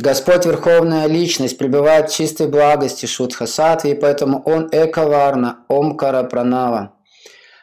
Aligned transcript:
Господь 0.00 0.46
Верховная 0.46 1.06
Личность 1.06 1.58
пребывает 1.58 2.10
в 2.10 2.14
чистой 2.14 2.48
благости 2.48 3.04
Сатви, 3.04 3.90
и 3.90 3.94
поэтому 3.94 4.42
Он 4.46 4.66
Экаварна, 4.72 5.66
Омкара 5.68 6.22
Пранава. 6.22 6.94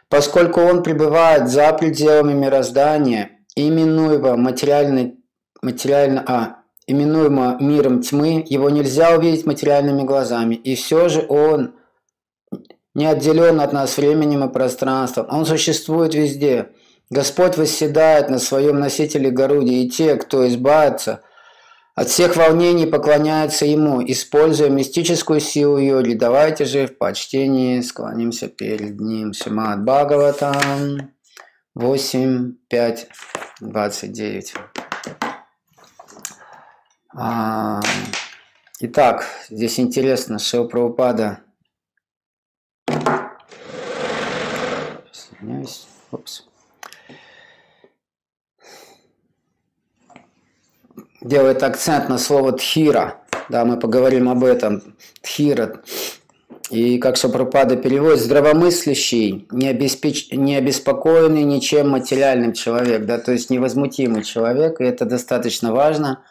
Поскольку 0.08 0.62
Он 0.62 0.84
пребывает 0.84 1.50
за 1.50 1.74
пределами 1.74 2.34
мироздания, 2.34 3.32
именуемо 3.56 4.38
материальной, 4.38 5.16
материально, 5.64 6.24
а, 6.28 6.58
именуемо 6.86 7.58
миром 7.60 8.04
тьмы, 8.04 8.46
его 8.48 8.70
нельзя 8.70 9.18
увидеть 9.18 9.48
материальными 9.48 10.04
глазами, 10.04 10.54
и 10.54 10.76
все 10.76 11.10
же 11.10 11.26
Он 11.30 11.74
не 12.94 13.08
отделен 13.08 13.60
от 13.62 13.74
нас 13.74 13.98
временем 13.98 14.48
и 14.48 14.54
пространством. 14.54 15.26
Он 15.32 15.44
существует 15.48 16.14
везде. 16.14 16.70
Господь 17.10 17.58
восседает 17.58 18.30
на 18.30 18.38
своем 18.38 18.80
носителе 18.80 19.32
Горуде, 19.32 19.74
и 19.74 19.90
те, 19.90 20.18
кто 20.18 20.48
избавится 20.48 21.24
от 21.98 22.10
всех 22.10 22.36
волнений, 22.36 22.86
поклоняются 22.86 23.66
Ему, 23.66 24.04
используя 24.06 24.70
мистическую 24.70 25.40
силу 25.40 25.80
Йоги. 25.80 26.14
Давайте 26.14 26.66
же 26.66 26.86
в 26.86 26.96
почтении 26.96 27.82
склонимся 27.82 28.48
перед 28.50 29.00
Ним. 29.00 29.34
Шимат 29.34 29.84
Бхагаватам 29.84 31.12
8, 31.74 32.54
5, 32.70 33.08
29. 33.62 34.54
А, 37.16 37.82
итак, 38.80 39.26
здесь 39.50 39.80
интересно, 39.80 40.38
Шил 40.38 40.68
Прабхупада 40.68 41.40
Извиняюсь. 45.12 45.88
Упс. 46.12 46.47
Делает 51.22 51.64
акцент 51.64 52.10
на 52.10 52.18
слово 52.18 52.52
«тхира». 52.54 53.22
Да, 53.50 53.66
мы 53.66 53.78
поговорим 53.80 54.30
об 54.30 54.44
этом. 54.44 54.96
Тхира. 55.22 55.82
И 56.70 56.98
как 56.98 57.16
Шапрапада 57.16 57.78
переводит, 57.78 58.20
здравомыслящий, 58.20 59.48
не, 59.52 59.70
обеспеч... 59.70 60.30
не 60.32 60.56
обеспокоенный 60.58 61.44
ничем 61.44 61.90
материальным 61.90 62.52
человек, 62.54 63.06
да, 63.06 63.20
то 63.20 63.32
есть 63.32 63.50
невозмутимый 63.50 64.24
человек, 64.24 64.82
и 64.82 64.84
это 64.84 65.06
достаточно 65.06 65.72
важно. 65.72 66.24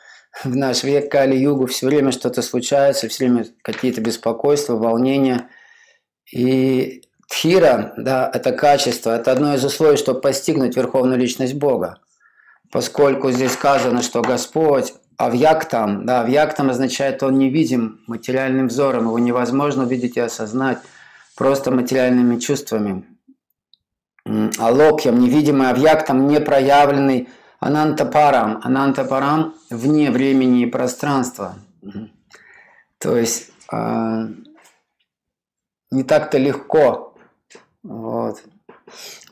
В 0.45 0.55
наш 0.55 0.85
век 0.85 1.11
Кали-Югу 1.11 1.67
все 1.67 1.87
время 1.87 2.13
что-то 2.13 2.43
случается, 2.43 3.09
все 3.09 3.25
время 3.25 3.47
какие-то 3.63 4.03
беспокойства, 4.03 4.77
волнения. 4.77 5.49
И 6.31 7.03
Тхира, 7.29 7.95
да, 7.97 8.31
это 8.33 8.53
качество, 8.53 9.17
это 9.17 9.33
одно 9.33 9.55
из 9.55 9.65
условий, 9.65 9.97
чтобы 9.97 10.21
постигнуть 10.21 10.77
верховную 10.77 11.19
личность 11.19 11.55
Бога. 11.55 11.99
Поскольку 12.77 13.31
здесь 13.31 13.55
сказано, 13.55 14.03
что 14.03 14.21
Господь 14.21 14.93
Авьяктам, 15.17 16.05
да, 16.05 16.21
Авьяктам 16.21 16.69
означает, 16.69 17.23
он 17.23 17.39
невидим 17.39 18.03
материальным 18.07 18.69
взором, 18.69 19.05
его 19.05 19.19
невозможно 19.19 19.85
увидеть 19.85 20.19
и 20.19 20.21
осознать 20.21 20.77
просто 21.37 21.71
материальными 21.71 22.39
чувствами. 22.39 23.07
Алокьям, 24.59 25.19
невидимый 25.19 25.71
Авьяктам, 25.71 26.29
непроявленный 26.29 27.31
Анантапарам. 27.61 28.61
Анантапарам 28.63 29.55
вне 29.71 30.11
времени 30.11 30.65
и 30.65 30.67
пространства. 30.67 31.55
То 32.99 33.17
есть 33.17 33.53
э, 33.73 34.27
не 35.91 36.05
так-то 36.05 36.37
легко 36.37 37.15
вот. 37.83 38.43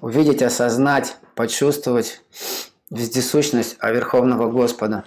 Увидеть, 0.00 0.40
осознать, 0.40 1.18
почувствовать 1.34 2.22
вездесущность 2.94 3.76
Верховного 3.82 4.50
Господа. 4.50 5.04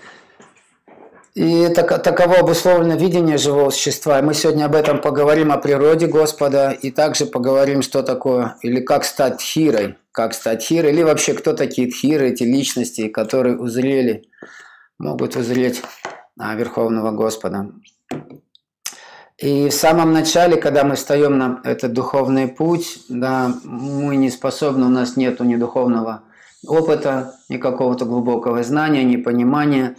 И 1.37 1.67
так, 1.69 2.01
таково 2.01 2.39
обусловлено 2.39 2.95
видение 2.95 3.37
живого 3.37 3.69
существа. 3.69 4.17
И 4.17 4.23
мы 4.23 4.33
сегодня 4.33 4.65
об 4.65 4.73
этом 4.73 4.99
поговорим, 4.99 5.51
о 5.51 5.57
природе 5.57 6.07
Господа, 6.07 6.71
и 6.71 6.89
также 6.89 7.27
поговорим, 7.27 7.83
что 7.83 8.01
такое, 8.01 8.55
или 8.63 8.79
как 8.79 9.05
стать 9.05 9.39
хирой, 9.39 9.97
как 10.11 10.33
стать 10.33 10.63
хирой, 10.63 10.91
или 10.91 11.03
вообще 11.03 11.35
кто 11.35 11.53
такие 11.53 11.91
тхиры, 11.91 12.29
эти 12.29 12.41
личности, 12.41 13.07
которые 13.07 13.55
узрели, 13.55 14.23
могут 14.97 15.35
узреть 15.35 15.83
а, 16.39 16.55
Верховного 16.55 17.11
Господа. 17.11 17.69
И 19.37 19.69
в 19.69 19.73
самом 19.73 20.13
начале, 20.13 20.57
когда 20.57 20.83
мы 20.83 20.95
встаем 20.95 21.37
на 21.37 21.61
этот 21.63 21.93
духовный 21.93 22.47
путь, 22.47 23.01
да, 23.09 23.53
мы 23.63 24.15
не 24.15 24.31
способны, 24.31 24.87
у 24.87 24.89
нас 24.89 25.15
нет 25.15 25.39
ни 25.39 25.55
духовного 25.55 26.23
опыта, 26.67 27.35
ни 27.49 27.57
какого-то 27.57 28.05
глубокого 28.05 28.63
знания, 28.63 29.03
ни 29.03 29.17
понимания. 29.17 29.95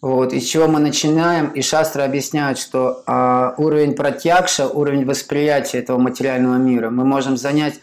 Вот. 0.00 0.32
Из 0.32 0.44
чего 0.44 0.66
мы 0.66 0.80
начинаем? 0.80 1.48
И 1.50 1.62
шастры 1.62 2.02
объясняют, 2.02 2.58
что 2.58 3.02
а, 3.06 3.54
уровень 3.56 3.94
протягша, 3.94 4.68
уровень 4.68 5.06
восприятия 5.06 5.78
этого 5.78 5.98
материального 5.98 6.56
мира 6.56 6.90
мы 6.90 7.04
можем 7.04 7.36
занять 7.36 7.80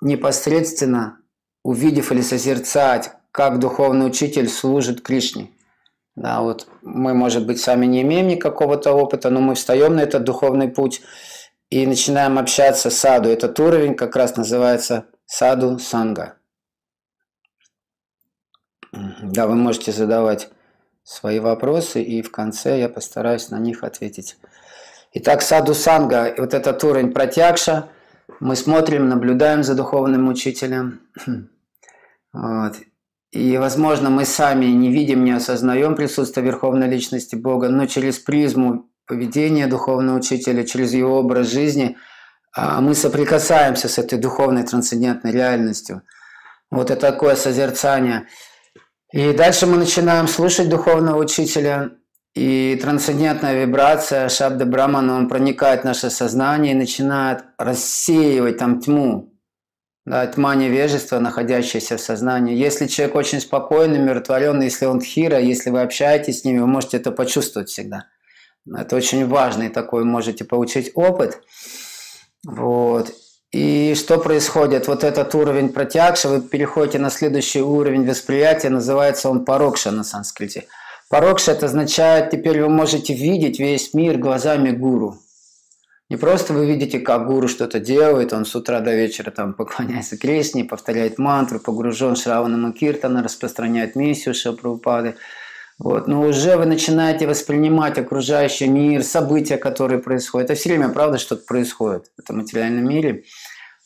непосредственно, 0.00 1.18
увидев 1.62 2.10
или 2.10 2.22
созерцать, 2.22 3.12
как 3.32 3.58
духовный 3.58 4.06
учитель 4.06 4.48
служит 4.48 5.02
Кришне. 5.02 5.50
Да, 6.16 6.42
вот 6.42 6.66
мы, 6.82 7.14
может 7.14 7.46
быть, 7.46 7.60
сами 7.60 7.86
не 7.86 8.02
имеем 8.02 8.28
никакого-то 8.28 8.92
опыта, 8.92 9.30
но 9.30 9.40
мы 9.40 9.54
встаем 9.54 9.96
на 9.96 10.00
этот 10.00 10.24
духовный 10.24 10.68
путь 10.68 11.02
и 11.70 11.86
начинаем 11.86 12.38
общаться 12.38 12.90
с 12.90 12.98
саду. 12.98 13.28
Этот 13.28 13.58
уровень 13.60 13.94
как 13.94 14.16
раз 14.16 14.36
называется 14.36 15.06
саду 15.24 15.78
санга. 15.78 16.34
Да, 18.92 19.46
вы 19.46 19.54
можете 19.54 19.92
задавать 19.92 20.50
свои 21.04 21.38
вопросы, 21.38 22.02
и 22.02 22.22
в 22.22 22.30
конце 22.30 22.78
я 22.78 22.88
постараюсь 22.88 23.50
на 23.50 23.58
них 23.58 23.84
ответить. 23.84 24.36
Итак, 25.12 25.42
саду 25.42 25.74
санга, 25.74 26.34
вот 26.38 26.54
этот 26.54 26.82
уровень 26.84 27.12
протягша, 27.12 27.88
мы 28.38 28.56
смотрим, 28.56 29.08
наблюдаем 29.08 29.62
за 29.62 29.74
духовным 29.74 30.28
учителем. 30.28 31.00
Вот. 32.32 32.76
И, 33.32 33.58
возможно, 33.58 34.08
мы 34.08 34.24
сами 34.24 34.66
не 34.66 34.92
видим, 34.92 35.24
не 35.24 35.32
осознаем 35.32 35.96
присутствие 35.96 36.46
Верховной 36.46 36.88
Личности 36.88 37.34
Бога, 37.34 37.68
но 37.68 37.86
через 37.86 38.20
призму 38.20 38.88
поведения 39.04 39.66
Духовного 39.66 40.18
Учителя, 40.18 40.64
через 40.64 40.92
его 40.92 41.18
образ 41.18 41.48
жизни 41.48 41.96
а, 42.52 42.80
мы 42.80 42.94
соприкасаемся 42.94 43.88
с 43.88 43.98
этой 43.98 44.18
духовной 44.18 44.62
трансцендентной 44.64 45.32
реальностью. 45.32 46.02
Вот 46.70 46.92
это 46.92 47.00
такое 47.00 47.34
созерцание. 47.34 48.28
И 49.12 49.32
дальше 49.32 49.66
мы 49.66 49.76
начинаем 49.76 50.28
слушать 50.28 50.68
Духовного 50.68 51.18
Учителя, 51.18 51.90
и 52.34 52.78
трансцендентная 52.80 53.64
вибрация 53.64 54.28
Шабда 54.28 54.64
Брамана, 54.64 55.16
он 55.16 55.28
проникает 55.28 55.80
в 55.80 55.84
наше 55.84 56.10
сознание 56.10 56.72
и 56.72 56.76
начинает 56.78 57.42
рассеивать 57.58 58.58
там 58.58 58.80
тьму, 58.80 59.34
да, 60.06 60.26
тьма 60.28 60.54
невежества, 60.54 61.18
находящаяся 61.18 61.96
в 61.96 62.00
сознании. 62.00 62.54
Если 62.54 62.86
человек 62.86 63.16
очень 63.16 63.40
спокойный, 63.40 63.98
умиротворенный, 63.98 64.66
если 64.66 64.86
он 64.86 65.00
тхира, 65.00 65.40
если 65.40 65.70
вы 65.70 65.82
общаетесь 65.82 66.40
с 66.40 66.44
ними, 66.44 66.60
вы 66.60 66.68
можете 66.68 66.98
это 66.98 67.10
почувствовать 67.10 67.68
всегда. 67.68 68.06
Это 68.72 68.94
очень 68.94 69.26
важный 69.26 69.68
такой, 69.68 70.04
можете 70.04 70.44
получить 70.44 70.92
опыт. 70.94 71.42
Вот. 72.46 73.12
И 73.52 73.94
что 73.96 74.18
происходит? 74.18 74.86
Вот 74.86 75.02
этот 75.02 75.34
уровень 75.34 75.70
протягша, 75.70 76.28
вы 76.28 76.40
переходите 76.40 76.98
на 76.98 77.10
следующий 77.10 77.60
уровень 77.60 78.08
восприятия, 78.08 78.70
называется 78.70 79.28
он 79.28 79.44
парокша 79.44 79.90
на 79.90 80.04
санскрите. 80.04 80.66
Парокша 81.08 81.52
это 81.52 81.66
означает, 81.66 82.30
теперь 82.30 82.62
вы 82.62 82.68
можете 82.68 83.12
видеть 83.12 83.58
весь 83.58 83.92
мир 83.92 84.18
глазами 84.18 84.70
гуру. 84.70 85.18
Не 86.08 86.16
просто 86.16 86.52
вы 86.52 86.66
видите, 86.66 87.00
как 87.00 87.26
гуру 87.26 87.48
что-то 87.48 87.80
делает, 87.80 88.32
он 88.32 88.44
с 88.44 88.54
утра 88.54 88.78
до 88.80 88.94
вечера 88.94 89.32
там 89.32 89.54
поклоняется 89.54 90.16
Кришне, 90.16 90.64
повторяет 90.64 91.18
мантру, 91.18 91.58
погружен 91.58 92.14
в 92.14 92.18
Шравана 92.18 92.72
Киртана, 92.72 93.22
распространяет 93.22 93.96
миссию 93.96 94.34
Шапрупады. 94.34 95.16
Вот. 95.80 96.08
Но 96.08 96.20
уже 96.22 96.56
вы 96.56 96.66
начинаете 96.66 97.26
воспринимать 97.26 97.96
окружающий 97.98 98.68
мир, 98.68 99.02
события, 99.02 99.56
которые 99.56 99.98
происходят. 99.98 100.50
Это 100.50 100.60
все 100.60 100.68
время, 100.68 100.90
правда, 100.90 101.16
что-то 101.16 101.44
происходит 101.46 102.10
в 102.16 102.20
этом 102.20 102.36
материальном 102.36 102.86
мире. 102.86 103.24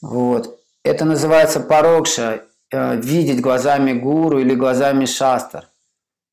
Вот. 0.04 0.60
Это 0.82 1.06
называется 1.06 1.60
парокша, 1.60 2.42
э, 2.70 2.96
видеть 3.00 3.40
глазами 3.40 3.94
гуру 3.94 4.38
или 4.38 4.54
глазами 4.54 5.06
шастер. 5.06 5.66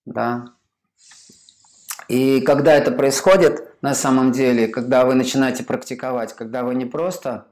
Да? 0.06 0.50
И 2.10 2.42
когда 2.42 2.74
это 2.74 2.92
происходит, 2.92 3.82
на 3.82 3.96
самом 3.96 4.34
деле, 4.34 4.68
когда 4.68 5.06
вы 5.06 5.16
начинаете 5.16 5.64
практиковать, 5.64 6.34
когда 6.34 6.64
вы 6.64 6.76
не 6.76 6.86
просто 6.86 7.46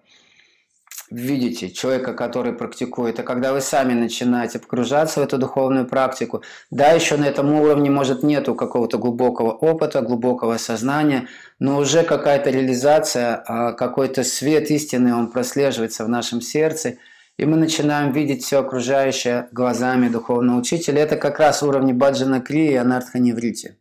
видите 1.11 1.69
человека, 1.69 2.13
который 2.13 2.53
практикует, 2.53 3.19
а 3.19 3.23
когда 3.23 3.53
вы 3.53 3.61
сами 3.61 3.93
начинаете 3.93 4.59
погружаться 4.59 5.19
в 5.19 5.23
эту 5.23 5.37
духовную 5.37 5.85
практику, 5.87 6.43
да, 6.71 6.91
еще 6.91 7.17
на 7.17 7.25
этом 7.25 7.51
уровне, 7.53 7.89
может, 7.89 8.23
нету 8.23 8.55
какого-то 8.55 8.97
глубокого 8.97 9.51
опыта, 9.51 10.01
глубокого 10.01 10.57
сознания, 10.57 11.27
но 11.59 11.77
уже 11.77 12.03
какая-то 12.03 12.49
реализация, 12.49 13.43
а, 13.45 13.73
какой-то 13.73 14.23
свет 14.23 14.69
истины, 14.71 15.15
он 15.15 15.31
прослеживается 15.31 16.05
в 16.05 16.09
нашем 16.09 16.41
сердце, 16.41 16.97
и 17.37 17.45
мы 17.45 17.55
начинаем 17.55 18.11
видеть 18.11 18.43
все 18.43 18.59
окружающее 18.59 19.47
глазами 19.51 20.09
духовного 20.09 20.59
учителя. 20.59 21.01
Это 21.01 21.15
как 21.15 21.39
раз 21.39 21.63
уровни 21.63 21.93
Баджана 21.93 22.41
Кри 22.41 22.71
и 22.71 22.75
Анартха 22.75 23.17
Неврити. 23.17 23.78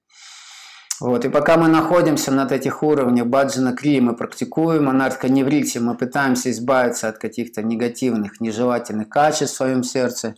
Вот. 1.00 1.24
И 1.24 1.28
пока 1.28 1.56
мы 1.56 1.68
находимся 1.68 2.32
над 2.32 2.50
этих 2.50 2.82
уровнях 2.82 3.26
баджана 3.26 3.72
кри, 3.72 4.00
мы 4.00 4.16
практикуем 4.16 4.88
анархоневрите, 4.88 5.80
мы 5.80 5.96
пытаемся 5.96 6.50
избавиться 6.50 7.08
от 7.08 7.18
каких-то 7.18 7.62
негативных, 7.62 8.40
нежелательных 8.40 9.08
качеств 9.08 9.54
в 9.54 9.56
своем 9.56 9.82
сердце, 9.84 10.34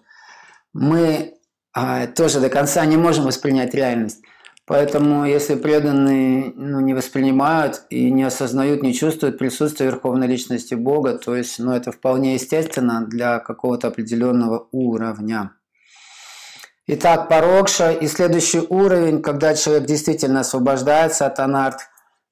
мы 0.74 1.34
а, 1.72 2.06
тоже 2.06 2.40
до 2.40 2.50
конца 2.50 2.84
не 2.84 2.96
можем 2.96 3.24
воспринять 3.24 3.74
реальность. 3.74 4.22
Поэтому, 4.66 5.24
если 5.24 5.56
преданные 5.56 6.52
ну, 6.54 6.78
не 6.78 6.94
воспринимают 6.94 7.82
и 7.90 8.08
не 8.10 8.22
осознают, 8.22 8.82
не 8.82 8.94
чувствуют 8.94 9.38
присутствие 9.38 9.90
Верховной 9.90 10.28
Личности 10.28 10.74
Бога, 10.74 11.18
то 11.18 11.34
есть 11.34 11.58
ну, 11.58 11.72
это 11.72 11.90
вполне 11.90 12.34
естественно 12.34 13.04
для 13.04 13.40
какого-то 13.40 13.88
определенного 13.88 14.68
уровня. 14.70 15.52
Итак, 16.86 17.28
парокша 17.28 17.92
и 17.92 18.06
следующий 18.06 18.60
уровень, 18.68 19.22
когда 19.22 19.54
человек 19.54 19.86
действительно 19.86 20.40
освобождается 20.40 21.26
от 21.26 21.38
анарт, 21.38 21.80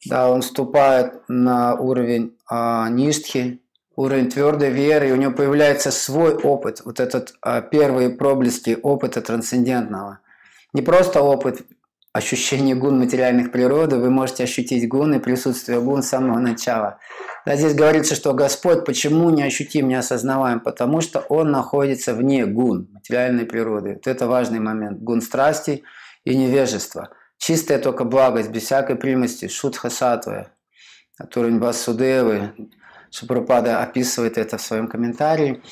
да, 0.06 0.30
он 0.30 0.42
вступает 0.42 1.28
на 1.28 1.74
уровень 1.74 2.36
а, 2.48 2.88
ништхи, 2.88 3.60
уровень 3.94 4.30
твердой 4.30 4.70
веры, 4.70 5.08
и 5.08 5.12
у 5.12 5.16
него 5.16 5.32
появляется 5.32 5.90
свой 5.90 6.34
опыт, 6.34 6.82
вот 6.84 7.00
этот 7.00 7.34
а, 7.42 7.60
первые 7.60 8.10
проблески 8.10 8.78
опыта 8.82 9.20
трансцендентного. 9.20 10.20
Не 10.72 10.82
просто 10.82 11.20
опыт 11.20 11.66
ощущение 12.12 12.74
гун 12.74 12.98
материальных 12.98 13.52
природы, 13.52 13.96
вы 13.96 14.10
можете 14.10 14.44
ощутить 14.44 14.88
гун 14.88 15.14
и 15.14 15.18
присутствие 15.18 15.80
гун 15.80 16.02
с 16.02 16.08
самого 16.08 16.38
начала. 16.38 16.98
Да, 17.48 17.56
здесь 17.56 17.72
говорится, 17.72 18.14
что 18.14 18.34
Господь 18.34 18.84
почему 18.84 19.30
не 19.30 19.42
ощутим, 19.42 19.88
не 19.88 19.94
осознаваем? 19.94 20.60
Потому 20.60 21.00
что 21.00 21.20
Он 21.20 21.50
находится 21.50 22.12
вне 22.12 22.44
гун 22.44 22.90
материальной 22.92 23.46
природы. 23.46 23.94
Вот 23.94 24.06
это 24.06 24.26
важный 24.26 24.60
момент. 24.60 24.98
Гун 25.00 25.22
страсти 25.22 25.82
и 26.24 26.36
невежества. 26.36 27.08
Чистая 27.38 27.78
только 27.78 28.04
благость, 28.04 28.50
без 28.50 28.64
всякой 28.64 28.96
примости, 28.96 29.48
шутха 29.48 29.88
сатвая, 29.88 30.52
который 31.16 31.58
Васудевы, 31.58 32.52
Шапрупада 33.10 33.82
описывает 33.82 34.36
это 34.36 34.58
в 34.58 34.60
своем 34.60 34.86
комментарии. 34.86 35.62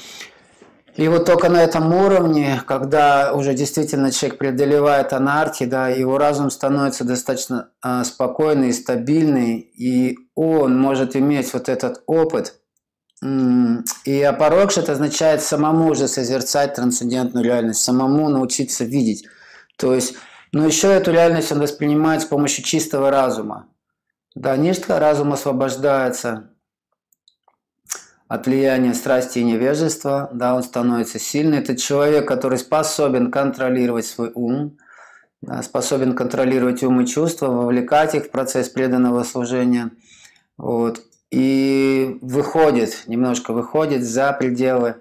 И 0.96 1.08
вот 1.08 1.26
только 1.26 1.50
на 1.50 1.62
этом 1.62 1.92
уровне, 1.92 2.62
когда 2.66 3.34
уже 3.34 3.52
действительно 3.52 4.10
человек 4.10 4.38
преодолевает 4.38 5.12
анархи, 5.12 5.66
да, 5.66 5.88
его 5.88 6.16
разум 6.16 6.50
становится 6.50 7.04
достаточно 7.04 7.68
э, 7.84 8.02
спокойный, 8.04 8.72
стабильный, 8.72 9.58
и 9.58 10.16
он 10.34 10.78
может 10.78 11.14
иметь 11.14 11.52
вот 11.52 11.68
этот 11.68 12.02
опыт. 12.06 12.54
И 14.04 14.22
апорокш 14.22 14.78
это 14.78 14.92
означает 14.92 15.42
самому 15.42 15.90
уже 15.90 16.06
созерцать 16.08 16.74
трансцендентную 16.74 17.44
реальность, 17.44 17.82
самому 17.82 18.28
научиться 18.28 18.84
видеть. 18.84 19.26
То 19.76 19.94
есть, 19.94 20.14
но 20.52 20.66
еще 20.66 20.88
эту 20.92 21.12
реальность 21.12 21.52
он 21.52 21.60
воспринимает 21.60 22.22
с 22.22 22.26
помощью 22.26 22.64
чистого 22.64 23.10
разума. 23.10 23.68
Да, 24.34 24.56
ништха 24.56 24.98
разум 24.98 25.32
освобождается, 25.32 26.50
от 28.28 28.46
влияния 28.46 28.94
страсти 28.94 29.38
и 29.38 29.44
невежества, 29.44 30.28
да, 30.32 30.54
он 30.54 30.62
становится 30.62 31.18
сильный. 31.18 31.58
Это 31.58 31.76
человек, 31.76 32.26
который 32.26 32.58
способен 32.58 33.30
контролировать 33.30 34.06
свой 34.06 34.32
ум, 34.34 34.78
да, 35.42 35.62
способен 35.62 36.14
контролировать 36.14 36.82
ум 36.82 37.02
и 37.02 37.06
чувства, 37.06 37.48
вовлекать 37.48 38.14
их 38.14 38.24
в 38.24 38.30
процесс 38.30 38.68
преданного 38.68 39.22
служения. 39.22 39.90
Вот, 40.56 41.00
и 41.30 42.18
выходит, 42.20 43.04
немножко 43.06 43.52
выходит 43.52 44.04
за 44.04 44.32
пределы 44.32 44.96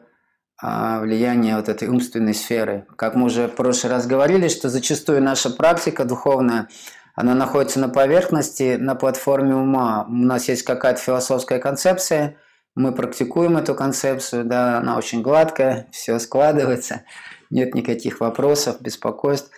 а, 0.62 1.00
влияния 1.00 1.56
вот 1.56 1.68
этой 1.68 1.88
умственной 1.88 2.34
сферы. 2.34 2.86
Как 2.96 3.16
мы 3.16 3.26
уже 3.26 3.48
в 3.48 3.56
прошлый 3.56 3.92
раз 3.92 4.06
говорили, 4.06 4.50
что 4.50 4.70
зачастую 4.70 5.24
наша 5.24 5.50
практика 5.50 6.06
духовная, 6.06 6.68
она 7.16 7.34
находится 7.34 7.80
на 7.80 7.90
поверхности, 7.90 8.76
на 8.80 8.94
платформе 8.94 9.56
ума. 9.56 10.06
У 10.08 10.14
нас 10.14 10.48
есть 10.48 10.64
какая-то 10.64 11.02
философская 11.02 11.58
концепция– 11.58 12.36
мы 12.76 12.94
практикуем 12.94 13.58
эту 13.58 13.74
концепцию, 13.74 14.46
да, 14.46 14.78
она 14.78 14.98
очень 14.98 15.22
гладкая, 15.22 15.88
все 15.92 16.20
складывается, 16.20 17.04
нет 17.50 17.74
никаких 17.74 18.20
вопросов, 18.20 18.82
беспокойств 18.82 19.50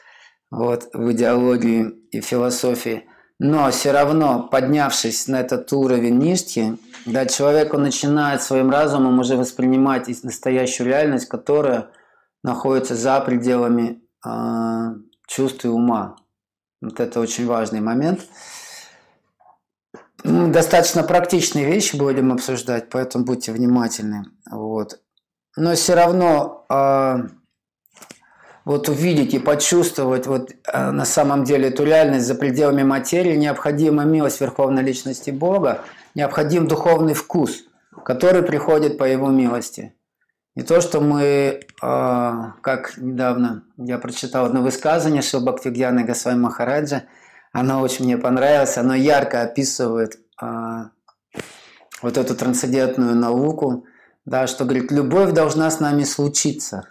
вот, 0.52 0.90
в 0.94 1.12
идеологии 1.12 1.90
и 2.12 2.22
философии. 2.22 3.06
Но 3.40 3.70
все 3.70 3.92
равно, 3.92 4.48
поднявшись 4.48 5.28
на 5.28 5.42
этот 5.42 5.72
уровень 5.72 6.18
нишки, 6.18 6.78
да, 7.06 7.26
человек 7.26 7.74
он 7.74 7.84
начинает 7.84 8.42
своим 8.42 8.70
разумом 8.72 9.20
уже 9.20 9.36
воспринимать 9.36 10.08
настоящую 10.24 10.88
реальность, 10.88 11.28
которая 11.28 11.92
находится 12.44 12.96
за 12.96 13.20
пределами 13.22 14.02
э, 14.26 14.30
чувств 15.28 15.66
и 15.66 15.68
ума. 15.68 16.16
Вот 16.82 17.00
это 17.00 17.20
очень 17.20 17.46
важный 17.46 17.82
момент. 17.82 18.22
Достаточно 20.24 21.04
практичные 21.04 21.66
вещи 21.66 21.96
будем 21.96 22.32
обсуждать, 22.32 22.90
поэтому 22.90 23.26
будьте 23.26 23.52
внимательны. 23.52 24.26
Вот. 24.50 25.00
Но 25.56 25.74
все 25.76 25.96
равно 25.96 26.66
э, 26.70 27.18
вот 28.66 28.90
увидеть 28.90 29.34
и 29.34 29.40
почувствовать 29.40 30.28
вот 30.28 30.52
э, 30.52 30.92
на 30.92 31.06
самом 31.06 31.44
деле 31.44 31.70
эту 31.70 31.84
реальность 31.84 32.26
за 32.26 32.36
пределами 32.36 32.84
материи 32.84 33.36
необходима 33.36 34.04
милость 34.04 34.42
Верховной 34.42 34.84
Личности 34.84 35.30
Бога, 35.30 35.82
необходим 36.16 36.68
духовный 36.68 37.14
вкус, 37.14 37.64
который 38.04 38.42
приходит 38.42 38.98
по 38.98 39.04
Его 39.04 39.30
милости. 39.30 39.94
Не 40.56 40.64
то, 40.64 40.82
что 40.82 41.00
мы, 41.00 41.24
э, 41.24 41.62
как 41.82 42.98
недавно 42.98 43.64
я 43.78 44.00
прочитал 44.00 44.46
одно 44.46 44.62
высказывание 44.62 45.22
Шилбхактигьяны 45.22 46.04
Госвами 46.04 46.40
Махараджа, 46.40 47.04
оно 47.60 47.82
очень 47.82 48.06
мне 48.06 48.20
понравилось, 48.20 48.78
оно 48.78 48.94
ярко 48.94 49.42
описывает 49.42 50.20
а, 50.40 50.92
вот 52.04 52.16
эту 52.16 52.36
трансцендентную 52.36 53.16
науку, 53.16 53.86
да, 54.26 54.46
что 54.46 54.64
говорит, 54.64 54.92
любовь 54.92 55.32
должна 55.32 55.72
с 55.72 55.80
нами 55.80 56.04
случиться. 56.04 56.88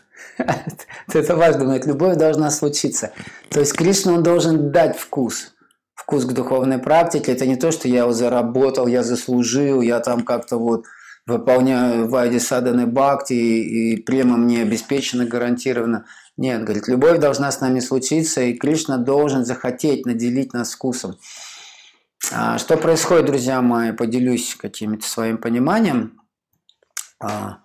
Это 1.12 1.36
важно, 1.36 1.66
говорит, 1.66 1.86
любовь 1.86 2.16
должна 2.16 2.50
случиться. 2.50 3.12
То 3.48 3.60
есть 3.60 3.74
Кришна, 3.74 4.14
он 4.14 4.24
должен 4.24 4.72
дать 4.72 4.98
вкус, 4.98 5.54
вкус 5.94 6.24
к 6.24 6.32
духовной 6.32 6.78
практике. 6.78 7.30
Это 7.30 7.46
не 7.46 7.54
то, 7.54 7.70
что 7.70 7.86
я 7.86 8.00
его 8.00 8.12
заработал, 8.12 8.88
я 8.88 9.04
заслужил, 9.04 9.82
я 9.82 10.00
там 10.00 10.22
как-то 10.22 10.58
вот 10.58 10.84
выполняю 11.28 12.08
вайди 12.08 12.40
саданы 12.40 12.86
бхакти, 12.86 13.34
и, 13.34 13.92
и 13.92 14.02
према 14.02 14.36
мне 14.36 14.62
обеспечена 14.62 15.26
гарантированно. 15.26 16.06
Нет, 16.36 16.64
говорит, 16.64 16.86
любовь 16.88 17.18
должна 17.18 17.50
с 17.50 17.60
нами 17.60 17.80
случиться, 17.80 18.42
и 18.42 18.54
Кришна 18.54 18.98
должен 18.98 19.44
захотеть 19.44 20.04
наделить 20.04 20.52
нас 20.52 20.74
вкусом. 20.74 21.16
А 22.32 22.58
что 22.58 22.76
происходит, 22.76 23.26
друзья 23.26 23.62
мои, 23.62 23.92
поделюсь 23.92 24.54
каким-то 24.54 25.06
своим 25.06 25.38
пониманием. 25.38 26.20
А, 27.20 27.58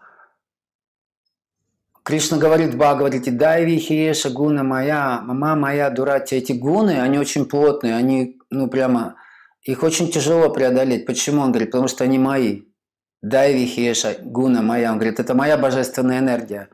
Кришна 2.04 2.38
говорит 2.38 2.74
в 2.74 2.78
Бхагавадгите, 2.78 3.32
дай 3.32 3.66
вихиеша 3.66 4.30
гуна 4.30 4.64
моя, 4.64 5.22
мама 5.22 5.56
моя, 5.56 5.90
дурати. 5.90 6.36
Эти 6.36 6.54
гуны, 6.54 7.02
они 7.02 7.20
очень 7.20 7.46
плотные, 7.46 7.96
они, 7.96 8.40
ну, 8.50 8.68
прямо, 8.70 9.16
их 9.64 9.84
очень 9.84 10.12
тяжело 10.12 10.50
преодолеть. 10.50 11.06
Почему? 11.06 11.42
Он 11.42 11.52
говорит, 11.52 11.72
потому 11.72 11.88
что 11.88 12.04
они 12.04 12.18
мои. 12.18 12.64
Дай 13.22 13.54
вихиеша 13.54 14.18
гуна 14.22 14.62
моя. 14.62 14.92
Он 14.92 14.98
говорит, 14.98 15.20
это 15.20 15.36
моя 15.36 15.58
божественная 15.58 16.20
энергия. 16.20 16.70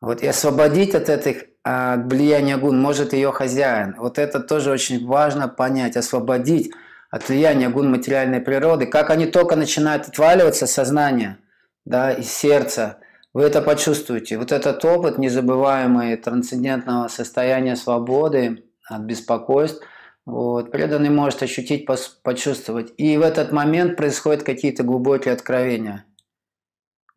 Вот 0.00 0.22
и 0.22 0.26
освободить 0.26 0.94
от 0.94 1.08
этих 1.08 1.44
от 1.62 2.12
влияния 2.12 2.58
гун 2.58 2.80
может 2.80 3.12
ее 3.12 3.32
хозяин. 3.32 3.96
Вот 3.98 4.18
это 4.18 4.38
тоже 4.38 4.70
очень 4.70 5.04
важно 5.04 5.48
понять, 5.48 5.96
освободить 5.96 6.70
от 7.10 7.28
влияния 7.28 7.68
гун 7.68 7.90
материальной 7.90 8.40
природы. 8.40 8.86
Как 8.86 9.10
они 9.10 9.26
только 9.26 9.56
начинают 9.56 10.06
отваливаться 10.06 10.68
сознание 10.68 11.38
да, 11.84 12.12
из 12.12 12.30
сердца, 12.30 12.98
вы 13.34 13.42
это 13.42 13.62
почувствуете. 13.62 14.38
Вот 14.38 14.52
этот 14.52 14.84
опыт 14.84 15.18
незабываемый 15.18 16.16
трансцендентного 16.16 17.08
состояния 17.08 17.74
свободы 17.74 18.64
от 18.88 19.00
беспокойств, 19.00 19.82
вот, 20.24 20.70
преданный 20.70 21.10
может 21.10 21.42
ощутить, 21.42 21.84
почувствовать. 22.22 22.92
И 22.96 23.16
в 23.16 23.22
этот 23.22 23.50
момент 23.50 23.96
происходят 23.96 24.44
какие-то 24.44 24.84
глубокие 24.84 25.34
откровения– 25.34 26.04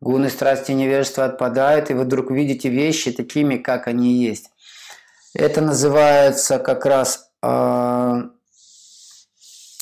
Гуны 0.00 0.30
страсти 0.30 0.72
и 0.72 0.74
невежества 0.74 1.26
отпадают, 1.26 1.90
и 1.90 1.94
вы 1.94 2.04
вдруг 2.04 2.30
видите 2.30 2.68
вещи 2.68 3.12
такими, 3.12 3.56
как 3.56 3.86
они 3.86 4.14
есть. 4.14 4.50
Это 5.34 5.60
называется 5.60 6.58
как 6.58 6.86
раз 6.86 7.30
э, 7.42 8.22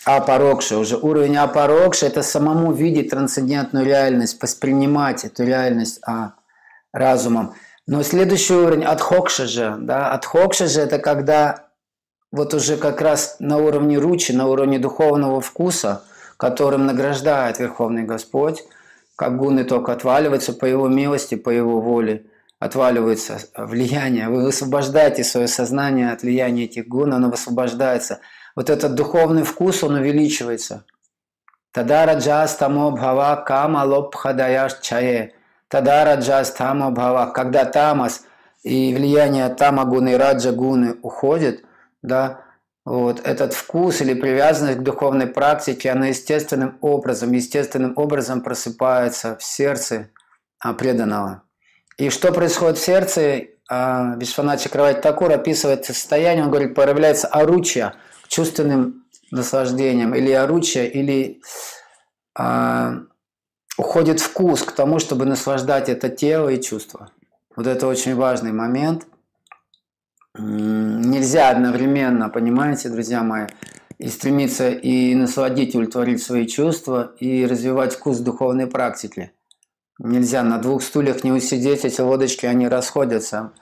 апарокша. 0.04 0.78
Уже 0.78 0.96
уровень 0.96 1.37
апарокша– 1.37 2.06
это 2.08 2.22
самому 2.22 2.72
видеть 2.72 3.10
трансцендентную 3.10 3.87
реальность, 3.87 4.42
воспринимать 4.42 5.25
эту 5.25 5.44
реальность 5.44 6.00
а, 6.06 6.32
разумом. 6.92 7.54
Но 7.87 8.02
следующий 8.02 8.54
уровень– 8.54 8.84
адхокша 8.84 9.46
же. 9.46 9.76
Да? 9.78 10.10
Адхокша 10.12 10.66
же– 10.66 10.80
это 10.82 10.98
когда 10.98 11.68
вот 12.30 12.52
уже 12.54 12.76
как 12.76 13.00
раз 13.00 13.37
на 13.38 13.58
уровне 13.58 13.98
ручи, 13.98 14.32
на 14.32 14.48
уровне 14.48 14.78
духовного 14.78 15.40
вкуса, 15.40 16.02
которым 16.37 16.87
награждает 16.87 17.58
Верховный 17.58 18.04
Господь, 18.04 18.64
как 19.18 19.37
гуны 19.37 19.64
только 19.64 19.90
отваливаются 19.90 20.52
по 20.52 20.64
его 20.64 20.87
милости, 20.87 21.34
по 21.34 21.50
его 21.50 21.80
воле. 21.80 22.26
отваливаются 22.60 23.38
влияния, 23.56 24.28
вы 24.28 24.44
высвобождаете 24.44 25.25
свое 25.25 25.48
сознание 25.48 26.12
от 26.12 26.22
влияния 26.22 26.64
этих 26.64 26.87
гун, 26.87 27.12
оно 27.12 27.28
высвобождается. 27.28 28.20
Вот 28.54 28.70
этот 28.70 28.94
духовный 28.94 29.42
вкус, 29.42 29.82
он 29.82 29.94
увеличивается. 29.94 30.84
Тадара 31.72 32.14
джас 32.14 32.56
тамо 32.56 32.92
бхава 32.92 33.34
кама 33.44 33.82
лоб 33.84 34.14
хадаяш 34.14 34.78
чае. 34.80 35.34
Тадара 35.66 36.14
джас 36.20 36.52
тамо 36.52 36.92
бхава. 36.92 37.26
Когда 37.32 37.64
тамас 37.64 38.25
и 38.62 38.94
влияние 38.94 39.48
тамагуны 39.48 40.10
и 40.12 40.16
раджа 40.16 40.52
гуны 40.52 40.96
уходит, 41.02 41.64
да, 42.02 42.44
вот 42.88 43.21
этот 43.25 43.52
вкус 43.52 44.00
или 44.00 44.14
привязанность 44.14 44.78
к 44.78 44.83
духовной 44.83 45.26
практике, 45.26 45.90
она 45.90 46.07
естественным 46.07 46.78
образом, 46.80 47.33
естественным 47.33 47.92
образом 47.97 48.40
просыпается 48.40 49.37
в 49.37 49.45
сердце 49.45 50.09
а, 50.59 50.73
преданного. 50.73 51.42
И 51.99 52.09
что 52.09 52.33
происходит 52.33 52.78
в 52.78 52.85
сердце, 52.85 53.49
а, 53.68 54.14
Вишванат 54.16 54.61
Чакравати 54.61 55.02
Такур 55.02 55.30
описывает 55.30 55.85
состояние, 55.85 56.45
он 56.45 56.50
говорит, 56.50 56.75
появляется 56.75 57.26
оручья 57.26 57.95
к 58.25 58.28
чувственным 58.28 59.04
наслаждением, 59.30 60.14
или 60.14 60.33
оручья, 60.33 60.85
или 60.85 61.42
а, 62.35 62.95
уходит 63.76 64.21
вкус 64.21 64.62
к 64.62 64.73
тому, 64.73 64.99
чтобы 64.99 65.26
наслаждать 65.26 65.90
это 65.90 66.09
тело 66.09 66.49
и 66.49 66.61
чувства. 66.61 67.11
Вот 67.54 67.66
это 67.66 67.87
очень 67.87 68.14
важный 68.14 68.52
момент– 68.52 69.07
нельзя 70.38 71.50
одновременно, 71.50 72.28
понимаете, 72.28 72.88
друзья 72.88 73.23
мои, 73.23 73.47
и 73.99 74.09
стремиться 74.09 74.71
и 74.71 75.14
насладить, 75.14 75.75
и 75.75 75.78
удовлетворить 75.78 76.23
свои 76.23 76.47
чувства, 76.47 77.12
и 77.18 77.45
развивать 77.45 77.95
вкус 77.95 78.18
духовной 78.18 78.66
практики. 78.66 79.33
Нельзя 79.99 80.45
на 80.45 80.59
двух 80.59 80.83
стульях 80.83 81.25
не 81.25 81.33
усидеть, 81.33 81.85
эти 81.85 82.00
лодочки, 82.00 82.47
они 82.47 82.68
расходятся. 82.68 83.52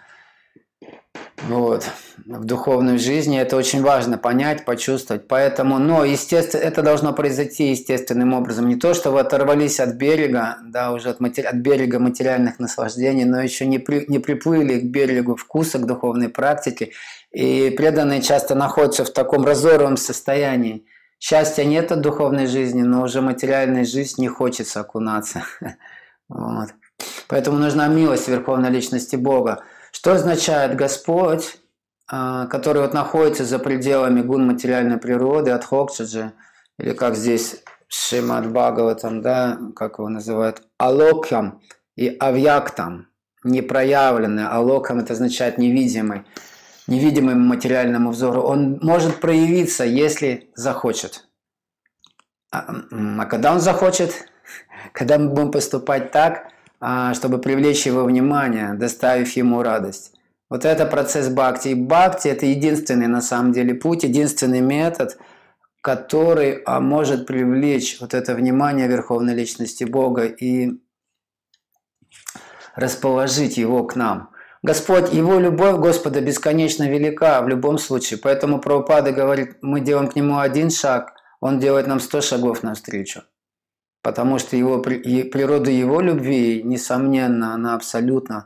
Вот. 1.48 1.84
В 2.24 2.44
духовной 2.44 2.98
жизни 2.98 3.38
это 3.38 3.56
очень 3.56 3.82
важно 3.82 4.18
понять, 4.18 4.64
почувствовать. 4.64 5.28
Поэтому, 5.28 5.78
но, 5.78 6.04
естественно, 6.04 6.62
это 6.62 6.82
должно 6.82 7.12
произойти 7.12 7.70
естественным 7.70 8.32
образом. 8.32 8.68
Не 8.68 8.76
то, 8.76 8.94
что 8.94 9.10
вы 9.10 9.20
оторвались 9.20 9.78
от 9.78 9.94
берега, 9.94 10.56
да, 10.64 10.92
уже 10.92 11.10
от, 11.10 11.20
матери... 11.20 11.46
от 11.46 11.56
берега 11.56 11.98
материальных 11.98 12.58
наслаждений, 12.58 13.24
но 13.24 13.40
еще 13.40 13.66
не, 13.66 13.78
при... 13.78 14.06
не 14.08 14.18
приплыли 14.18 14.80
к 14.80 14.84
берегу 14.84 15.36
вкуса, 15.36 15.78
к 15.78 15.86
духовной 15.86 16.28
практике. 16.28 16.92
И 17.30 17.70
преданные 17.70 18.22
часто 18.22 18.54
находятся 18.54 19.04
в 19.04 19.10
таком 19.10 19.44
разорванном 19.44 19.96
состоянии. 19.96 20.84
Счастья 21.18 21.64
нет 21.64 21.92
от 21.92 22.00
духовной 22.00 22.46
жизни, 22.46 22.82
но 22.82 23.02
уже 23.02 23.20
материальной 23.20 23.84
жизни 23.84 24.22
не 24.22 24.28
хочется 24.28 24.80
окунаться. 24.80 25.42
Вот. 26.28 26.70
Поэтому 27.28 27.58
нужна 27.58 27.86
милость 27.86 28.26
Верховной 28.26 28.70
Личности 28.70 29.14
Бога. 29.14 29.62
Что 29.96 30.12
означает 30.12 30.76
Господь, 30.76 31.56
а, 32.06 32.46
который 32.48 32.82
вот 32.82 32.92
находится 32.92 33.46
за 33.46 33.58
пределами 33.58 34.20
гун 34.20 34.46
материальной 34.46 34.98
природы, 34.98 35.52
от 35.52 35.64
Хокчаджи, 35.64 36.34
или 36.78 36.92
как 36.92 37.16
здесь 37.16 37.62
Шимат 37.88 38.46
Бхагаватам, 38.46 39.22
да, 39.22 39.58
как 39.74 39.98
его 39.98 40.10
называют, 40.10 40.60
Алокам 40.76 41.62
и 41.96 42.14
Авьяктам, 42.20 43.08
непроявленный. 43.42 44.46
Алокам 44.46 44.98
это 44.98 45.14
означает 45.14 45.56
невидимый, 45.56 46.24
невидимый 46.86 47.34
материальному 47.34 48.10
взору. 48.10 48.42
Он 48.42 48.78
может 48.82 49.18
проявиться, 49.18 49.84
если 49.84 50.50
захочет. 50.54 51.26
А, 52.52 52.66
а 53.18 53.24
когда 53.24 53.50
он 53.50 53.60
захочет? 53.60 54.12
Когда 54.92 55.16
мы 55.16 55.30
будем 55.30 55.52
поступать 55.52 56.10
так, 56.12 56.52
чтобы 56.78 57.38
привлечь 57.38 57.86
его 57.86 58.04
внимание, 58.04 58.74
доставив 58.74 59.36
ему 59.36 59.62
радость. 59.62 60.12
Вот 60.48 60.64
это 60.64 60.86
процесс 60.86 61.28
бхакти. 61.28 61.68
И 61.68 61.74
бхакти– 61.74 62.28
это 62.30 62.46
единственный 62.46 63.08
на 63.08 63.20
самом 63.20 63.52
деле 63.52 63.74
путь, 63.74 64.04
единственный 64.04 64.60
метод, 64.60 65.18
который 65.80 66.62
а, 66.64 66.80
может 66.80 67.26
привлечь 67.26 68.00
вот 68.00 68.14
это 68.14 68.34
внимание 68.34 68.88
Верховной 68.88 69.34
Личности 69.34 69.84
Бога 69.84 70.24
и 70.24 70.80
расположить 72.74 73.56
его 73.56 73.84
к 73.84 73.96
нам. 73.96 74.30
Господь, 74.62 75.12
Его 75.12 75.38
любовь 75.38 75.76
Господа 75.76 76.20
бесконечно 76.20 76.88
велика 76.88 77.40
в 77.42 77.48
любом 77.48 77.78
случае. 77.78 78.18
Поэтому 78.18 78.60
Прабхупада 78.60 79.12
говорит, 79.12 79.58
мы 79.62 79.80
делаем 79.80 80.08
к 80.08 80.16
Нему 80.16 80.38
один 80.38 80.70
шаг, 80.70 81.12
Он 81.40 81.58
делает 81.58 81.86
нам 81.86 82.00
сто 82.00 82.20
шагов 82.20 82.62
навстречу 82.62 83.22
потому 84.06 84.38
что 84.38 84.56
его, 84.56 84.78
природа 84.78 85.68
его 85.68 86.00
любви, 86.00 86.62
несомненно, 86.62 87.54
она 87.54 87.74
абсолютно. 87.74 88.44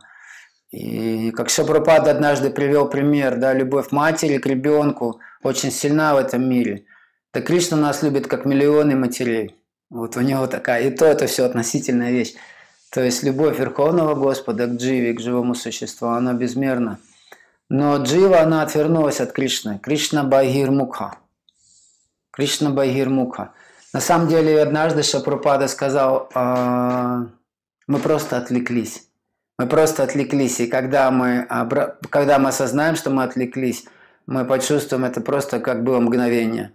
И 0.71 1.33
как 1.33 1.51
Шапрапад 1.51 2.09
однажды 2.09 2.49
привел 2.49 2.89
пример, 2.89 3.37
да, 3.37 3.53
любовь 3.53 3.91
матери 3.91 4.39
к 4.39 4.47
ребенку 4.47 5.21
очень 5.43 5.71
сильна 5.71 6.15
в 6.15 6.17
этом 6.17 6.49
мире. 6.49 6.87
Да 7.35 7.43
Кришна 7.43 7.77
нас 7.77 8.03
любит 8.03 8.27
как 8.27 8.47
миллионы 8.47 8.97
матерей. 8.97 9.55
Вот 9.91 10.17
у 10.17 10.23
него 10.23 10.47
такая, 10.47 10.89
и 10.89 10.91
то 10.91 11.05
это 11.05 11.27
все 11.27 11.45
относительная 11.45 12.11
вещь. 12.11 12.33
То 12.91 13.03
есть 13.03 13.23
любовь 13.23 13.59
Верховного 13.59 14.15
Господа 14.15 14.67
к 14.67 14.77
Дживе, 14.77 15.13
к 15.13 15.21
живому 15.21 15.55
существу, 15.55 16.09
она 16.09 16.33
безмерна. 16.33 17.01
Но 17.69 17.99
Джива, 17.99 18.41
она 18.41 18.63
отвернулась 18.63 19.21
от 19.21 19.33
Кришны. 19.33 19.79
Кришна 19.79 20.25
Багир 20.25 20.71
Мукха. 20.71 21.19
Кришна 22.31 22.71
Багир 22.71 23.11
Мукха. 23.11 23.53
На 23.93 24.01
самом 24.01 24.29
деле, 24.29 24.63
однажды 24.63 25.03
Шапрупада 25.03 25.67
сказал, 25.67 26.31
э, 26.35 27.27
мы 27.87 27.99
просто 27.99 28.37
отвлеклись. 28.37 29.09
Мы 29.59 29.67
просто 29.67 30.05
отвлеклись. 30.05 30.61
И 30.61 30.69
когда 30.69 31.11
мы, 31.11 31.47
когда 32.09 32.39
мы 32.39 32.51
осознаем, 32.51 32.97
что 32.97 33.11
мы 33.11 33.25
отвлеклись, 33.25 33.85
мы 34.27 34.45
почувствуем 34.45 35.05
это 35.05 35.21
просто 35.21 35.59
как 35.61 35.83
было 35.83 35.99
мгновение. 35.99 36.73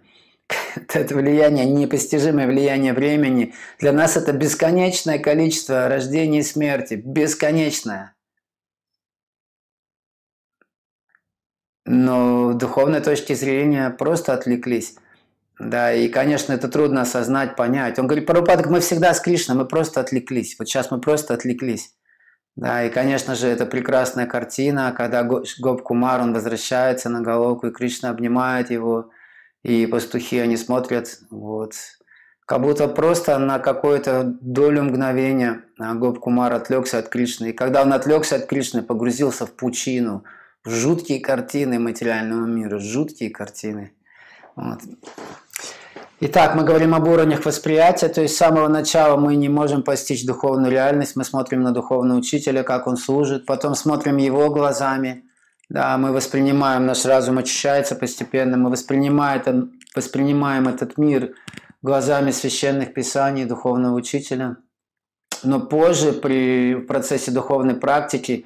Это 0.94 1.16
влияние, 1.16 1.66
непостижимое 1.66 2.46
влияние 2.48 2.94
времени. 2.94 3.56
Для 3.80 3.92
нас 3.92 4.16
это 4.18 4.32
бесконечное 4.32 5.18
количество 5.18 5.88
рождения 5.88 6.40
и 6.40 6.44
смерти. 6.44 6.94
Бесконечное. 6.94 8.14
Но 11.86 12.50
в 12.50 12.58
духовной 12.58 13.02
точке 13.02 13.36
зрения 13.36 13.90
просто 13.90 14.34
отвлеклись. 14.34 14.96
Да, 15.60 15.94
и, 15.94 16.10
конечно, 16.10 16.54
это 16.54 16.68
трудно 16.68 17.02
осознать, 17.02 17.56
понять. 17.56 17.98
Он 17.98 18.08
говорит, 18.08 18.26
Парупадок, 18.28 18.68
мы 18.68 18.82
всегда 18.82 19.14
с 19.14 19.22
Кришной, 19.22 19.56
мы 19.56 19.66
просто 19.66 20.02
отвлеклись. 20.02 20.56
Вот 20.60 20.68
сейчас 20.68 20.92
мы 20.92 21.00
просто 21.00 21.34
отвлеклись. 21.34 21.94
Да, 22.56 22.84
и, 22.84 22.90
конечно 22.90 23.36
же, 23.36 23.48
это 23.48 23.66
прекрасная 23.66 24.28
картина, 24.28 24.94
когда 24.96 25.24
Гоп 25.24 25.82
Кумар, 25.82 26.22
он 26.22 26.34
возвращается 26.34 27.10
на 27.10 27.22
головку, 27.22 27.68
и 27.68 27.72
Кришна 27.72 28.10
обнимает 28.10 28.72
его, 28.72 29.10
и 29.64 29.86
пастухи, 29.88 30.40
они 30.40 30.56
смотрят, 30.56 31.20
вот, 31.30 31.74
как 32.46 32.62
будто 32.62 32.88
просто 32.88 33.38
на 33.40 33.60
какую-то 33.60 34.24
долю 34.40 34.84
мгновения 34.84 35.64
Гоп 35.78 36.20
Кумар 36.20 36.54
отвлекся 36.54 37.00
от 37.00 37.10
Кришны. 37.10 37.50
И 37.50 37.54
когда 37.54 37.82
он 37.82 37.92
отвлекся 37.92 38.36
от 38.36 38.46
Кришны, 38.46 38.84
погрузился 38.84 39.46
в 39.46 39.52
пучину, 39.52 40.24
в 40.64 40.70
жуткие 40.70 41.20
картины 41.20 41.80
материального 41.80 42.46
мира, 42.46 42.78
жуткие 42.78 43.32
картины. 43.32 43.94
Вот. 44.56 44.80
Итак, 46.22 46.56
мы 46.56 46.64
говорим 46.64 46.96
об 46.96 47.10
уровнях 47.10 47.44
восприятия, 47.44 48.08
то 48.08 48.22
есть 48.22 48.36
с 48.36 48.38
самого 48.38 48.70
начала 48.70 49.18
мы 49.18 49.36
не 49.36 49.50
можем 49.50 49.84
постичь 49.84 50.26
духовную 50.26 50.72
реальность, 50.72 51.18
мы 51.18 51.26
смотрим 51.26 51.62
на 51.62 51.74
духовного 51.74 52.20
учителя, 52.20 52.64
как 52.64 52.88
он 52.88 52.96
служит, 52.96 53.46
потом 53.46 53.76
смотрим 53.76 54.16
его 54.16 54.50
глазами, 54.50 55.26
да, 55.68 55.98
мы 55.98 56.14
воспринимаем, 56.14 56.86
наш 56.86 57.04
разум 57.04 57.40
очищается 57.40 57.96
постепенно, 57.96 58.56
мы 58.56 58.70
воспринимаем, 58.70 59.74
воспринимаем 59.94 60.70
этот 60.70 60.98
мир 60.98 61.34
глазами 61.82 62.32
священных 62.32 62.94
писаний 62.94 63.44
духовного 63.44 63.96
учителя. 63.96 64.56
Но 65.44 65.60
позже 65.60 66.14
при 66.14 66.76
процессе 66.76 67.30
духовной 67.30 67.76
практики 67.76 68.46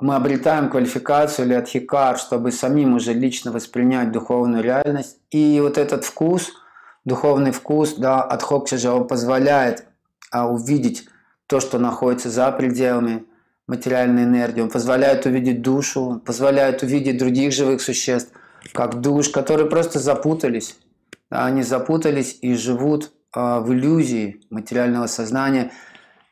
мы 0.00 0.14
обретаем 0.14 0.70
квалификацию 0.70 1.44
или 1.44 1.54
адхикар, 1.54 2.18
чтобы 2.18 2.52
самим 2.52 2.94
уже 2.94 3.12
лично 3.12 3.52
воспринять 3.52 4.12
духовную 4.12 4.62
реальность. 4.62 5.18
И 5.30 5.60
вот 5.60 5.76
этот 5.76 6.06
вкус– 6.06 6.52
духовный 7.04 7.50
вкус, 7.50 7.94
да, 7.94 8.22
от 8.22 8.42
Хокчаджа, 8.42 8.94
он 8.94 9.06
позволяет 9.06 9.86
а, 10.30 10.48
увидеть 10.48 11.08
то, 11.46 11.60
что 11.60 11.78
находится 11.78 12.30
за 12.30 12.50
пределами 12.52 13.24
материальной 13.66 14.24
энергии, 14.24 14.60
он 14.60 14.70
позволяет 14.70 15.26
увидеть 15.26 15.62
душу, 15.62 16.20
позволяет 16.24 16.82
увидеть 16.82 17.18
других 17.18 17.52
живых 17.52 17.80
существ, 17.80 18.32
как 18.72 19.00
душ, 19.00 19.28
которые 19.28 19.68
просто 19.68 19.98
запутались. 19.98 20.76
Да, 21.30 21.46
они 21.46 21.62
запутались 21.62 22.38
и 22.42 22.54
живут 22.54 23.12
а, 23.32 23.60
в 23.60 23.72
иллюзии 23.72 24.40
материального 24.50 25.06
сознания. 25.06 25.72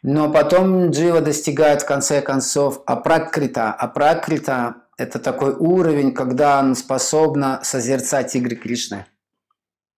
Но 0.02 0.30
потом 0.30 0.90
Джива 0.90 1.20
достигает 1.20 1.82
в 1.82 1.86
конце 1.86 2.22
концов 2.22 2.82
апракрита. 2.86 3.72
Апракрита– 3.72 4.76
это 4.96 5.18
такой 5.18 5.54
уровень, 5.54 6.14
когда 6.14 6.60
он 6.60 6.74
способна 6.74 7.60
созерцать 7.62 8.34
игры 8.34 8.56
Кришны 8.56 9.06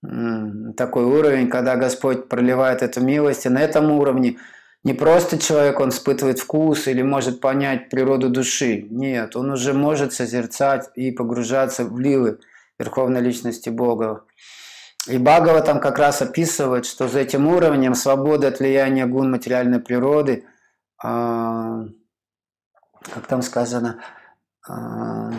такой 0.03 1.05
уровень, 1.05 1.49
когда 1.49 1.77
Господь 1.77 2.29
проливает 2.29 2.83
эту 2.83 3.01
милость, 3.01 3.47
и 3.47 3.49
на 3.49 3.59
этом 3.59 3.91
уровне 3.93 4.39
Не 4.85 4.95
просто 4.95 5.39
человек, 5.39 5.79
он 5.79 5.91
испытывает 5.91 6.41
вкус 6.41 6.89
или 6.89 7.03
может 7.03 7.41
понять 7.41 7.89
природу 7.89 8.29
души. 8.29 8.85
Нет, 8.91 9.37
он 9.37 9.51
уже 9.51 9.75
может 9.75 10.13
созерцать 10.13 10.91
и 10.97 11.13
погружаться 11.13 11.85
в 11.85 12.01
лилы 12.01 12.41
Верховной 12.81 13.21
Личности 13.21 13.69
Бога. 13.69 14.25
И 15.09 15.19
Бхагава 15.19 15.63
там 15.63 15.81
как 15.81 15.99
раз 15.99 16.21
описывает, 16.23 16.85
что 16.87 17.09
за 17.09 17.21
этим 17.21 17.47
уровнем 17.47 17.95
свободы 17.95 18.49
от 18.49 18.59
влияния 18.59 19.07
гун 19.07 19.31
материальной 19.31 19.79
природы, 19.79 20.47
а, 21.03 21.85
как 23.15 23.27
там 23.27 23.43
сказано, 23.43 24.01
а, 24.69 25.33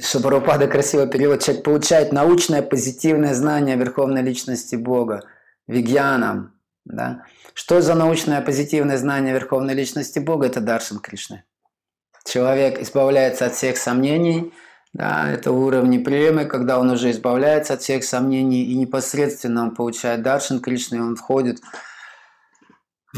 Шабарупада 0.00 0.66
красиво 0.66 1.06
перевод, 1.06 1.42
человек 1.42 1.64
получает 1.64 2.12
научное 2.12 2.62
позитивное 2.62 3.34
знание 3.34 3.76
Верховной 3.76 4.22
Личности 4.22 4.76
Бога, 4.76 5.24
вигьяном, 5.66 6.54
да? 6.84 7.24
Что 7.54 7.80
за 7.80 7.94
научное 7.94 8.40
позитивное 8.40 8.96
знание 8.98 9.34
Верховной 9.34 9.74
Личности 9.74 10.18
Бога? 10.18 10.46
Это 10.46 10.60
Даршан 10.60 10.98
Кришны. 10.98 11.44
Человек 12.24 12.80
избавляется 12.80 13.46
от 13.46 13.54
всех 13.54 13.78
сомнений, 13.78 14.52
да, 14.92 15.30
это 15.30 15.52
уровни 15.52 15.98
премы, 15.98 16.44
когда 16.44 16.78
он 16.78 16.90
уже 16.90 17.10
избавляется 17.10 17.74
от 17.74 17.82
всех 17.82 18.04
сомнений 18.04 18.64
и 18.64 18.74
непосредственно 18.74 19.62
он 19.62 19.74
получает 19.74 20.22
Даршан 20.22 20.60
Кришны, 20.60 21.02
он 21.02 21.16
входит 21.16 21.60
в 21.60 21.87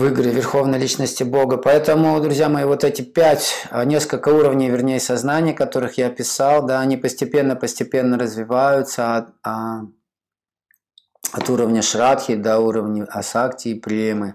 игры 0.04 0.30
Верховной 0.30 0.78
Личности 0.78 1.23
Бога. 1.23 1.57
Поэтому, 1.57 2.21
друзья 2.21 2.49
мои, 2.49 2.64
вот 2.64 2.85
эти 2.85 3.02
пять, 3.02 3.66
а, 3.71 3.85
несколько 3.85 4.28
уровней, 4.30 4.71
вернее, 4.71 5.00
сознания, 5.00 5.52
которых 5.52 5.99
я 5.99 6.09
описал, 6.09 6.64
да, 6.66 6.80
они 6.80 6.97
постепенно-постепенно 6.97 8.19
развиваются 8.19 9.16
от, 9.16 9.28
а, 9.42 9.83
от 11.33 11.50
уровня 11.50 11.83
Шрадхи 11.83 12.35
до 12.35 12.59
уровня 12.59 13.04
Асакти 13.11 13.69
и 13.69 13.80
Премы. 13.80 14.35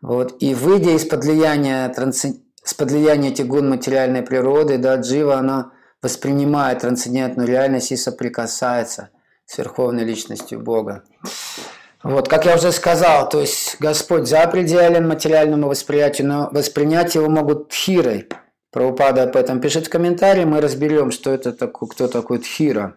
Вот. 0.00 0.36
И 0.40 0.54
выйдя 0.54 0.90
из-под 0.96 1.24
влияния, 1.24 1.88
трансцен... 1.88 2.42
из-под 2.64 2.90
влияния 2.90 3.30
этих 3.30 3.46
гун 3.46 3.68
материальной 3.68 4.22
природы, 4.22 4.78
да, 4.78 4.96
Джива, 4.96 5.36
она 5.36 5.72
воспринимает 6.02 6.80
трансцендентную 6.80 7.48
реальность 7.48 7.92
и 7.92 7.96
соприкасается 7.96 9.10
с 9.46 9.56
Верховной 9.58 10.04
Личностью 10.04 10.60
Бога. 10.60 11.04
Вот, 12.04 12.28
как 12.28 12.44
я 12.44 12.56
уже 12.56 12.70
сказал, 12.70 13.30
то 13.30 13.40
есть 13.40 13.76
Господь 13.80 14.28
запределен 14.28 15.08
материальному 15.08 15.68
восприятию, 15.68 16.28
но 16.28 16.50
воспринять 16.52 17.14
его 17.14 17.30
могут 17.30 17.70
тхирой. 17.70 18.28
Правопада 18.70 19.22
об 19.22 19.34
этом 19.36 19.58
пишет 19.58 19.86
в 19.86 19.90
комментарии, 19.90 20.44
мы 20.44 20.60
разберем, 20.60 21.10
что 21.10 21.30
это 21.30 21.52
такое, 21.52 21.88
кто 21.88 22.06
такой 22.06 22.40
тхира. 22.40 22.96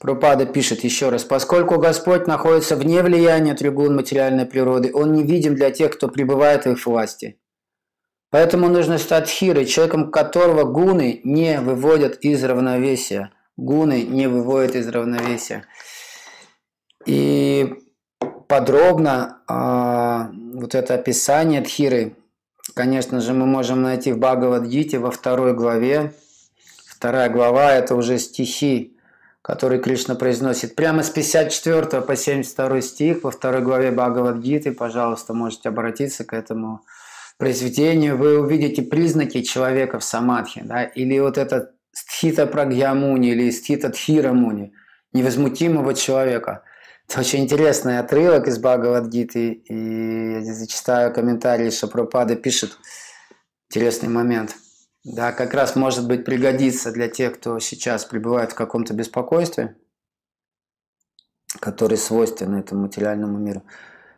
Пропада 0.00 0.46
пишет 0.46 0.84
еще 0.84 1.10
раз, 1.10 1.24
поскольку 1.24 1.78
Господь 1.78 2.26
находится 2.26 2.76
вне 2.76 3.02
влияния 3.02 3.54
тригун 3.54 3.94
материальной 3.94 4.46
природы, 4.46 4.90
Он 4.94 5.12
не 5.12 5.22
видим 5.22 5.56
для 5.56 5.70
тех, 5.70 5.92
кто 5.92 6.08
пребывает 6.08 6.64
в 6.64 6.70
их 6.70 6.86
власти. 6.86 7.38
Поэтому 8.30 8.68
нужно 8.68 8.96
стать 8.96 9.28
хирой, 9.28 9.66
человеком 9.66 10.10
которого 10.10 10.64
гуны 10.64 11.20
не 11.24 11.60
выводят 11.60 12.16
из 12.20 12.42
равновесия. 12.42 13.32
Гуны 13.56 14.02
не 14.02 14.28
выводят 14.28 14.74
из 14.74 14.88
равновесия. 14.88 15.66
И 17.06 17.74
подробно 18.48 19.38
э, 19.48 20.58
вот 20.58 20.74
это 20.74 20.94
описание 20.94 21.62
Тхиры, 21.62 22.16
конечно 22.74 23.20
же, 23.20 23.32
мы 23.32 23.46
можем 23.46 23.82
найти 23.82 24.12
в 24.12 24.18
Бхагавадгите 24.18 24.98
во 24.98 25.10
второй 25.10 25.54
главе. 25.54 26.12
Вторая 26.86 27.28
глава– 27.28 27.72
это 27.74 27.94
уже 27.94 28.18
стихи 28.18 28.94
который 29.44 29.78
Кришна 29.78 30.14
произносит 30.14 30.74
прямо 30.74 31.02
с 31.02 31.10
54 31.10 32.00
по 32.00 32.16
72 32.16 32.80
стих 32.80 33.24
во 33.24 33.30
второй 33.30 33.60
главе 33.60 33.90
Бхагавадгиты. 33.90 34.72
Пожалуйста, 34.72 35.34
можете 35.34 35.68
обратиться 35.68 36.24
к 36.24 36.32
этому 36.32 36.80
произведению. 37.36 38.16
Вы 38.16 38.40
увидите 38.40 38.80
признаки 38.80 39.42
человека 39.42 39.98
в 39.98 40.04
самадхи. 40.04 40.62
Да? 40.64 40.84
Или 40.84 41.18
вот 41.18 41.36
это 41.36 41.72
стхита 41.92 42.46
прагьямуни 42.46 43.32
или 43.32 43.50
стхита 43.50 43.90
тхирамуни, 43.90 44.72
невозмутимого 45.12 45.92
человека. 45.92 46.62
Это 47.08 47.20
очень 47.20 47.44
интересный 47.44 47.98
отрывок 47.98 48.48
из 48.48 48.58
Бхагавадгиты. 48.58 49.52
И 49.52 50.44
я 50.44 50.54
зачитаю 50.54 51.12
комментарии 51.12 51.70
Шапрапада 51.70 52.36
пишет. 52.36 52.78
Интересный 53.68 54.08
момент– 54.08 54.56
да, 55.04 55.32
как 55.32 55.52
раз 55.52 55.76
может 55.76 56.08
быть 56.08 56.24
пригодится 56.24 56.90
для 56.90 57.08
тех, 57.08 57.38
кто 57.38 57.58
сейчас 57.58 58.06
пребывает 58.06 58.52
в 58.52 58.54
каком-то 58.54 58.94
беспокойстве, 58.94 59.76
который 61.60 61.98
свойствен 61.98 62.54
этому 62.54 62.82
материальному 62.82 63.36
миру. 63.36 63.62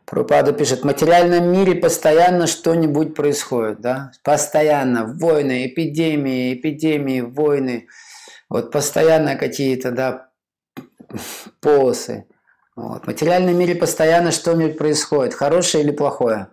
Пропада 0.04 0.52
пишет, 0.52 0.82
в 0.82 0.84
материальном 0.84 1.50
мире 1.50 1.74
постоянно 1.74 2.46
что-нибудь 2.46 3.16
происходит, 3.16 3.80
да, 3.80 4.12
постоянно 4.22 5.04
войны, 5.04 5.66
эпидемии, 5.66 6.54
эпидемии, 6.54 7.20
войны, 7.20 7.88
вот 8.48 8.70
постоянно 8.70 9.34
какие-то, 9.34 9.90
да, 9.90 10.30
полосы. 11.60 12.26
Вот. 12.76 13.04
В 13.04 13.06
материальном 13.06 13.58
мире 13.58 13.74
постоянно 13.74 14.30
что-нибудь 14.30 14.76
происходит, 14.76 15.32
хорошее 15.32 15.82
или 15.82 15.90
плохое. 15.90 16.48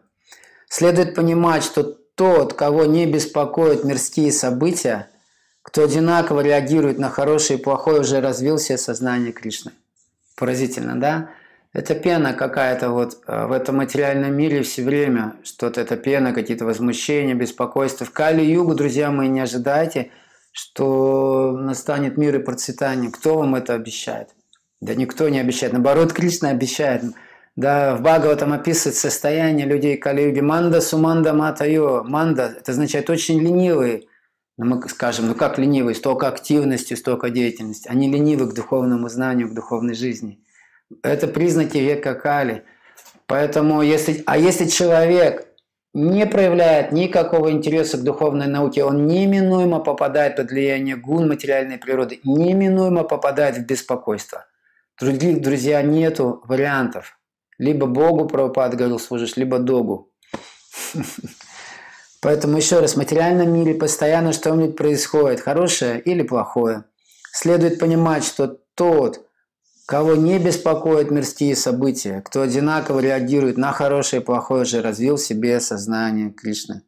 Следует 0.69 1.15
понимать, 1.15 1.63
что 1.63 1.83
тот, 1.83 2.53
кого 2.53 2.85
не 2.85 3.05
беспокоят 3.05 3.83
мирские 3.83 4.31
события, 4.31 5.09
кто 5.61 5.83
одинаково 5.83 6.41
реагирует 6.41 6.97
на 6.97 7.09
хорошее 7.09 7.59
и 7.59 7.61
плохое, 7.61 8.01
уже 8.01 8.21
развил 8.21 8.57
себе 8.57 8.77
сознание 8.77 9.33
Кришны. 9.33 9.73
Поразительно, 10.37 10.99
да? 10.99 11.29
Это 11.73 11.95
пена 11.95 12.33
какая-то 12.33 12.91
вот 12.91 13.17
э, 13.27 13.45
в 13.47 13.51
этом 13.51 13.77
материальном 13.77 14.33
мире 14.35 14.61
все 14.61 14.83
время, 14.83 15.35
что-то 15.43 15.81
это 15.81 15.97
пена, 15.97 16.31
какие-то 16.31 16.65
возмущения, 16.65 17.33
беспокойства. 17.33 18.05
В 18.05 18.11
Кали-Югу, 18.11 18.75
друзья 18.75 19.09
мои, 19.09 19.27
не 19.27 19.39
ожидайте, 19.39 20.11
что 20.51 21.51
настанет 21.51 22.15
мир 22.15 22.35
и 22.35 22.43
процветание. 22.43 23.11
Кто 23.11 23.37
вам 23.37 23.55
это 23.55 23.73
обещает? 23.73 24.29
Да 24.83 24.95
никто 24.95 25.29
не 25.29 25.39
обещает. 25.39 25.71
Наоборот, 25.71 26.11
Кришна 26.11 26.49
обещает. 26.49 27.03
Да, 27.55 27.95
в 27.95 28.01
Бхагаватам 28.01 28.51
описывает 28.51 28.97
состояние 28.97 29.65
людей 29.65 29.95
Кали-юги. 29.95 30.41
Манда 30.41 30.81
суманда 30.81 31.33
матайо. 31.33 32.03
Манда– 32.03 32.55
это 32.59 32.73
означает 32.73 33.09
очень 33.09 33.39
ленивые. 33.39 34.03
Ну, 34.57 34.65
мы 34.65 34.89
скажем, 34.89 35.27
ну 35.27 35.35
как 35.35 35.57
ленивые? 35.57 35.95
Столько 35.95 36.27
активности, 36.27 36.95
столько 36.95 37.29
деятельности. 37.29 37.87
Они 37.87 38.11
ленивы 38.11 38.49
к 38.49 38.53
духовному 38.53 39.07
знанию, 39.07 39.47
к 39.47 39.53
духовной 39.53 39.93
жизни. 39.93 40.39
Это 41.01 41.29
признаки 41.29 41.77
века 41.77 42.13
Кали. 42.13 42.65
Поэтому, 43.25 43.81
если, 43.83 44.21
а 44.25 44.37
если 44.37 44.65
человек 44.65 45.47
не 45.93 46.25
проявляет 46.25 46.91
никакого 46.91 47.51
интереса 47.51 47.97
к 47.97 48.03
духовной 48.03 48.47
науке, 48.47 48.83
он 48.83 49.07
неминуемо 49.07 49.79
попадает 49.79 50.35
под 50.35 50.51
влияние 50.51 50.97
гун 50.97 51.29
материальной 51.29 51.77
природы, 51.77 52.19
неминуемо 52.25 53.05
попадает 53.05 53.55
в 53.55 53.65
беспокойство. 53.65 54.45
Других, 55.03 55.41
друзья, 55.41 55.81
нету 55.81 56.41
вариантов. 56.45 57.19
Либо 57.57 57.87
Богу, 57.87 58.25
Прабхупад 58.25 58.73
говорил, 58.75 58.99
служишь, 58.99 59.35
либо 59.35 59.59
Догу. 59.59 60.13
Поэтому 62.21 62.55
еще 62.55 62.79
раз, 62.79 62.93
в 62.93 62.97
материальном 62.97 63.53
мире 63.53 63.75
постоянно 63.75 64.31
что-нибудь 64.31 64.77
происходит, 64.77 65.41
хорошее 65.41 65.99
или 65.99 66.23
плохое. 66.23 66.85
Следует 67.33 67.79
понимать, 67.79 68.23
что 68.23 68.59
тот, 68.75 69.27
кого 69.87 70.15
не 70.15 70.39
беспокоят 70.39 71.11
мирские 71.11 71.57
события, 71.57 72.21
кто 72.21 72.41
одинаково 72.41 73.01
реагирует 73.01 73.57
на 73.57 73.73
хорошее 73.73 74.21
и 74.21 74.25
плохое, 74.25 74.61
уже 74.61 74.81
развил 74.81 75.17
в 75.17 75.21
себе 75.21 75.59
сознание 75.59 76.31
Кришны. 76.31 76.83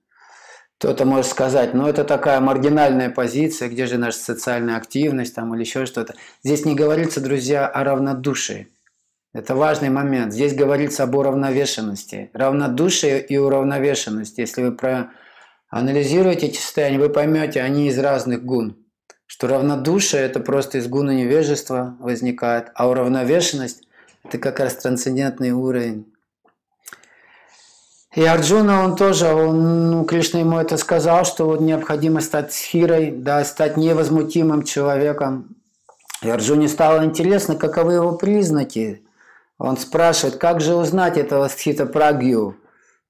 Кто-то 0.77 1.05
может 1.05 1.31
сказать, 1.31 1.73
ну 1.73 1.87
это 1.87 2.03
такая 2.03 2.39
маргинальная 2.41 3.09
позиция, 3.09 3.69
где 3.69 3.85
же 3.85 3.97
наша 3.97 4.19
социальная 4.19 4.75
активность 4.75 5.33
там 5.33 5.53
или 5.55 5.61
еще 5.61 5.85
что-то. 5.85 6.15
Здесь 6.43 6.65
не 6.65 6.75
говорится, 6.75 7.21
друзья, 7.21 7.65
о 7.65 7.83
равнодушии. 7.83 8.67
Это 9.33 9.55
важный 9.55 9.89
момент. 9.89 10.33
Здесь 10.33 10.53
говорится 10.53 11.03
об 11.03 11.15
уравновешенности. 11.15 12.29
Равнодушие 12.33 13.25
и 13.25 13.37
уравновешенность. 13.37 14.37
Если 14.37 14.63
вы 14.63 14.77
проанализируете 15.71 16.47
эти 16.47 16.57
состояния, 16.57 16.99
вы 16.99 17.09
поймете, 17.09 17.61
они 17.61 17.87
из 17.87 17.97
разных 17.97 18.43
гун. 18.43 18.77
Что 19.27 19.47
равнодушие– 19.47 20.21
это 20.23 20.39
просто 20.39 20.77
из 20.77 20.87
гуна 20.87 21.11
невежества 21.11 21.97
возникает, 21.99 22.71
а 22.75 22.87
уравновешенность– 22.87 23.87
это 24.23 24.37
как 24.37 24.59
раз 24.59 24.75
трансцендентный 24.75 25.51
уровень. 25.51 26.13
И 28.15 28.23
Арджуна, 28.23 28.85
он 28.85 28.95
тоже, 28.95 29.33
он, 29.33 29.91
ну, 29.91 30.05
Кришна 30.05 30.39
ему 30.39 30.57
это 30.57 30.77
сказал, 30.77 31.25
что 31.25 31.45
вот 31.47 31.59
необходимо 31.59 32.21
стать 32.21 32.53
схирой, 32.53 33.11
да, 33.11 33.43
стать 33.43 33.75
невозмутимым 33.75 34.63
человеком. 34.63 35.57
И 36.21 36.29
Арджуне 36.29 36.69
стало 36.69 37.03
интересно, 37.03 37.57
каковы 37.57 37.93
его 37.95 38.13
признаки. 38.13 39.03
Он 39.57 39.75
спрашивает, 39.75 40.37
как 40.37 40.61
же 40.61 40.75
узнать 40.75 41.17
этого 41.17 41.49
стхита 41.49 41.85
прагью, 41.85 42.55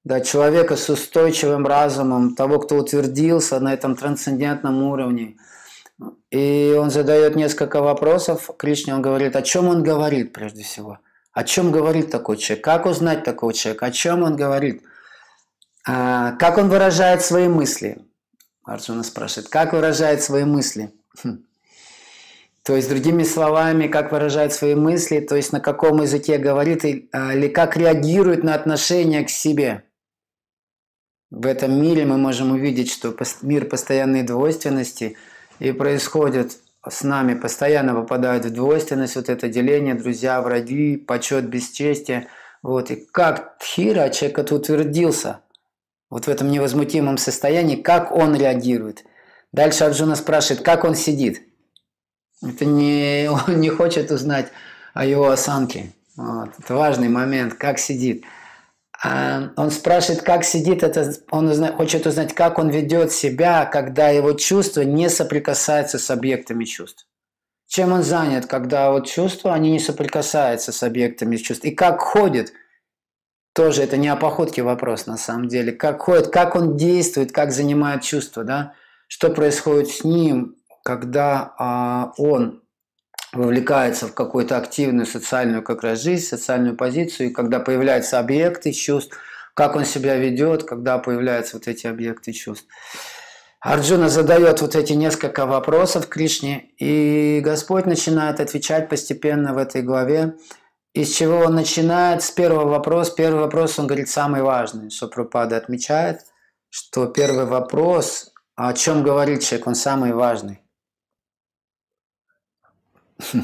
да, 0.02 0.20
человека 0.20 0.76
с 0.76 0.88
устойчивым 0.90 1.68
разумом, 1.68 2.34
того, 2.34 2.58
кто 2.58 2.74
утвердился 2.74 3.60
на 3.60 3.74
этом 3.74 3.94
трансцендентном 3.94 4.82
уровне. 4.82 5.36
И 6.32 6.76
он 6.76 6.90
задает 6.90 7.36
несколько 7.36 7.80
вопросов 7.80 8.50
Кришне, 8.58 8.92
он 8.92 9.02
говорит, 9.02 9.36
о 9.36 9.42
чем 9.42 9.68
он 9.68 9.84
говорит 9.84 10.32
прежде 10.32 10.64
всего? 10.64 10.98
О 11.32 11.44
чем 11.44 11.70
говорит 11.70 12.10
такой 12.10 12.38
человек? 12.38 12.64
Как 12.64 12.86
узнать 12.86 13.22
такого 13.22 13.52
человека? 13.54 13.86
О 13.86 13.90
чем 13.92 14.24
он 14.24 14.34
говорит? 14.34 14.82
А, 15.86 16.32
как 16.32 16.58
он 16.58 16.68
выражает 16.68 17.22
свои 17.22 17.46
мысли? 17.46 17.98
Арджуна 18.64 19.04
спрашивает, 19.04 19.48
как 19.48 19.72
выражает 19.72 20.20
свои 20.20 20.44
мысли? 20.44 20.90
Хм. 21.22 21.44
То 22.64 22.74
есть, 22.74 22.88
другими 22.88 23.22
словами, 23.22 23.86
как 23.86 24.10
выражает 24.10 24.52
свои 24.52 24.74
мысли, 24.74 25.20
то 25.20 25.36
есть 25.36 25.52
на 25.52 25.60
каком 25.60 26.02
языке 26.02 26.38
говорит 26.38 26.84
а, 27.12 27.34
или 27.34 27.46
как 27.46 27.76
реагирует 27.76 28.42
на 28.42 28.54
отношение 28.54 29.24
к 29.24 29.30
себе. 29.30 29.84
В 31.30 31.46
этом 31.46 31.80
мире 31.80 32.04
мы 32.04 32.18
можем 32.18 32.50
увидеть, 32.50 32.90
что 32.90 33.16
мир 33.42 33.66
постоянной 33.66 34.24
двойственности 34.24 35.16
и 35.60 35.70
происходит 35.70 36.58
с 36.88 37.02
нами, 37.04 37.34
постоянно 37.34 37.94
попадают 37.94 38.44
в 38.44 38.52
двойственность, 38.52 39.16
вот 39.16 39.28
это 39.28 39.48
деление, 39.48 39.94
друзья, 39.94 40.40
враги, 40.42 40.96
почет, 40.96 41.48
бесчестие. 41.48 42.28
Вот. 42.62 42.90
И 42.90 42.96
как 42.96 43.58
Тхира, 43.58 44.08
человек, 44.08 44.36
который 44.36 44.58
утвердился 44.58 45.40
вот 46.10 46.26
в 46.26 46.28
этом 46.28 46.50
невозмутимом 46.50 47.18
состоянии, 47.18 47.76
как 47.76 48.12
он 48.12 48.36
реагирует. 48.36 49.04
Дальше 49.52 49.84
Арджуна 49.84 50.16
спрашивает, 50.16 50.64
как 50.64 50.84
он 50.84 50.94
сидит. 50.94 51.42
Это 52.42 52.64
не, 52.64 53.28
он 53.48 53.60
не 53.60 53.70
хочет 53.70 54.10
узнать 54.10 54.50
о 54.94 55.04
его 55.04 55.30
осанке. 55.30 55.92
Вот. 56.16 56.50
Это 56.58 56.74
важный 56.74 57.08
момент, 57.08 57.54
как 57.54 57.78
сидит. 57.78 58.24
А 59.02 59.50
он 59.56 59.70
спрашивает, 59.70 60.22
как 60.22 60.42
сидит, 60.42 60.82
это, 60.82 61.12
он 61.30 61.48
узна, 61.48 61.72
хочет 61.72 62.06
узнать, 62.06 62.34
как 62.34 62.58
он 62.58 62.70
ведет 62.70 63.12
себя, 63.12 63.66
когда 63.66 64.08
его 64.08 64.32
чувства 64.32 64.82
не 64.82 65.10
соприкасаются 65.10 65.98
с 65.98 66.10
объектами 66.10 66.64
чувств. 66.64 67.06
Чем 67.68 67.92
он 67.92 68.02
занят, 68.02 68.46
когда 68.46 68.90
вот 68.90 69.06
чувства, 69.06 69.52
они 69.52 69.72
не 69.72 69.80
соприкасаются 69.80 70.72
с 70.72 70.82
объектами 70.82 71.36
чувств. 71.36 71.64
И 71.64 71.72
как 71.72 72.00
ходит, 72.00 72.52
тоже 73.56 73.82
это 73.82 73.96
не 73.96 74.08
о 74.08 74.16
походке 74.16 74.62
вопрос 74.62 75.06
на 75.06 75.16
самом 75.16 75.48
деле. 75.48 75.72
Как 75.72 76.02
ходит, 76.02 76.28
как 76.28 76.54
он 76.54 76.76
действует, 76.76 77.32
как 77.32 77.52
занимает 77.52 78.02
чувства, 78.02 78.44
да? 78.44 78.74
Что 79.08 79.30
происходит 79.30 79.88
с 79.88 80.04
ним, 80.04 80.56
когда 80.84 81.54
а, 81.58 82.12
он 82.18 82.62
вовлекается 83.32 84.08
в 84.08 84.14
какую-то 84.14 84.58
активную 84.58 85.06
социальную 85.06 85.62
как 85.62 85.82
раз 85.82 86.02
жизнь, 86.02 86.26
социальную 86.26 86.76
позицию, 86.76 87.30
и 87.30 87.32
когда 87.32 87.58
появляются 87.58 88.18
объекты 88.18 88.72
чувств, 88.72 89.16
как 89.54 89.74
он 89.74 89.86
себя 89.86 90.16
ведет, 90.16 90.64
когда 90.64 90.98
появляются 90.98 91.56
вот 91.56 91.66
эти 91.66 91.86
объекты 91.86 92.32
чувств. 92.32 92.66
Арджуна 93.60 94.10
задает 94.10 94.60
вот 94.60 94.76
эти 94.76 94.92
несколько 94.92 95.46
вопросов 95.46 96.08
Кришне, 96.08 96.70
и 96.78 97.40
Господь 97.42 97.86
начинает 97.86 98.38
отвечать 98.38 98.90
постепенно 98.90 99.54
в 99.54 99.58
этой 99.58 99.80
главе. 99.80 100.34
Из 100.96 101.10
чего 101.14 101.40
он 101.40 101.54
начинает? 101.54 102.22
С 102.22 102.30
первого 102.30 102.66
вопроса. 102.66 103.12
Первый 103.14 103.40
вопрос, 103.42 103.78
он 103.78 103.86
говорит, 103.86 104.08
самый 104.08 104.40
важный. 104.40 104.90
Что 104.90 105.08
Пропада 105.08 105.58
отмечает, 105.58 106.22
что 106.70 107.06
первый 107.06 107.44
вопрос, 107.44 108.32
о 108.54 108.72
чем 108.72 109.02
говорит 109.02 109.42
человек, 109.42 109.66
он 109.66 109.74
самый 109.74 110.14
важный. 110.14 110.62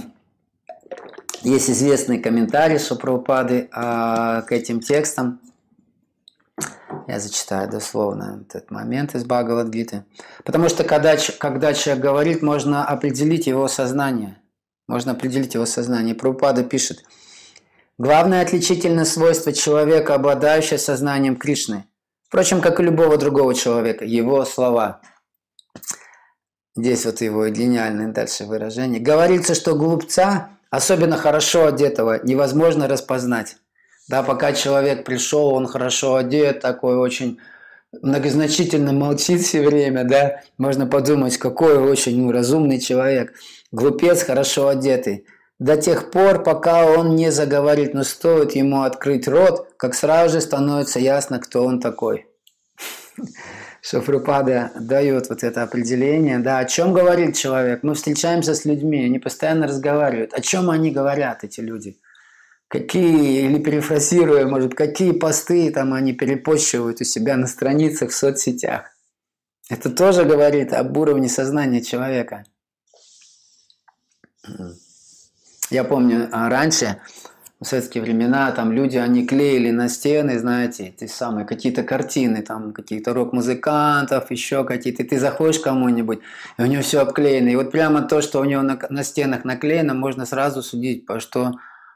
Есть 1.42 1.68
известный 1.68 2.20
комментарий 2.20 2.78
Шупрапады 2.78 3.68
а, 3.70 4.40
к 4.42 4.52
этим 4.52 4.80
текстам. 4.80 5.38
Я 7.06 7.20
зачитаю 7.20 7.70
дословно 7.70 8.46
этот 8.48 8.70
момент 8.70 9.14
из 9.14 9.26
Бхагавадгиты. 9.26 10.06
Потому 10.44 10.70
что 10.70 10.84
когда, 10.84 11.18
когда 11.38 11.74
человек 11.74 12.02
говорит, 12.02 12.40
можно 12.40 12.86
определить 12.86 13.46
его 13.46 13.68
сознание. 13.68 14.40
Можно 14.88 15.12
определить 15.12 15.52
его 15.52 15.66
сознание. 15.66 16.14
Прабхупада 16.14 16.64
пишет, 16.64 17.04
Главное 17.98 18.42
отличительное 18.42 19.04
свойство 19.04 19.52
человека, 19.52 20.14
обладающего 20.14 20.78
сознанием 20.78 21.36
Кришны, 21.36 21.84
впрочем, 22.28 22.60
как 22.60 22.80
и 22.80 22.82
любого 22.82 23.16
другого 23.16 23.54
человека, 23.54 24.04
его 24.04 24.44
слова– 24.44 25.00
Здесь 26.74 27.04
вот 27.04 27.20
его 27.20 27.46
гениальное 27.48 28.08
дальше 28.08 28.44
выражение. 28.44 28.98
Говорится, 28.98 29.54
что 29.54 29.74
глупца, 29.74 30.52
особенно 30.70 31.18
хорошо 31.18 31.66
одетого, 31.66 32.20
невозможно 32.24 32.88
распознать. 32.88 33.56
Да, 34.08 34.22
пока 34.22 34.54
человек 34.54 35.04
пришел, 35.04 35.48
он 35.48 35.66
хорошо 35.66 36.16
одет, 36.16 36.60
такой 36.60 36.96
очень 36.96 37.38
многозначительно 38.00 38.92
молчит 38.92 39.42
все 39.42 39.62
время, 39.62 40.04
да, 40.04 40.40
можно 40.56 40.86
подумать, 40.86 41.36
какой 41.36 41.76
очень 41.76 42.30
разумный 42.30 42.80
человек. 42.80 43.34
Глупец 43.70 44.22
хорошо 44.22 44.68
одетый. 44.68 45.26
До 45.62 45.76
тех 45.76 46.10
пор, 46.10 46.42
пока 46.42 46.86
он 46.86 47.14
не 47.14 47.30
заговорит, 47.30 47.94
но 47.94 48.02
стоит 48.02 48.56
ему 48.56 48.82
открыть 48.82 49.28
рот, 49.28 49.72
как 49.76 49.94
сразу 49.94 50.32
же 50.34 50.40
становится 50.40 50.98
ясно, 50.98 51.38
кто 51.38 51.64
он 51.64 51.78
такой. 51.78 52.26
Шафрупада 53.80 54.72
дает 54.80 55.28
вот 55.28 55.44
это 55.44 55.62
определение. 55.62 56.40
Да, 56.40 56.58
о 56.58 56.64
чем 56.64 56.92
говорит 56.92 57.36
человек? 57.36 57.84
Мы 57.84 57.94
встречаемся 57.94 58.56
с 58.56 58.64
людьми, 58.64 59.04
они 59.04 59.20
постоянно 59.20 59.68
разговаривают. 59.68 60.34
О 60.34 60.40
чем 60.40 60.68
они 60.68 60.90
говорят, 60.90 61.44
эти 61.44 61.60
люди? 61.60 61.96
Какие, 62.66 63.46
или 63.46 63.62
перефразируя, 63.62 64.46
может, 64.46 64.74
какие 64.74 65.12
посты 65.12 65.70
там 65.70 65.94
они 65.94 66.12
перепощивают 66.12 67.00
у 67.00 67.04
себя 67.04 67.36
на 67.36 67.46
страницах 67.46 68.10
в 68.10 68.16
соцсетях. 68.16 68.90
Это 69.70 69.90
тоже 69.90 70.24
говорит 70.24 70.72
об 70.72 70.96
уровне 70.96 71.28
сознания 71.28 71.82
человека. 71.82 72.46
Я 75.72 75.84
помню, 75.84 76.28
а, 76.32 76.50
раньше 76.50 76.98
в 77.58 77.64
советские 77.64 78.02
времена 78.02 78.52
там 78.52 78.72
люди, 78.72 78.98
они 78.98 79.26
клеили 79.26 79.70
на 79.70 79.88
стены, 79.88 80.38
знаете, 80.38 80.88
эти 80.88 81.10
самые 81.10 81.46
какие-то 81.46 81.82
картины, 81.82 82.42
там 82.42 82.74
каких-то 82.74 83.14
рок-музыкантов, 83.14 84.30
еще 84.30 84.64
какие-то. 84.64 85.02
Ты 85.02 85.18
заходишь 85.18 85.60
кому-нибудь, 85.60 86.18
и 86.58 86.62
у 86.62 86.66
него 86.66 86.82
все 86.82 87.00
обклеено. 87.00 87.48
И 87.48 87.56
вот 87.56 87.70
прямо 87.70 88.02
то, 88.02 88.20
что 88.20 88.40
у 88.40 88.44
него 88.44 88.60
на, 88.60 88.78
на 88.90 89.02
стенах 89.02 89.46
наклеено, 89.46 89.94
можно 89.94 90.26
сразу 90.26 90.62
судить, 90.62 91.06
по 91.06 91.20
что, 91.20 91.52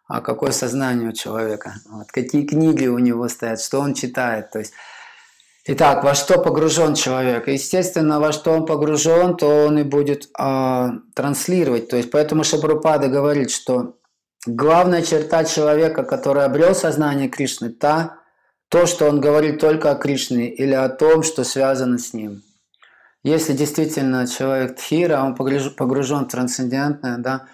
а 0.09 0.23
какое 0.23 0.53
сознание 0.53 1.11
у 1.11 1.13
человека, 1.13 1.75
вот, 1.91 2.07
какие 2.11 2.47
книги 2.47 2.87
у 2.87 2.99
него 2.99 3.29
стоят, 3.29 3.61
что 3.61 3.81
он 3.81 3.93
читает. 3.93 4.53
То 4.53 4.61
есть, 4.61 4.73
Итак, 5.69 6.05
во 6.05 6.15
что 6.15 6.41
погружен 6.41 6.95
человек? 6.95 7.49
Естественно, 7.49 8.21
во 8.21 8.33
что 8.33 8.53
он 8.53 8.67
погружен, 8.67 9.37
то 9.37 9.67
он 9.67 9.79
и 9.79 9.83
будет 9.83 10.29
э, 10.39 10.89
транслировать. 11.15 11.89
То 11.89 11.97
есть, 11.97 12.11
поэтому 12.11 12.45
Шабрупада 12.45 13.09
говорит, 13.09 13.51
что 13.51 13.97
Главная 14.47 15.03
черта 15.03 15.45
человека, 15.45 16.05
который 16.05 16.45
обрел 16.45 16.73
сознание 16.73 17.29
Кришны, 17.29 17.71
та, 17.71 18.21
то, 18.69 18.87
что 18.87 19.09
он 19.09 19.21
говорит 19.21 19.61
только 19.61 19.91
о 19.91 19.97
Кришне 19.97 20.49
или 20.49 20.73
о 20.73 20.89
том, 20.89 21.25
что 21.25 21.43
связано 21.43 21.99
с 21.99 22.15
ним. 22.15 22.43
Если 23.25 23.55
действительно 23.55 24.25
человек 24.29 24.77
тхира, 24.77 25.21
он 25.21 25.35
погружен 25.35 26.27
в 26.27 26.29
трансцендентное, 26.29 27.19
да, 27.19 27.47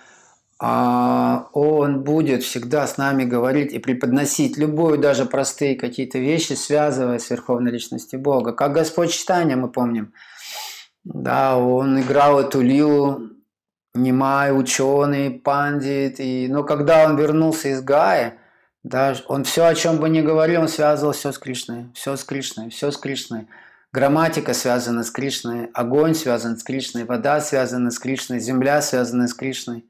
он 0.65 2.05
будет 2.05 2.45
всегда 2.45 2.87
с 2.87 2.97
нами 2.97 3.25
говорить 3.25 3.73
и 3.73 3.79
преподносить 3.79 4.57
любую, 4.57 4.99
даже 4.99 5.25
простые 5.25 5.75
какие-то 5.75 6.19
вещи, 6.19 6.53
связывая 6.53 7.19
с 7.19 7.29
Верховной 7.31 7.73
Личностью 7.73 8.21
Бога. 8.21 8.53
Как 8.53 8.73
Господь 8.73 9.13
Читания, 9.13 9.57
мы 9.57 9.69
помним. 9.69 10.13
Да, 11.05 11.59
он 11.59 12.01
играл 12.01 12.39
эту 12.39 12.61
лилу 12.61 13.33
Немай, 13.95 14.59
ученый, 14.59 15.31
пандит. 15.31 16.19
И, 16.19 16.49
но 16.49 16.65
когда 16.65 17.05
он 17.05 17.17
вернулся 17.17 17.69
из 17.69 17.83
Гая, 17.83 18.39
да, 18.83 19.15
он 19.27 19.45
все, 19.45 19.67
о 19.67 19.75
чем 19.75 19.99
бы 19.99 20.09
ни 20.09 20.23
говорил, 20.23 20.63
он 20.63 20.69
связывал 20.69 21.13
все 21.13 21.31
с 21.31 21.39
Кришной, 21.39 21.91
все 21.95 22.17
с 22.17 22.25
Кришной, 22.25 22.71
все 22.71 22.91
с 22.91 22.97
Кришной. 22.97 23.49
Грамматика 23.93 24.55
связана 24.55 25.05
с 25.05 25.11
Кришной, 25.11 25.67
огонь 25.75 26.15
связан 26.15 26.57
с 26.57 26.63
Кришной, 26.63 27.05
вода 27.05 27.41
связана 27.43 27.91
с 27.91 27.99
Кришной, 27.99 28.41
земля 28.41 28.81
связана 28.81 29.29
с 29.29 29.35
Кришной. 29.35 29.85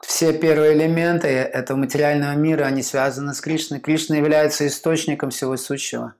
Все 0.00 0.32
первые 0.32 0.74
элементы 0.74 1.28
этого 1.28 1.76
материального 1.76 2.34
мира, 2.34 2.64
они 2.64 2.82
связаны 2.82 3.34
с 3.34 3.40
Кришной. 3.40 3.80
Кришна 3.80 4.16
является 4.16 4.66
источником 4.66 5.30
всего 5.30 5.56
сущего. 5.56 6.14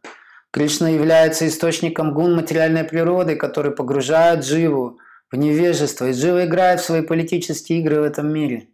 Кришна 0.50 0.88
является 0.88 1.46
источником 1.46 2.12
гун 2.12 2.34
материальной 2.34 2.84
природы, 2.84 3.36
который 3.36 3.70
погружает 3.70 4.44
живу 4.44 4.98
в 5.30 5.36
невежество 5.36 6.08
и 6.08 6.12
живо 6.12 6.44
играет 6.44 6.80
в 6.80 6.84
свои 6.84 7.02
политические 7.02 7.80
игры 7.80 8.00
в 8.00 8.04
этом 8.04 8.32
мире. 8.32 8.68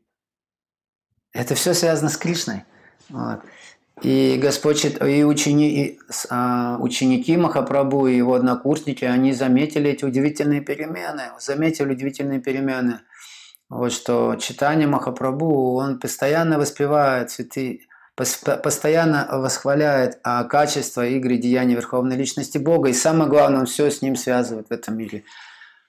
Это 1.32 1.54
все 1.54 1.74
связано 1.74 2.08
с 2.08 2.16
Кришной. 2.16 2.64
Вот. 3.10 3.40
И 4.02 4.38
Господь, 4.42 4.84
и, 4.84 5.24
учени, 5.24 5.70
и 5.70 5.98
а, 6.28 6.76
ученики 6.80 7.36
Махапрабху 7.36 8.06
и 8.06 8.16
его 8.16 8.34
однокурсники, 8.34 9.04
они 9.04 9.32
заметили 9.32 9.90
эти 9.90 10.04
удивительные 10.04 10.60
перемены, 10.60 11.30
заметили 11.38 11.92
удивительные 11.92 12.40
перемены. 12.40 13.00
Вот 13.68 13.92
что 13.92 14.36
читание 14.36 14.86
Махапрабху, 14.86 15.76
он 15.76 15.98
постоянно 15.98 16.58
воспевает 16.58 17.30
цветы, 17.30 17.80
постоянно 18.14 19.28
восхваляет 19.30 20.18
а, 20.22 20.44
качество 20.44 21.04
игры 21.04 21.36
деяния 21.36 21.74
Верховной 21.74 22.16
Личности 22.16 22.58
Бога, 22.58 22.88
и 22.88 22.94
самое 22.94 23.28
главное, 23.28 23.60
он 23.60 23.66
все 23.66 23.90
с 23.90 24.02
ним 24.02 24.14
связывает 24.16 24.68
в 24.68 24.72
этом 24.72 24.96
мире. 24.96 25.24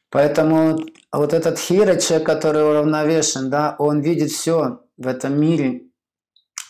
Поэтому 0.10 0.80
вот 1.12 1.34
этот 1.34 1.60
хира, 1.60 1.96
человек, 1.96 2.26
который 2.26 2.64
уравновешен, 2.64 3.50
да, 3.50 3.76
он 3.78 4.02
видит 4.02 4.32
все 4.32 4.82
в 4.98 5.06
этом 5.06 5.40
мире 5.40 5.84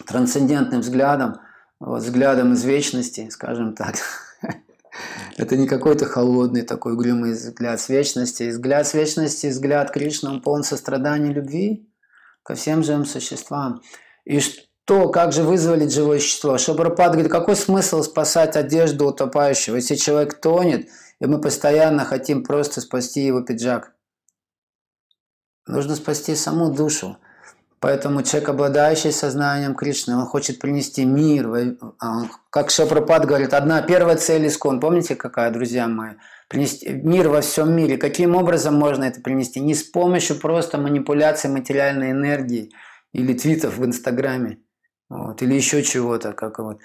трансцендентным 0.06 0.82
взглядом, 0.82 1.40
вот, 1.80 2.02
взглядом 2.02 2.54
из 2.54 2.64
вечности, 2.66 3.30
скажем 3.30 3.76
так. 3.76 3.96
Это 5.38 5.56
не 5.56 5.68
какой-то 5.68 6.06
холодный 6.06 6.64
такой 6.64 6.94
угрюмый 6.94 7.34
взгляд 7.34 7.80
с 7.80 7.90
вечности. 7.90 8.50
Взгляд 8.50 8.88
с 8.88 8.94
вечности, 8.94 9.48
взгляд 9.48 9.92
Кришны, 9.92 10.30
он 10.30 10.42
полон 10.42 10.64
сострадания 10.64 11.32
любви 11.32 11.90
ко 12.44 12.56
всем 12.56 12.84
живым 12.84 13.06
существам. 13.06 13.82
И 14.26 14.40
что, 14.40 15.10
как 15.10 15.34
же 15.34 15.44
вызволить 15.44 15.94
живое 15.94 16.20
существо? 16.20 16.58
Шабрапад 16.58 17.12
говорит, 17.12 17.32
какой 17.32 17.56
смысл 17.56 18.02
спасать 18.02 18.56
одежду 18.56 19.08
утопающего, 19.08 19.76
если 19.76 19.96
человек 19.96 20.40
тонет, 20.42 20.88
и 21.20 21.26
мы 21.26 21.40
постоянно 21.42 22.06
хотим 22.06 22.44
просто 22.44 22.82
спасти 22.82 23.26
его 23.26 23.42
пиджак? 23.42 23.94
Нужно 25.68 25.96
спасти 25.96 26.36
саму 26.36 26.72
душу. 26.72 27.18
Поэтому 27.88 28.22
человек, 28.22 28.50
обладающий 28.50 29.14
сознанием 29.14 29.74
Кришны, 29.74 30.18
он 30.18 30.26
хочет 30.26 30.60
принести 30.60 31.06
мир. 31.06 31.78
Как 32.50 32.70
Шапрапад 32.70 33.26
говорит, 33.26 33.54
одна 33.54 33.82
первая 33.82 34.18
цель 34.18 34.46
искон. 34.46 34.82
Помните, 34.82 35.16
какая, 35.16 35.52
друзья 35.52 35.88
мои? 35.88 36.16
Принести 36.50 36.90
мир 36.90 37.30
во 37.30 37.40
всем 37.40 37.74
мире. 37.74 37.98
Каким 37.98 38.36
образом 38.36 38.76
можно 38.76 39.06
это 39.06 39.22
принести? 39.22 39.62
Не 39.62 39.74
с 39.74 39.84
помощью 39.84 40.38
просто 40.38 40.78
манипуляции 40.78 41.48
материальной 41.48 42.12
энергии 42.12 42.74
или 43.14 43.34
твитов 43.34 43.78
в 43.78 43.86
Инстаграме. 43.86 44.58
Вот, 45.08 45.42
или 45.42 45.54
еще 45.54 45.82
чего-то. 45.82 46.34
Как 46.34 46.60
вот. 46.60 46.80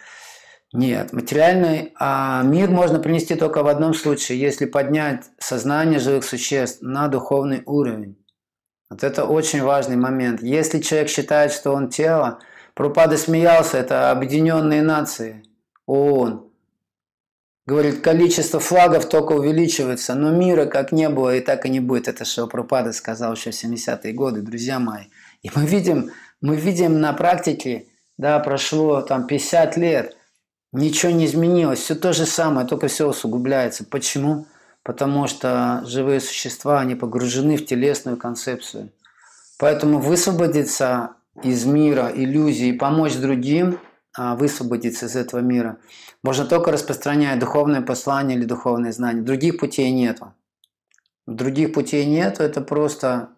Нет, 0.72 1.12
материальный 1.12 1.94
а 1.98 2.44
мир 2.44 2.70
можно 2.70 3.00
принести 3.00 3.34
только 3.34 3.64
в 3.64 3.66
одном 3.66 3.94
случае, 3.94 4.38
если 4.38 4.66
поднять 4.66 5.24
сознание 5.40 5.98
живых 5.98 6.22
существ 6.22 6.80
на 6.80 7.08
духовный 7.08 7.64
уровень. 7.66 8.21
Вот 8.92 9.04
это 9.04 9.24
очень 9.24 9.62
важный 9.62 9.96
момент. 9.96 10.42
Если 10.42 10.78
человек 10.78 11.08
считает, 11.08 11.50
что 11.50 11.72
он 11.72 11.88
тело, 11.88 12.40
Пропада 12.74 13.16
смеялся, 13.16 13.78
это 13.78 14.10
Объединенные 14.10 14.82
Нации, 14.82 15.44
ООН. 15.86 16.46
Говорит, 17.64 18.02
количество 18.02 18.60
флагов 18.60 19.08
только 19.08 19.32
увеличивается, 19.32 20.14
но 20.14 20.30
мира 20.30 20.66
как 20.66 20.92
не 20.92 21.08
было 21.08 21.34
и 21.34 21.40
так 21.40 21.64
и 21.64 21.70
не 21.70 21.80
будет. 21.80 22.06
Это 22.06 22.26
что 22.26 22.46
Пропада 22.46 22.92
сказал 22.92 23.32
еще 23.32 23.50
в 23.50 23.54
70-е 23.54 24.12
годы, 24.12 24.42
друзья 24.42 24.78
мои. 24.78 25.04
И 25.42 25.50
мы 25.54 25.64
видим, 25.64 26.10
мы 26.42 26.56
видим 26.56 27.00
на 27.00 27.14
практике, 27.14 27.86
да, 28.18 28.38
прошло 28.40 29.00
там 29.00 29.26
50 29.26 29.78
лет, 29.78 30.18
ничего 30.70 31.12
не 31.12 31.24
изменилось, 31.24 31.78
все 31.78 31.94
то 31.94 32.12
же 32.12 32.26
самое, 32.26 32.66
только 32.66 32.88
все 32.88 33.08
усугубляется. 33.08 33.86
Почему? 33.86 34.44
Потому 34.82 35.26
что 35.26 35.82
живые 35.86 36.20
существа, 36.20 36.80
они 36.80 36.94
погружены 36.94 37.56
в 37.56 37.66
телесную 37.66 38.16
концепцию. 38.16 38.90
Поэтому 39.58 39.98
высвободиться 40.00 41.16
из 41.42 41.64
мира 41.64 42.10
иллюзий 42.14 42.72
помочь 42.72 43.14
другим 43.14 43.78
а, 44.14 44.36
высвободиться 44.36 45.06
из 45.06 45.16
этого 45.16 45.40
мира 45.40 45.78
можно 46.22 46.44
только 46.44 46.70
распространяя 46.70 47.38
духовное 47.38 47.80
послание 47.80 48.36
или 48.36 48.44
духовное 48.44 48.92
знание. 48.92 49.22
Других 49.22 49.58
путей 49.58 49.90
нету. 49.90 50.34
Других 51.26 51.72
путей 51.72 52.04
нет, 52.04 52.40
это 52.40 52.60
просто 52.60 53.30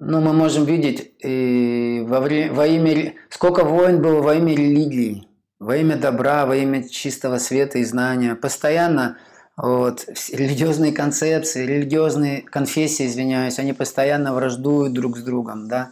ну, 0.00 0.20
мы 0.20 0.32
можем 0.32 0.64
видеть 0.64 1.12
и 1.18 2.04
во, 2.06 2.20
время, 2.20 2.52
во 2.52 2.66
имя... 2.66 3.14
Сколько 3.30 3.64
войн 3.64 4.00
было 4.00 4.22
во 4.22 4.36
имя 4.36 4.54
религии 4.54 5.27
во 5.58 5.76
имя 5.76 5.96
добра, 5.96 6.46
во 6.46 6.56
имя 6.56 6.88
чистого 6.88 7.38
света 7.38 7.78
и 7.78 7.84
знания. 7.84 8.34
Постоянно 8.34 9.18
вот, 9.56 10.06
религиозные 10.32 10.92
концепции, 10.92 11.66
религиозные 11.66 12.42
конфессии, 12.42 13.06
извиняюсь, 13.06 13.58
они 13.58 13.72
постоянно 13.72 14.34
враждуют 14.34 14.92
друг 14.92 15.18
с 15.18 15.22
другом, 15.22 15.68
да, 15.68 15.90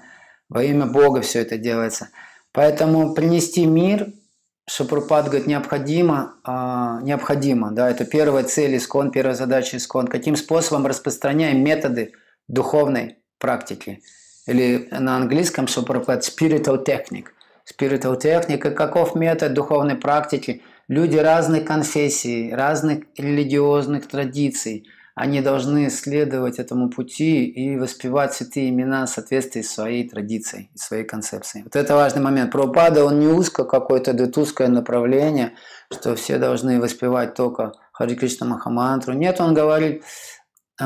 во 0.49 0.63
имя 0.63 0.87
Бога 0.87 1.21
все 1.21 1.41
это 1.41 1.59
делается. 1.59 2.11
Поэтому 2.53 3.13
принести 3.13 3.67
мир, 3.67 4.13
Шапрупад 4.69 5.27
говорит, 5.27 5.47
необходимо, 5.47 6.37
а, 6.45 7.01
необходимо, 7.03 7.73
да, 7.73 7.91
это 7.91 8.05
первая 8.05 8.45
цель 8.45 8.77
искон, 8.77 9.11
первая 9.11 9.35
задача 9.35 9.77
искон. 9.77 10.07
Каким 10.07 10.37
способом 10.37 10.87
распространяем 10.87 11.63
методы 11.63 12.13
духовной 12.49 13.19
практики? 13.39 14.03
Или 14.47 14.89
на 14.91 15.17
английском 15.17 15.67
Шапрупад 15.67 16.25
spiritual 16.25 16.85
technique 16.85 17.27
spiritual 17.71 18.19
техника, 18.19 18.71
каков 18.71 19.15
метод 19.15 19.55
духовной 19.55 19.97
практики. 19.97 20.63
Люди 20.89 21.17
разных 21.17 21.65
конфессий, 21.65 22.53
разных 22.55 23.05
религиозных 23.17 24.07
традиций, 24.07 24.87
они 25.17 25.41
должны 25.41 25.91
следовать 25.91 26.59
этому 26.59 26.91
пути 26.91 27.47
и 27.47 27.77
воспевать 27.79 28.35
святые 28.35 28.69
имена 28.69 29.07
в 29.07 29.09
соответствии 29.09 29.63
с 29.63 29.73
своей 29.73 30.09
традицией, 30.09 30.71
своей 30.75 31.05
концепцией. 31.05 31.65
Вот 31.65 31.75
это 31.75 31.95
важный 31.95 32.23
момент. 32.23 32.53
Пропада, 32.53 33.05
он 33.05 33.19
не 33.19 33.27
узко 33.27 33.65
какое-то 33.65 34.13
детузское 34.13 34.69
направление, 34.69 35.55
что 35.91 36.15
все 36.17 36.39
должны 36.39 36.81
воспевать 36.81 37.35
только 37.35 37.73
Хари 37.93 38.15
Кришна 38.15 38.47
Махамантру. 38.47 39.15
Нет, 39.15 39.41
он 39.41 39.55
говорит, 39.55 40.05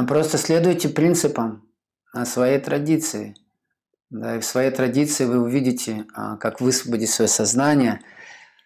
просто 0.07 0.39
следуйте 0.39 0.89
принципам 0.89 1.69
своей 2.25 2.59
традиции– 2.59 3.35
да, 4.11 4.37
и 4.37 4.41
в 4.41 4.45
своей 4.45 4.71
традиции 4.71 5.25
вы 5.25 5.41
увидите, 5.41 6.07
а, 6.15 6.37
как 6.37 6.61
высвободить 6.61 7.11
свое 7.11 7.29
сознание. 7.29 8.01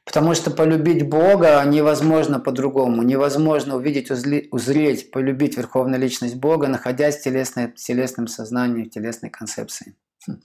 Потому 0.06 0.34
что 0.34 0.50
полюбить 0.50 1.08
Бога 1.08 1.62
невозможно 1.64 2.38
по-другому. 2.38 3.02
Невозможно 3.02 3.76
увидеть, 3.76 4.10
узреть, 4.10 5.10
полюбить 5.10 5.56
Верховную 5.56 6.00
Личность 6.00 6.36
Бога, 6.36 6.68
находясь 6.68 7.18
в, 7.18 7.22
телесной, 7.22 7.68
в 7.68 7.76
телесном 7.76 8.26
сознании, 8.26 8.84
в 8.84 8.90
телесной 8.90 9.30
концепции. 9.30 9.96
Хм. 10.26 10.40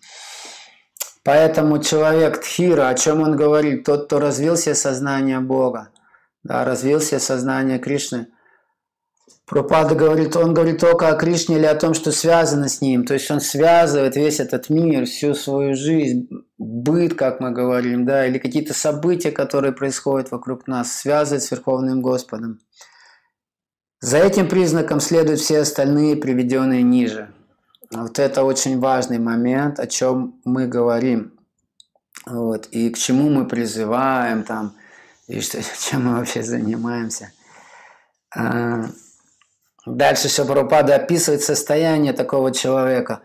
Поэтому 1.23 1.81
человек 1.81 2.41
Тхира, 2.41 2.87
о 2.87 2.95
чем 2.95 3.21
он 3.21 3.35
говорит, 3.35 3.83
тот, 3.83 4.05
кто 4.05 4.19
развил 4.19 4.55
себе 4.55 4.75
сознание 4.75 5.39
Бога, 5.39 5.89
да, 6.43 6.63
развил 6.63 7.01
себе 7.01 7.19
сознание 7.19 7.79
Кришны– 7.79 8.27
Пропада 9.49 9.95
говорит, 9.95 10.35
он 10.35 10.53
говорит 10.53 10.79
только 10.79 11.09
о 11.09 11.15
Кришне 11.15 11.57
или 11.57 11.65
о 11.65 11.73
том, 11.73 11.95
что 11.95 12.11
связано 12.11 12.69
с 12.69 12.81
ним. 12.81 13.03
То 13.03 13.15
есть 13.15 13.31
он 13.31 13.41
связывает 13.41 14.15
весь 14.15 14.39
этот 14.39 14.69
мир, 14.69 15.05
всю 15.05 15.33
свою 15.33 15.73
жизнь, 15.75 16.29
быт, 16.59 17.15
как 17.15 17.39
мы 17.39 17.49
говорим, 17.49 18.05
да, 18.05 18.27
или 18.27 18.37
какие-то 18.37 18.75
события, 18.75 19.31
которые 19.31 19.71
происходят 19.71 20.29
вокруг 20.29 20.67
нас, 20.67 20.91
связывает 20.91 21.41
с 21.41 21.49
Верховным 21.49 22.03
Господом. 22.03 22.59
За 24.01 24.19
этим 24.19 24.47
признаком 24.47 24.99
следуют 24.99 25.39
все 25.39 25.61
остальные, 25.61 26.17
приведенные 26.17 26.83
ниже. 26.83 27.33
Вот 27.91 28.19
это 28.19 28.43
очень 28.43 28.79
важный 28.79 29.17
момент, 29.17 29.79
о 29.79 29.87
чем 29.87 30.39
мы 30.45 30.67
говорим. 30.67 31.33
Вот, 32.27 32.67
и 32.67 32.91
к 32.91 32.99
чему 32.99 33.31
мы 33.31 33.47
призываем 33.47 34.43
там, 34.43 34.75
и 35.27 35.41
что, 35.41 35.57
чем 35.89 36.05
мы 36.05 36.17
вообще 36.19 36.43
занимаемся. 36.43 37.31
Дальше 39.85 40.29
Шабарупада 40.29 40.95
описывает 40.95 41.41
состояние 41.41 42.13
такого 42.13 42.51
человека. 42.51 43.21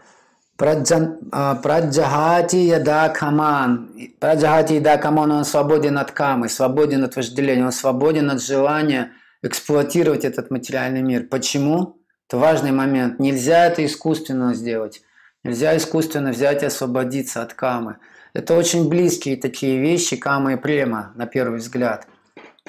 А, 0.57 1.55
праджахати 1.57 2.57
яда 2.57 3.09
каман. 3.09 3.89
Праджахати 4.21 4.75
яда 4.75 4.97
каман, 4.99 5.33
он 5.33 5.45
свободен 5.45 5.99
от 5.99 6.13
камы, 6.13 6.49
свободен 6.49 7.03
от 7.05 7.17
вожделения, 7.17 7.65
он 7.65 7.73
свободен 7.73 8.31
от 8.31 8.41
желания 8.41 9.13
эксплуатировать 9.43 10.25
этот 10.25 10.51
материальный 10.51 11.03
мир. 11.03 11.27
Почему? 11.29 11.99
Это 12.29 12.39
важный 12.39 12.71
момент. 12.71 13.19
Нельзя 13.19 13.67
это 13.67 13.85
искусственно 13.85 14.55
сделать. 14.55 15.03
Нельзя 15.43 15.77
искусственно 15.77 16.31
взять 16.31 16.63
и 16.63 16.67
освободиться 16.67 17.43
от 17.43 17.53
камы. 17.53 17.97
Это 18.33 18.55
очень 18.55 18.89
близкие 18.89 19.37
такие 19.37 19.79
вещи, 19.79 20.17
кама 20.17 20.55
и 20.55 20.57
према, 20.57 21.13
на 21.17 21.27
первый 21.27 21.59
взгляд. 21.59 22.07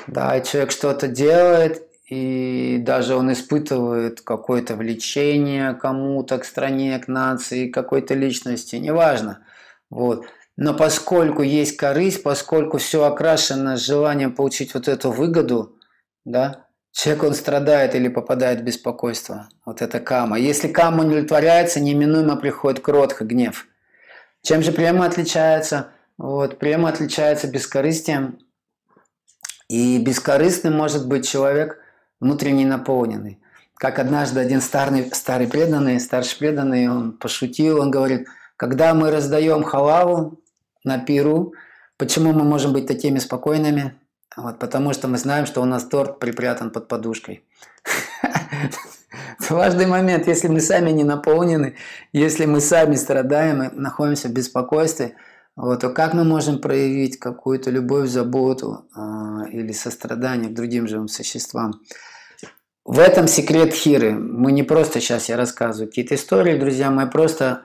Да, 0.07 0.35
и 0.37 0.43
человек 0.43 0.71
что-то 0.71 1.07
делает, 1.07 1.84
и 2.07 2.77
даже 2.79 3.15
он 3.15 3.33
испытывает 3.33 4.21
какое-то 4.21 4.75
влечение 4.75 5.73
кому-то, 5.73 6.37
к 6.37 6.45
стране, 6.45 6.97
к 6.99 7.07
нации, 7.07 7.67
к 7.67 7.73
какой-то 7.73 8.13
личности, 8.13 8.75
неважно. 8.75 9.39
Вот. 9.89 10.25
Но 10.55 10.73
поскольку 10.73 11.41
есть 11.41 11.77
корысть, 11.77 12.21
поскольку 12.21 12.77
все 12.77 13.03
окрашено 13.03 13.75
желанием 13.75 14.33
получить 14.33 14.73
вот 14.73 14.87
эту 14.87 15.11
выгоду, 15.11 15.77
да, 16.23 16.67
человек 16.91 17.23
он 17.23 17.33
страдает 17.33 17.95
или 17.95 18.07
попадает 18.07 18.61
в 18.61 18.63
беспокойство. 18.63 19.49
Вот 19.65 19.81
это 19.81 19.99
кама. 19.99 20.37
Если 20.37 20.67
кама 20.67 21.03
не 21.03 21.09
удовлетворяется, 21.09 21.79
неминуемо 21.79 22.35
приходит 22.35 22.81
кротха, 22.81 23.25
гнев. 23.25 23.67
Чем 24.43 24.61
же 24.61 24.71
према 24.71 25.07
отличается? 25.07 25.89
Вот, 26.17 26.59
према 26.59 26.89
отличается 26.89 27.47
бескорыстием. 27.47 28.37
И 29.67 29.97
бескорыстным 29.97 30.77
может 30.77 31.07
быть 31.07 31.27
человек– 31.27 31.79
внутренне 32.25 32.65
наполненный. 32.65 33.39
Как 33.75 33.99
однажды 33.99 34.39
один 34.39 34.61
старый, 34.61 35.11
старый 35.13 35.47
преданный, 35.47 35.99
старший 35.99 36.39
преданный, 36.39 36.89
он 36.89 37.11
пошутил, 37.11 37.79
он 37.79 37.91
говорит, 37.91 38.27
когда 38.57 38.93
мы 38.93 39.11
раздаем 39.11 39.63
халаву 39.63 40.39
на 40.83 40.97
пиру, 40.97 41.53
почему 41.97 42.33
мы 42.33 42.43
можем 42.43 42.73
быть 42.73 42.87
такими 42.87 43.19
спокойными? 43.19 43.93
Вот, 44.37 44.59
потому 44.59 44.93
что 44.93 45.07
мы 45.07 45.17
знаем, 45.17 45.45
что 45.45 45.61
у 45.61 45.65
нас 45.65 45.83
торт 45.85 46.19
припрятан 46.19 46.71
под 46.71 46.87
подушкой. 46.87 47.43
Важный 49.49 49.85
момент. 49.85 50.27
Если 50.27 50.47
мы 50.47 50.61
сами 50.61 50.91
не 50.91 51.03
наполнены, 51.03 51.75
если 52.11 52.45
мы 52.45 52.61
сами 52.61 52.95
страдаем 52.95 53.63
и 53.63 53.69
находимся 53.75 54.29
в 54.29 54.33
беспокойстве, 54.33 55.15
Вот, 55.57 55.79
то 55.79 55.89
как 55.89 56.13
мы 56.13 56.25
можем 56.25 56.59
проявить 56.59 57.17
какую-то 57.17 57.71
любовь, 57.71 58.09
заботу 58.09 58.85
э, 58.93 58.99
или 59.51 59.71
сострадание 59.71 60.49
к 60.49 60.53
другим 60.53 60.85
живым 60.85 61.07
существам? 61.07 61.81
В 62.85 62.99
этом 62.99 63.27
секрет 63.27 63.73
Хиры. 63.73 64.11
Мы 64.11 64.51
не 64.51 64.61
просто 64.61 65.01
сейчас 65.01 65.27
я 65.27 65.37
рассказываю 65.37 65.89
какие-то 65.89 66.13
истории, 66.13 66.59
друзья 66.59 66.91
мои, 66.91 67.07
просто 67.07 67.63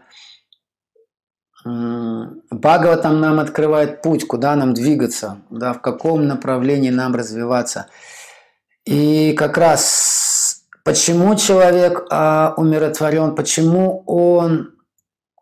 Бхагаватам 1.62 3.20
нам 3.20 3.38
открывает 3.38 4.00
путь, 4.00 4.26
куда 4.26 4.56
нам 4.56 4.72
двигаться, 4.72 5.42
да, 5.50 5.74
в 5.74 5.83
каком 5.83 6.26
направлении 6.26 6.88
нам 6.88 7.14
развиваться. 7.14 7.88
И 8.87 9.35
как 9.35 9.59
раз 9.59 10.64
почему 10.85 11.37
человек 11.37 12.06
а, 12.11 12.54
умиротворен, 12.56 13.35
почему 13.35 14.02
он 14.06 14.72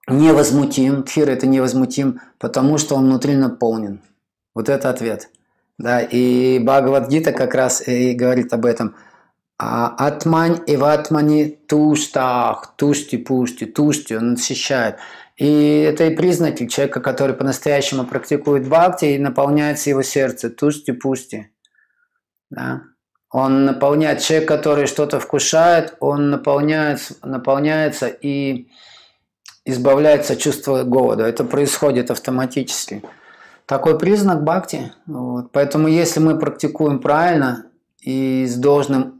невозмутим, 0.08 1.04
Тхир 1.04 1.30
это 1.30 1.46
невозмутим, 1.46 2.20
потому 2.38 2.78
что 2.78 2.96
он 2.96 3.04
внутри 3.04 3.36
наполнен. 3.36 4.02
Вот 4.56 4.68
это 4.68 4.90
ответ. 4.90 5.30
Да, 5.78 6.00
и 6.00 6.58
Бхагавадгита 6.58 7.30
как 7.30 7.54
раз 7.54 7.86
и 7.86 8.12
говорит 8.14 8.52
об 8.52 8.66
этом. 8.66 8.96
А, 9.60 9.88
Атмань 10.06 10.60
и 10.66 10.76
ватмани 10.76 11.58
туштах, 11.68 12.74
тушти 12.76 13.16
пушти, 13.16 13.66
тушти, 13.66 14.14
он 14.14 14.30
насыщает. 14.32 14.98
И 15.36 15.80
это 15.80 16.04
и 16.04 16.16
признаки 16.16 16.66
человека, 16.68 17.00
который 17.00 17.34
по-настоящему 17.34 18.04
практикует 18.04 18.68
бхакти 18.68 19.06
и 19.06 19.18
наполняется 19.18 19.90
его 19.90 20.02
сердце, 20.02 20.50
тушти 20.50 20.92
пусти. 20.92 21.48
Да? 22.50 22.82
Он 23.30 23.64
наполняет, 23.64 24.20
человек, 24.20 24.48
который 24.48 24.86
что-то 24.86 25.20
вкушает, 25.20 25.96
он 26.00 26.30
наполняется, 26.30 27.14
наполняется 27.22 28.06
и 28.06 28.68
избавляется 29.64 30.32
от 30.32 30.38
чувства 30.38 30.82
голода. 30.84 31.24
Это 31.24 31.44
происходит 31.44 32.10
автоматически. 32.10 33.02
Такой 33.66 33.98
признак 33.98 34.42
бхакти. 34.42 34.92
Вот. 35.06 35.52
Поэтому 35.52 35.88
если 35.88 36.20
мы 36.20 36.38
практикуем 36.38 37.00
правильно 37.00 37.66
и 38.00 38.46
с 38.46 38.56
должным, 38.56 39.17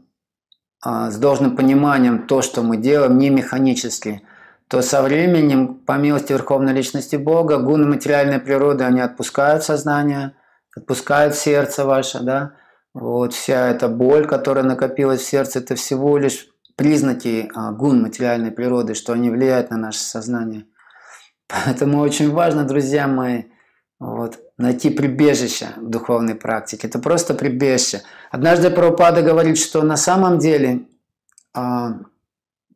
с 0.83 1.17
должным 1.17 1.55
пониманием 1.55 2.27
то, 2.27 2.41
что 2.41 2.63
мы 2.63 2.77
делаем, 2.77 3.17
не 3.17 3.29
механически– 3.29 4.21
то 4.69 4.83
со 4.83 5.01
временем, 5.01 5.73
по 5.73 5.93
милости 5.93 6.31
Верховной 6.31 6.73
Личности 6.73 7.15
Бога, 7.15 7.57
гуны 7.57 7.87
материальной 7.87 8.39
природы, 8.39 8.83
они 8.83 9.01
отпускают 9.01 9.63
сознание, 9.63 10.35
отпускают 10.77 11.35
сердце 11.35 11.85
ваше, 11.85 12.19
да, 12.19 12.53
вот 12.93 13.33
вся 13.33 13.69
эта 13.69 13.87
боль, 13.87 14.27
которая 14.27 14.63
накопилась 14.63 15.21
в 15.21 15.27
сердце, 15.27 15.57
это 15.57 15.73
всего 15.73 16.19
лишь 16.19 16.49
признаки 16.75 17.51
а, 17.55 17.71
гун 17.71 18.03
материальной 18.03 18.51
природы, 18.51 18.93
что 18.93 19.13
они 19.13 19.31
влияют 19.31 19.71
на 19.71 19.77
наше 19.77 19.99
сознание. 19.99 20.67
Поэтому 21.47 21.99
очень 21.99 22.31
важно, 22.31 22.63
друзья 22.63 23.07
мои, 23.07 23.45
вот, 23.99 24.37
найти 24.59 24.89
прибежище 24.89 25.69
в 25.77 25.89
духовной 25.89 26.35
практике. 26.35 26.87
Это 26.87 26.99
просто 26.99 27.33
прибежище. 27.33 28.03
Однажды 28.29 28.69
Прабхупада 28.69 29.21
говорит, 29.21 29.57
что 29.57 29.81
на 29.81 29.97
самом 29.97 30.37
деле 30.37 30.81
а, 31.53 31.99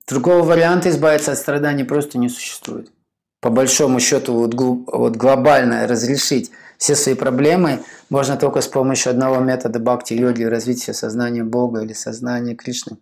Другого 0.07 0.43
варианта 0.43 0.89
избавиться 0.89 1.31
от 1.31 1.37
страданий 1.37 1.85
просто 1.85 2.17
не 2.17 2.27
существует. 2.27 2.91
По 3.39 3.49
большому 3.49 3.99
счету, 3.99 4.33
вот, 4.33 4.53
вот 4.53 5.15
глобально 5.15 5.87
разрешить 5.87 6.51
все 6.77 6.95
свои 6.95 7.15
проблемы 7.15 7.79
можно 8.09 8.35
только 8.35 8.61
с 8.61 8.67
помощью 8.67 9.11
одного 9.11 9.39
метода 9.39 9.79
бхакти-йоги, 9.79 10.43
развития 10.43 10.93
сознания 10.93 11.43
Бога 11.43 11.81
или 11.81 11.93
сознания 11.93 12.55
Кришны. 12.55 12.97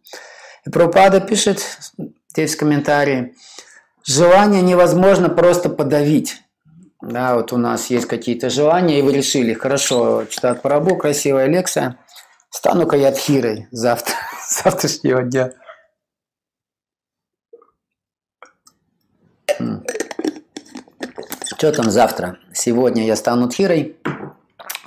И 0.66 0.70
Прабхупада 0.70 1.22
пишет 1.22 1.64
здесь 2.30 2.56
в 2.56 2.60
комментарии, 2.60 3.36
желание 4.06 4.62
невозможно 4.62 5.30
просто 5.30 5.70
подавить. 5.70 6.44
Да, 7.02 7.36
вот 7.36 7.52
у 7.52 7.58
нас 7.58 7.90
есть 7.90 8.06
какие-то 8.06 8.50
желания, 8.50 9.00
и 9.00 9.02
вы 9.02 9.12
решили, 9.12 9.54
хорошо, 9.54 10.26
читать 10.26 10.62
Парабу, 10.62 10.96
красивая 10.98 11.48
лекция, 11.48 11.98
стану-ка 12.52 12.96
я 12.96 13.12
тхирой 13.12 13.68
завтра, 13.72 14.14
завтрашнего 14.48 15.24
дня. 15.24 15.52
Что 21.46 21.72
там 21.72 21.90
завтра? 21.90 22.38
Сегодня 22.54 23.06
я 23.06 23.16
стану 23.16 23.50
тхирой. 23.50 23.98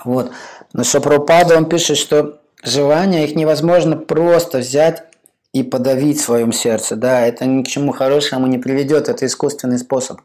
Вот. 0.05 0.33
Но 0.73 0.85
Шапрупада, 0.85 1.57
он 1.57 1.69
пишет, 1.69 1.97
что 1.97 2.41
желания 2.63 3.25
их 3.25 3.37
невозможно 3.37 3.97
просто 3.97 4.59
взять 4.59 5.05
и 5.53 5.63
подавить 5.63 6.21
в 6.21 6.25
своем 6.25 6.53
сердце. 6.53 6.97
Да, 6.97 7.27
это 7.27 7.45
ни 7.47 7.63
к 7.63 7.69
чему 7.69 7.93
хорошему 7.93 8.47
не 8.47 8.59
приведет, 8.59 9.09
это 9.09 9.27
искусственный 9.27 9.79
способ. 9.79 10.21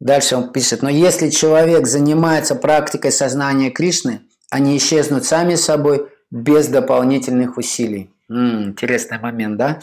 Дальше 0.00 0.36
он 0.36 0.50
пишет, 0.50 0.82
но 0.82 0.88
если 0.88 1.28
человек 1.28 1.86
занимается 1.86 2.54
практикой 2.54 3.12
сознания 3.12 3.70
Кришны, 3.70 4.22
они 4.50 4.76
исчезнут 4.76 5.24
сами 5.24 5.54
собой 5.54 6.08
без 6.30 6.68
дополнительных 6.68 7.58
усилий. 7.58 8.10
М-м, 8.30 8.70
интересный 8.70 9.18
момент, 9.18 9.58
да? 9.58 9.80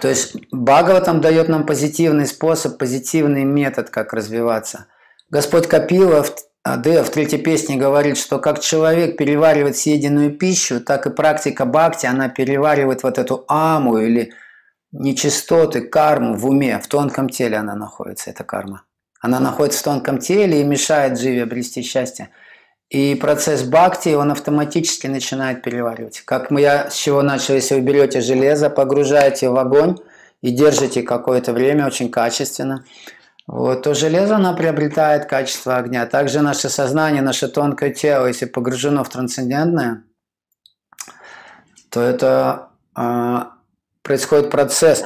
То 0.00 0.08
есть 0.08 0.36
Бхагаватам 0.50 1.20
дает 1.20 1.48
нам 1.48 1.64
позитивный 1.64 2.26
способ, 2.26 2.78
позитивный 2.78 3.44
метод, 3.44 3.90
как 3.90 4.12
развиваться. 4.12 4.86
Господь 5.30 5.66
Капила 5.66 6.22
в 6.22 6.34
Адея 6.64 7.02
в 7.02 7.10
третьей 7.10 7.40
песне 7.40 7.76
говорит, 7.76 8.16
что 8.16 8.38
как 8.38 8.60
человек 8.60 9.16
переваривает 9.16 9.76
съеденную 9.76 10.36
пищу, 10.36 10.80
так 10.80 11.06
и 11.06 11.10
практика 11.10 11.64
бхакти, 11.64 12.06
она 12.06 12.28
переваривает 12.28 13.02
вот 13.02 13.18
эту 13.18 13.44
аму 13.48 13.98
или 13.98 14.32
нечистоты, 14.92 15.80
карму 15.80 16.36
в 16.36 16.46
уме, 16.46 16.78
в 16.78 16.86
тонком 16.86 17.28
теле 17.28 17.56
она 17.56 17.74
находится, 17.74 18.30
эта 18.30 18.44
карма. 18.44 18.84
Она 19.20 19.40
находится 19.40 19.80
в 19.80 19.84
тонком 19.84 20.18
теле 20.18 20.60
и 20.60 20.64
мешает 20.64 21.18
живе 21.18 21.44
обрести 21.44 21.82
счастье. 21.82 22.30
И 22.90 23.14
процесс 23.14 23.62
бхакти, 23.62 24.10
он 24.10 24.30
автоматически 24.30 25.06
начинает 25.06 25.62
переваривать. 25.62 26.20
Как 26.26 26.50
мы, 26.50 26.60
я 26.60 26.90
с 26.90 26.94
чего 26.94 27.22
начал, 27.22 27.54
если 27.54 27.76
вы 27.76 27.80
берете 27.80 28.20
железо, 28.20 28.68
погружаете 28.68 29.48
в 29.48 29.56
огонь 29.56 29.96
и 30.42 30.50
держите 30.50 31.02
какое-то 31.02 31.52
время 31.52 31.86
очень 31.86 32.10
качественно, 32.10 32.84
вот, 33.46 33.82
то 33.82 33.94
железо, 33.94 34.36
оно 34.36 34.54
приобретает 34.54 35.26
качество 35.26 35.76
огня. 35.76 36.04
Также 36.06 36.42
наше 36.42 36.68
сознание, 36.68 37.22
наше 37.22 37.48
тонкое 37.48 37.90
тело, 37.90 38.26
если 38.26 38.44
погружено 38.44 39.04
в 39.04 39.08
трансцендентное, 39.08 40.04
то 41.90 42.00
это 42.00 42.70
э, 42.96 43.38
происходит 44.02 44.50
процесс 44.50 45.04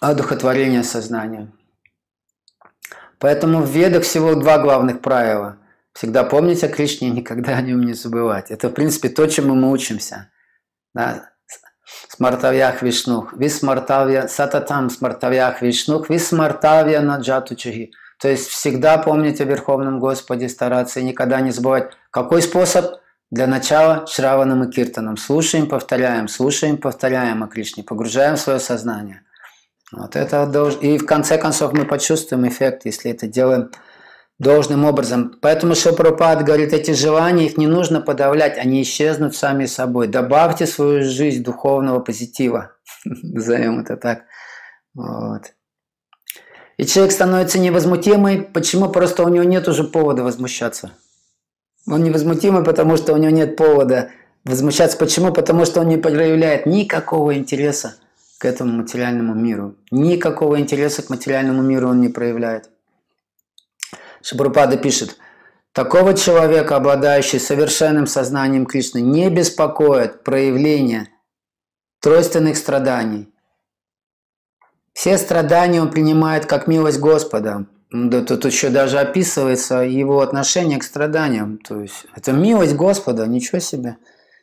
одухотворения 0.00 0.82
сознания. 0.82 1.52
Поэтому 3.18 3.62
в 3.62 3.70
ведах 3.70 4.02
всего 4.02 4.34
два 4.34 4.58
главных 4.58 5.00
правила– 5.00 5.58
Всегда 5.94 6.24
помнить 6.24 6.64
о 6.64 6.68
Кришне 6.68 7.08
и 7.08 7.10
никогда 7.12 7.56
о 7.56 7.62
нем 7.62 7.80
не 7.80 7.94
забывать. 7.94 8.50
Это, 8.50 8.68
в 8.68 8.72
принципе, 8.72 9.08
то, 9.08 9.26
чему 9.26 9.54
мы 9.54 9.70
учимся. 9.70 10.30
Да? 10.92 11.30
Смартавьях 12.08 12.82
вишнух, 12.82 13.34
висмартавья, 13.34 14.26
сататам 14.26 14.90
смартавьях 14.90 15.62
вишнух, 15.62 16.08
висмартавья 16.08 17.00
наджату 17.00 17.54
чаги. 17.54 17.92
То 18.20 18.28
есть 18.28 18.48
всегда 18.48 18.98
помнить 18.98 19.40
о 19.40 19.44
Верховном 19.44 19.98
Господе, 19.98 20.48
стараться 20.48 21.00
и 21.00 21.04
никогда 21.04 21.40
не 21.40 21.50
забывать. 21.50 21.92
Какой 22.10 22.42
способ? 22.42 23.00
Для 23.34 23.48
начала 23.48 24.06
Шраваном 24.06 24.62
и 24.62 24.70
Киртаном. 24.70 25.16
Слушаем, 25.16 25.68
повторяем, 25.68 26.28
слушаем, 26.28 26.76
повторяем 26.76 27.42
о 27.42 27.48
Кришне, 27.48 27.82
погружаем 27.82 28.36
свое 28.36 28.60
сознание. 28.60 29.22
Вот 29.90 30.14
это 30.14 30.46
долж... 30.46 30.76
И 30.80 30.98
в 30.98 31.04
конце 31.04 31.36
концов 31.36 31.72
мы 31.72 31.84
почувствуем 31.84 32.46
эффект, 32.46 32.82
если 32.84 33.10
это 33.10 33.26
делаем 33.26 33.72
должным 34.38 34.84
образом. 34.84 35.36
Поэтому 35.42 35.74
Шапрапад 35.74 36.44
говорит, 36.44 36.72
эти 36.72 36.92
желания, 36.92 37.46
их 37.46 37.58
не 37.58 37.66
нужно 37.66 38.00
подавлять, 38.00 38.56
они 38.56 38.80
исчезнут 38.82 39.34
сами 39.34 39.66
собой. 39.66 40.06
Добавьте 40.06 40.64
свою 40.68 41.02
жизнь 41.02 41.42
духовного 41.42 41.98
позитива. 41.98 42.76
Назовем 43.04 43.80
это 43.80 43.96
так. 43.96 44.26
Вот. 44.94 45.54
И 46.76 46.86
человек 46.86 47.12
становится 47.12 47.58
невозмутимый. 47.58 48.42
Почему? 48.42 48.88
Просто 48.90 49.24
у 49.24 49.28
него 49.28 49.42
нет 49.42 49.66
уже 49.66 49.82
повода 49.82 50.22
возмущаться. 50.22 50.92
Он 51.86 52.02
невозмутимый, 52.02 52.64
потому 52.64 52.96
что 52.96 53.12
у 53.12 53.16
него 53.16 53.30
нет 53.30 53.56
повода 53.56 54.10
возмущаться. 54.44 54.96
Почему? 54.96 55.32
Потому 55.32 55.64
что 55.64 55.80
он 55.80 55.88
не 55.88 55.96
проявляет 55.96 56.66
никакого 56.66 57.36
интереса 57.36 57.96
к 58.38 58.44
этому 58.44 58.72
материальному 58.72 59.34
миру. 59.34 59.76
Никакого 59.90 60.58
интереса 60.58 61.02
к 61.02 61.10
материальному 61.10 61.62
миру 61.62 61.88
он 61.88 62.00
не 62.00 62.08
проявляет. 62.08 62.70
Шабрупада 64.22 64.78
пишет, 64.78 65.18
такого 65.72 66.14
человека, 66.14 66.76
обладающий 66.76 67.38
совершенным 67.38 68.06
сознанием 68.06 68.64
Кришны, 68.64 69.00
не 69.02 69.28
беспокоит 69.28 70.24
проявление 70.24 71.08
тройственных 72.00 72.56
страданий. 72.56 73.28
Все 74.94 75.18
страдания 75.18 75.82
он 75.82 75.90
принимает 75.90 76.46
как 76.46 76.66
милость 76.66 77.00
Господа. 77.00 77.66
Да, 77.90 78.22
тут 78.22 78.44
еще 78.44 78.70
даже 78.70 78.98
описывается 78.98 79.76
его 79.80 80.20
отношение 80.20 80.78
к 80.78 80.84
страданиям. 80.84 81.58
То 81.58 81.80
есть 81.80 82.06
это 82.16 82.32
милость 82.32 82.74
Господа, 82.74 83.26
ничего 83.26 83.60
себе. 83.60 83.96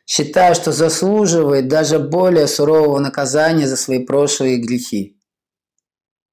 Считая, 0.06 0.54
что 0.54 0.72
заслуживает 0.72 1.68
даже 1.68 1.98
более 1.98 2.46
сурового 2.46 2.98
наказания 2.98 3.66
за 3.66 3.76
свои 3.76 4.04
прошлые 4.04 4.58
грехи. 4.58 5.18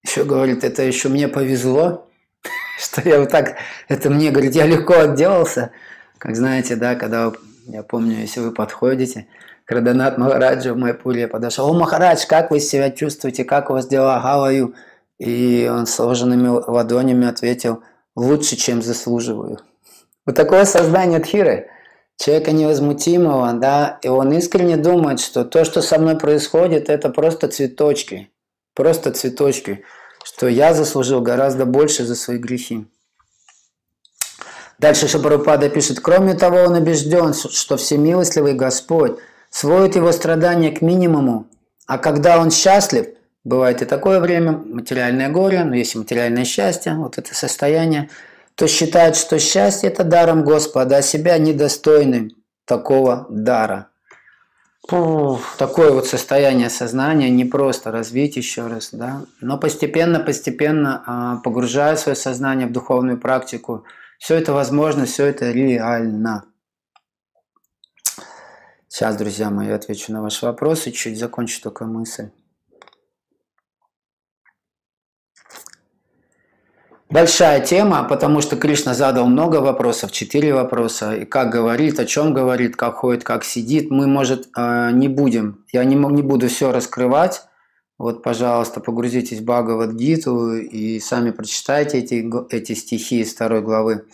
Еще 0.04 0.24
говорит, 0.24 0.64
это 0.64 0.84
еще 0.84 1.10
мне 1.10 1.28
повезло, 1.28 2.10
что 2.80 3.02
я 3.08 3.20
вот 3.20 3.30
так, 3.30 3.58
это 3.90 4.10
мне, 4.10 4.32
говорит, 4.32 4.56
я 4.56 4.66
легко 4.66 5.00
отделался. 5.00 5.72
Как 6.18 6.36
знаете, 6.36 6.76
да, 6.76 6.96
когда, 6.96 7.32
я 7.68 7.84
помню, 7.84 8.18
если 8.20 8.40
вы 8.40 8.54
подходите 8.54 9.28
к 9.66 9.72
Раданат 9.72 10.18
Махараджу 10.18 10.74
в 10.74 10.78
Майпуре, 10.78 11.28
подошел, 11.28 11.70
о, 11.70 11.74
Махарадж, 11.74 12.26
как 12.28 12.50
вы 12.50 12.60
себя 12.60 12.92
чувствуете, 12.92 13.44
как 13.44 13.70
у 13.70 13.74
вас 13.74 13.88
дела, 13.88 14.22
how 14.24 14.74
И 15.20 15.70
он 15.72 15.86
сложенными 15.86 16.48
ладонями 16.48 17.28
ответил, 17.28 17.84
лучше, 18.16 18.56
чем 18.56 18.82
заслуживаю. 18.82 19.60
Вот 20.26 20.36
такое 20.36 20.66
создание 20.66 21.20
Дхиры, 21.20 21.70
человека 22.18 22.52
невозмутимого, 22.52 23.54
да, 23.54 24.00
и 24.02 24.08
он 24.08 24.32
искренне 24.34 24.78
думает, 24.78 25.20
что 25.20 25.46
то, 25.46 25.66
что 25.66 25.82
со 25.82 26.00
мной 26.00 26.18
происходит, 26.18 26.90
это 26.90 27.10
просто 27.10 27.48
цветочки, 27.48 28.32
просто 28.74 29.12
цветочки 29.12 29.84
что 30.24 30.48
я 30.48 30.74
заслужил 30.74 31.22
гораздо 31.22 31.66
больше 31.66 32.06
за 32.06 32.16
свои 32.16 32.38
грехи. 32.38 32.86
Дальше 34.78 35.08
Шабарупада 35.08 35.70
пишет, 35.70 36.00
кроме 36.00 36.34
того, 36.34 36.60
он 36.60 36.74
убежден, 36.74 37.34
что 37.34 37.78
всемилостливый 37.78 38.54
Господь 38.54 39.20
сводит 39.50 39.96
его 39.96 40.12
страдания 40.12 40.72
к 40.72 40.82
минимуму, 40.82 41.48
а 41.86 41.98
когда 41.98 42.40
он 42.40 42.52
счастлив, 42.52 43.08
бывает 43.44 43.82
и 43.82 43.86
такое 43.86 44.20
время, 44.20 44.52
материальное 44.52 45.30
горе, 45.30 45.64
но 45.64 45.76
есть 45.76 45.96
и 45.96 45.98
материальное 45.98 46.46
счастье, 46.46 46.96
вот 46.96 47.18
это 47.18 47.34
состояние, 47.34 48.10
то 48.56 48.68
считает, 48.68 49.16
что 49.16 49.40
счастье– 49.40 49.90
это 49.90 50.04
даром 50.04 50.44
Господа, 50.44 50.98
а 50.98 51.02
себя 51.02 51.38
недостойным 51.38 52.32
такого 52.66 53.26
дара. 53.30 53.90
Такое 54.88 55.92
вот 55.92 56.08
состояние 56.08 56.70
сознания 56.70 57.30
не 57.30 57.46
просто 57.46 57.92
развить 57.92 58.38
еще 58.38 58.66
раз, 58.68 58.90
да, 58.92 59.22
но 59.40 59.60
постепенно, 59.60 60.20
постепенно 60.20 61.04
а, 61.06 61.38
погружая 61.38 61.96
свое 61.96 62.16
сознание 62.16 62.68
в 62.68 62.72
духовную 62.72 63.20
практику, 63.20 63.86
все 64.18 64.36
это 64.36 64.52
возможно, 64.52 65.06
все 65.06 65.26
это 65.26 65.52
реально. 65.52 66.46
Сейчас, 68.88 69.16
друзья 69.16 69.52
мои, 69.52 69.70
отвечу 69.70 70.12
на 70.12 70.24
ваши 70.24 70.46
вопросы, 70.46 70.92
чуть 70.92 71.20
закончу 71.20 71.62
только 71.62 71.86
мысль. 71.86 72.32
Большая 77.12 77.60
тема, 77.60 78.04
потому 78.04 78.40
что 78.40 78.56
Кришна 78.56 78.94
задал 78.94 79.26
много 79.26 79.56
вопросов, 79.62 80.12
четыре 80.12 80.54
вопроса, 80.54 81.16
и 81.16 81.26
как 81.26 81.50
говорит, 81.50 82.00
о 82.00 82.06
чем 82.06 82.36
говорит, 82.36 82.76
как 82.76 82.98
ходит, 82.98 83.24
как 83.24 83.44
сидит. 83.44 83.90
Мы, 83.90 84.06
может, 84.06 84.48
э, 84.56 84.92
не 84.94 85.08
будем, 85.08 85.66
я 85.74 85.84
не, 85.86 85.96
не 85.96 86.22
буду 86.22 86.50
все 86.50 86.72
раскрывать. 86.72 87.42
Вот, 87.98 88.22
пожалуйста, 88.22 88.80
погрузитесь 88.80 89.40
в 89.40 89.44
Бхагавадгиту 89.44 90.58
и 90.58 91.00
сами 91.00 91.32
прочитайте 91.32 91.98
эти, 91.98 92.30
эти 92.54 92.74
стихи 92.74 93.22
из 93.22 93.34
второй 93.34 93.62
главы. 93.62 94.06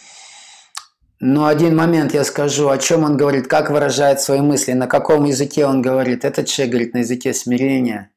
Но 1.19 1.47
один 1.47 1.75
момент 1.75 2.13
я 2.13 2.23
скажу, 2.23 2.69
о 2.69 2.77
чем 2.77 3.03
он 3.03 3.17
говорит, 3.17 3.47
как 3.47 3.71
выражает 3.71 4.21
свои 4.21 4.39
мысли, 4.39 4.71
на 4.71 4.87
каком 4.87 5.25
языке 5.25 5.65
он 5.65 5.81
говорит. 5.81 6.23
Этот 6.23 6.47
человек 6.47 6.71
говорит 6.71 6.93
на 6.93 6.99
языке 6.99 7.33
смирения– 7.33 8.09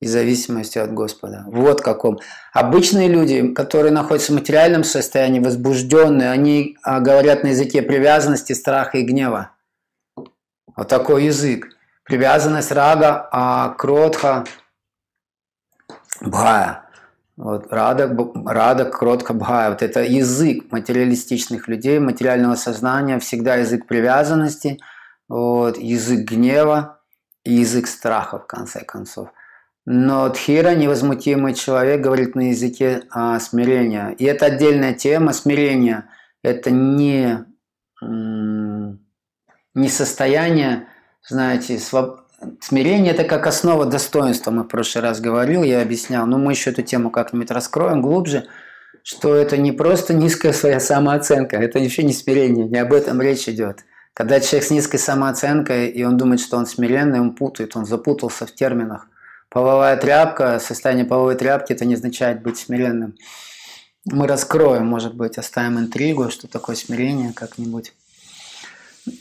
и 0.00 0.06
зависимости 0.06 0.78
от 0.78 0.92
Господа. 0.92 1.44
Вот 1.46 1.80
каком. 1.80 2.18
Обычные 2.52 3.08
люди, 3.08 3.52
которые 3.54 3.92
находятся 3.92 4.32
в 4.32 4.34
материальном 4.36 4.84
состоянии, 4.84 5.40
возбужденные, 5.40 6.30
они 6.30 6.76
а, 6.82 7.00
говорят 7.00 7.42
на 7.42 7.48
языке 7.48 7.82
привязанности, 7.82 8.52
страха 8.52 8.98
и 8.98 9.02
гнева. 9.02 9.52
Вот 10.76 10.88
такой 10.88 11.24
язык. 11.24 11.68
Привязанность 12.04 12.70
рага, 12.72 13.28
а 13.32 13.70
кротха, 13.70 14.44
бхая. 16.20 16.82
Вот, 17.36 17.70
рада, 17.70 18.14
рада, 18.46 18.84
кротка, 18.84 19.34
бхая. 19.34 19.70
Вот 19.70 19.82
это 19.82 20.02
язык 20.02 20.70
материалистичных 20.70 21.68
людей, 21.68 21.98
материального 21.98 22.54
сознания, 22.54 23.18
всегда 23.18 23.56
язык 23.56 23.86
привязанности, 23.86 24.78
вот, 25.28 25.78
язык 25.78 26.20
гнева 26.30 27.00
и 27.44 27.54
язык 27.54 27.88
страха, 27.88 28.38
в 28.38 28.46
конце 28.46 28.84
концов. 28.84 29.28
Но 29.88 30.28
Тхира, 30.28 30.74
невозмутимый 30.74 31.54
человек, 31.54 32.00
говорит 32.00 32.34
на 32.34 32.50
языке 32.50 33.04
а, 33.10 33.38
смирения. 33.38 34.10
И 34.18 34.24
это 34.24 34.46
отдельная 34.46 34.94
тема 34.94 35.32
смирения. 35.32 36.10
Это 36.42 36.72
не, 36.72 37.44
не 38.02 39.88
состояние, 39.88 40.88
знаете, 41.22 41.78
своб... 41.78 42.22
смирение– 42.60 43.12
это 43.14 43.22
как 43.22 43.46
основа 43.46 43.86
достоинства. 43.86 44.50
Мы 44.50 44.64
в 44.64 44.68
прошлый 44.68 45.04
раз 45.04 45.20
говорил, 45.20 45.62
я 45.62 45.82
объяснял. 45.82 46.26
Но 46.26 46.36
мы 46.36 46.50
еще 46.50 46.70
эту 46.70 46.82
тему 46.82 47.10
как-нибудь 47.10 47.52
раскроем 47.52 48.02
глубже, 48.02 48.48
что 49.04 49.36
это 49.36 49.56
не 49.56 49.70
просто 49.70 50.14
низкая 50.14 50.52
своя 50.52 50.80
самооценка, 50.80 51.58
это 51.58 51.78
еще 51.78 52.02
не 52.02 52.12
смирение, 52.12 52.66
не 52.66 52.78
об 52.78 52.92
этом 52.92 53.22
речь 53.22 53.48
идет. 53.48 53.84
Когда 54.14 54.40
человек 54.40 54.66
с 54.66 54.70
низкой 54.72 54.98
самооценкой, 54.98 55.90
и 55.90 56.02
он 56.02 56.16
думает, 56.16 56.40
что 56.40 56.56
он 56.56 56.66
смиренный, 56.66 57.20
он 57.20 57.36
путает, 57.36 57.76
он 57.76 57.86
запутался 57.86 58.46
в 58.46 58.52
терминах. 58.52 59.06
Половая 59.48 59.96
тряпка, 59.96 60.58
состояние 60.58 61.06
половой 61.06 61.36
тряпки, 61.36 61.72
это 61.72 61.84
не 61.84 61.94
означает 61.94 62.42
быть 62.42 62.58
смиренным. 62.58 63.14
Мы 64.04 64.26
раскроем, 64.26 64.86
может 64.86 65.14
быть, 65.14 65.38
оставим 65.38 65.78
интригу, 65.78 66.30
что 66.30 66.48
такое 66.48 66.76
смирение 66.76 67.32
как-нибудь. 67.32 67.92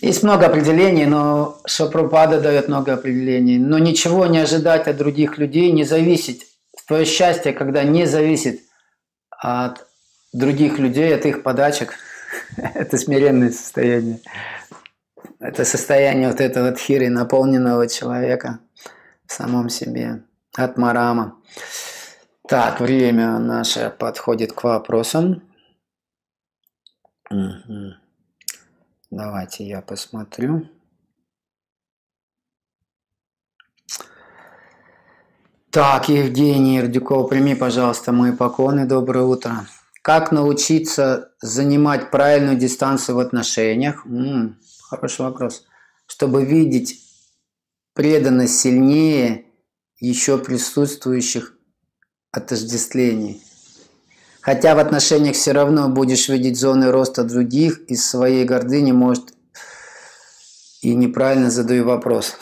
Есть 0.01 0.23
много 0.23 0.47
определений, 0.47 1.05
но 1.05 1.59
Шапрупада 1.65 2.41
дает 2.41 2.67
много 2.67 2.93
определений. 2.93 3.59
Но 3.59 3.77
ничего 3.77 4.25
не 4.25 4.39
ожидать 4.39 4.87
от 4.87 4.97
других 4.97 5.37
людей, 5.37 5.71
не 5.71 5.83
зависеть. 5.83 6.47
Твое 6.87 7.05
счастье, 7.05 7.53
когда 7.53 7.83
не 7.83 8.05
зависит 8.05 8.61
от 9.29 9.85
других 10.33 10.79
людей, 10.79 11.15
от 11.15 11.25
их 11.25 11.43
подачек, 11.43 11.93
это 12.57 12.97
смиренное 12.97 13.51
состояние. 13.51 14.19
Это 15.39 15.65
состояние 15.65 16.29
вот 16.29 16.41
этого 16.41 16.71
тхири, 16.71 17.07
наполненного 17.07 17.87
человека– 17.87 18.59
в 19.27 19.33
самом 19.33 19.69
себе. 19.69 20.23
От 20.55 20.77
Марама. 20.77 21.41
Так, 22.47 22.79
время 22.79 23.39
наше 23.39 23.89
подходит 23.89 24.53
к 24.53 24.63
вопросам. 24.63 25.41
Давайте 29.09 29.67
я 29.67 29.81
посмотрю. 29.81 30.69
Так, 35.71 36.07
Евгений 36.07 36.79
Ирдюков, 36.79 37.29
прими, 37.29 37.53
пожалуйста, 37.55 38.13
мои 38.13 38.31
поклоны. 38.31 38.85
Доброе 38.85 39.25
утро. 39.25 39.67
Как 40.01 40.31
научиться 40.31 41.31
занимать 41.41 42.11
правильную 42.11 42.57
дистанцию 42.57 43.15
в 43.15 43.19
отношениях? 43.19 44.05
М-м, 44.05 44.57
хороший 44.83 45.21
вопрос. 45.25 45.65
Чтобы 46.05 46.45
видеть 46.45 47.04
преданность 47.95 48.59
сильнее 48.59 49.45
еще 49.99 50.37
присутствующих 50.37 51.53
отождествлений. 52.31 53.41
Хотя 54.41 54.75
в 54.75 54.79
отношениях 54.79 55.35
все 55.35 55.53
равно 55.53 55.89
будешь 55.89 56.29
видеть 56.29 56.59
зоны 56.59 56.91
роста 56.91 57.23
других, 57.23 57.79
из 57.87 58.07
своей 58.07 58.45
гордыни 58.45 58.91
может 58.91 59.29
и 60.81 60.93
неправильно 60.93 61.49
задаю 61.49 61.85
вопрос. 61.85 62.37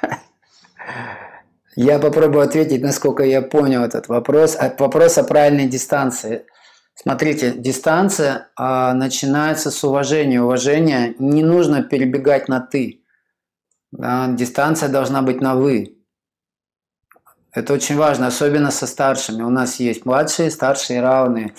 Я 1.76 1.98
попробую 1.98 2.44
ответить, 2.44 2.80
насколько 2.82 3.24
я 3.24 3.42
понял 3.42 3.82
этот 3.82 4.06
вопрос. 4.06 4.56
А, 4.56 4.72
вопрос 4.78 5.18
о 5.18 5.24
правильной 5.24 5.66
дистанции. 5.66 6.46
Смотрите, 6.94 7.52
дистанция 7.52 8.48
а, 8.54 8.94
начинается 8.94 9.72
с 9.72 9.82
уважения. 9.82 10.40
Уважение 10.40 11.16
не 11.18 11.42
нужно 11.42 11.82
перебегать 11.82 12.48
на 12.48 12.60
«ты». 12.60 13.03
Да, 13.96 14.26
дистанция 14.28 14.88
должна 14.88 15.22
быть 15.22 15.40
на 15.40 15.54
«вы». 15.54 15.96
Это 17.52 17.72
очень 17.72 17.96
важно, 17.96 18.26
особенно 18.26 18.72
со 18.72 18.88
старшими. 18.88 19.42
У 19.42 19.50
нас 19.50 19.78
есть 19.78 20.04
младшие, 20.04 20.50
старшие, 20.50 21.00
равные. 21.00 21.54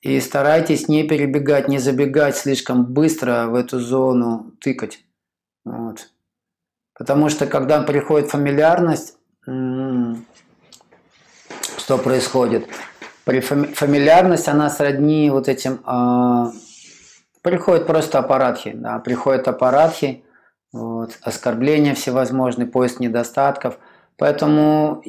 И 0.00 0.20
старайтесь 0.20 0.86
не 0.86 1.02
перебегать, 1.02 1.66
не 1.66 1.78
забегать 1.78 2.36
слишком 2.36 2.84
быстро 2.84 3.46
в 3.48 3.56
эту 3.56 3.80
зону, 3.80 4.52
тыкать. 4.60 5.04
Вот. 5.64 6.08
Потому 6.94 7.28
что 7.28 7.46
когда 7.46 7.82
приходит 7.82 8.30
фамильярность, 8.30 9.16
что 9.42 10.18
происходит? 11.98 12.68
При 13.24 13.40
фамильярность, 13.40 14.46
она 14.46 14.70
сродни 14.70 15.30
вот 15.30 15.48
этим... 15.48 15.82
Э, 15.84 16.52
приходит 17.42 17.88
просто 17.88 18.20
аппаратхи. 18.20 18.70
Да, 18.72 19.00
приходит 19.00 19.48
аппаратхи, 19.48 20.24
вот, 20.72 21.18
оскорбления 21.22 21.94
всевозможные, 21.94 22.66
поиск 22.66 23.00
недостатков. 23.00 23.78
Поэтому 24.16 25.02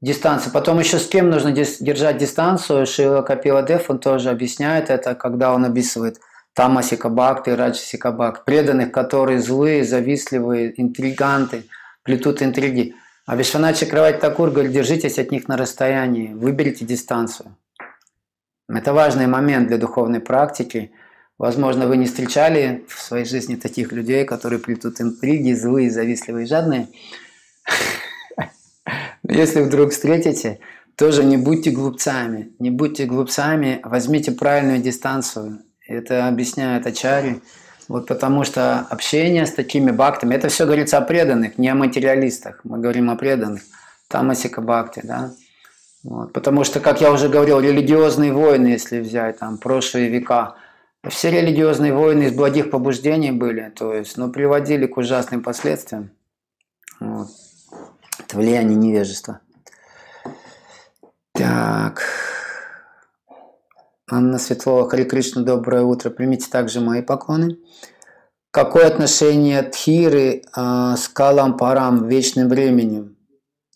дистанция. 0.00 0.52
Потом 0.52 0.78
еще 0.78 0.98
с 0.98 1.06
кем 1.06 1.30
нужно 1.30 1.52
держать 1.52 2.18
дистанцию. 2.18 2.86
Шила 2.86 3.22
Капила 3.22 3.62
Дев, 3.62 3.90
он 3.90 3.98
тоже 3.98 4.30
объясняет 4.30 4.90
это, 4.90 5.14
когда 5.14 5.54
он 5.54 5.64
описывает 5.64 6.20
Тамасика 6.54 7.08
Бхакти 7.08 7.50
и 7.50 7.54
Раджасика 7.54 8.12
Бхакти. 8.12 8.42
Преданных, 8.44 8.92
которые 8.92 9.40
злые, 9.40 9.84
завистливые, 9.84 10.80
интриганты, 10.80 11.64
плетут 12.02 12.42
интриги. 12.42 12.94
А 13.26 13.36
Вишваначи 13.36 13.86
Кравать 13.86 14.20
Такур 14.20 14.50
говорит, 14.50 14.72
держитесь 14.72 15.18
от 15.18 15.30
них 15.30 15.48
на 15.48 15.56
расстоянии, 15.56 16.34
выберите 16.34 16.84
дистанцию. 16.84 17.56
Это 18.68 18.92
важный 18.92 19.26
момент 19.26 19.68
для 19.68 19.78
духовной 19.78 20.20
практики. 20.20 20.92
Возможно, 21.38 21.86
вы 21.88 21.96
не 21.96 22.06
встречали 22.06 22.84
в 22.88 23.00
своей 23.00 23.24
жизни 23.24 23.56
таких 23.56 23.92
людей, 23.92 24.24
которые 24.24 24.60
плетут 24.60 25.00
интриги, 25.00 25.52
злые, 25.52 25.90
завистливые, 25.90 26.46
жадные. 26.46 26.88
Если 29.28 29.62
вдруг 29.62 29.90
встретите, 29.90 30.60
тоже 30.96 31.24
не 31.24 31.36
будьте 31.36 31.70
глупцами. 31.70 32.52
Не 32.60 32.70
будьте 32.70 33.06
глупцами, 33.06 33.80
возьмите 33.82 34.30
правильную 34.32 34.78
дистанцию. 34.78 35.60
Это 35.88 36.28
объясняет 36.28 36.86
Ачари. 36.86 37.40
Вот 37.88 38.06
потому 38.06 38.44
что 38.44 38.80
общение 38.90 39.44
с 39.44 39.52
такими 39.52 39.90
бхактами, 39.90 40.34
это 40.34 40.48
все 40.48 40.64
говорится 40.64 40.98
о 40.98 41.02
преданных, 41.02 41.58
не 41.58 41.68
о 41.68 41.74
материалистах. 41.74 42.60
Мы 42.64 42.78
говорим 42.78 43.10
о 43.10 43.16
преданных. 43.16 43.62
Тамасика 44.08 44.60
бхакти, 44.60 45.00
да. 45.02 45.32
Вот, 46.04 46.32
потому 46.32 46.64
что, 46.64 46.80
как 46.80 47.00
я 47.00 47.10
уже 47.10 47.28
говорил, 47.28 47.60
религиозные 47.60 48.32
войны, 48.32 48.68
если 48.68 49.00
взять 49.00 49.38
там 49.38 49.58
прошлые 49.58 50.08
века, 50.08 50.54
все 51.10 51.30
религиозные 51.30 51.92
войны 51.92 52.24
из 52.24 52.32
благих 52.32 52.70
побуждений 52.70 53.32
были, 53.32 53.72
то 53.76 53.94
есть, 53.94 54.16
но 54.16 54.30
приводили 54.30 54.86
к 54.86 54.96
ужасным 54.96 55.42
последствиям. 55.42 56.10
Вот. 57.00 57.28
Это 58.18 58.36
влияние 58.36 58.76
невежества. 58.76 59.40
Так. 61.32 62.02
Анна 64.10 64.38
Светлова, 64.38 64.88
Хари 64.88 65.04
Кришна, 65.04 65.42
доброе 65.42 65.82
утро. 65.82 66.10
Примите 66.10 66.48
также 66.50 66.80
мои 66.80 67.02
поклоны. 67.02 67.58
Какое 68.50 68.86
отношение 68.86 69.62
Тхиры 69.62 70.42
э, 70.56 70.94
с 70.96 71.08
Калампарам, 71.08 72.06
вечным 72.06 72.48
временем? 72.48 73.16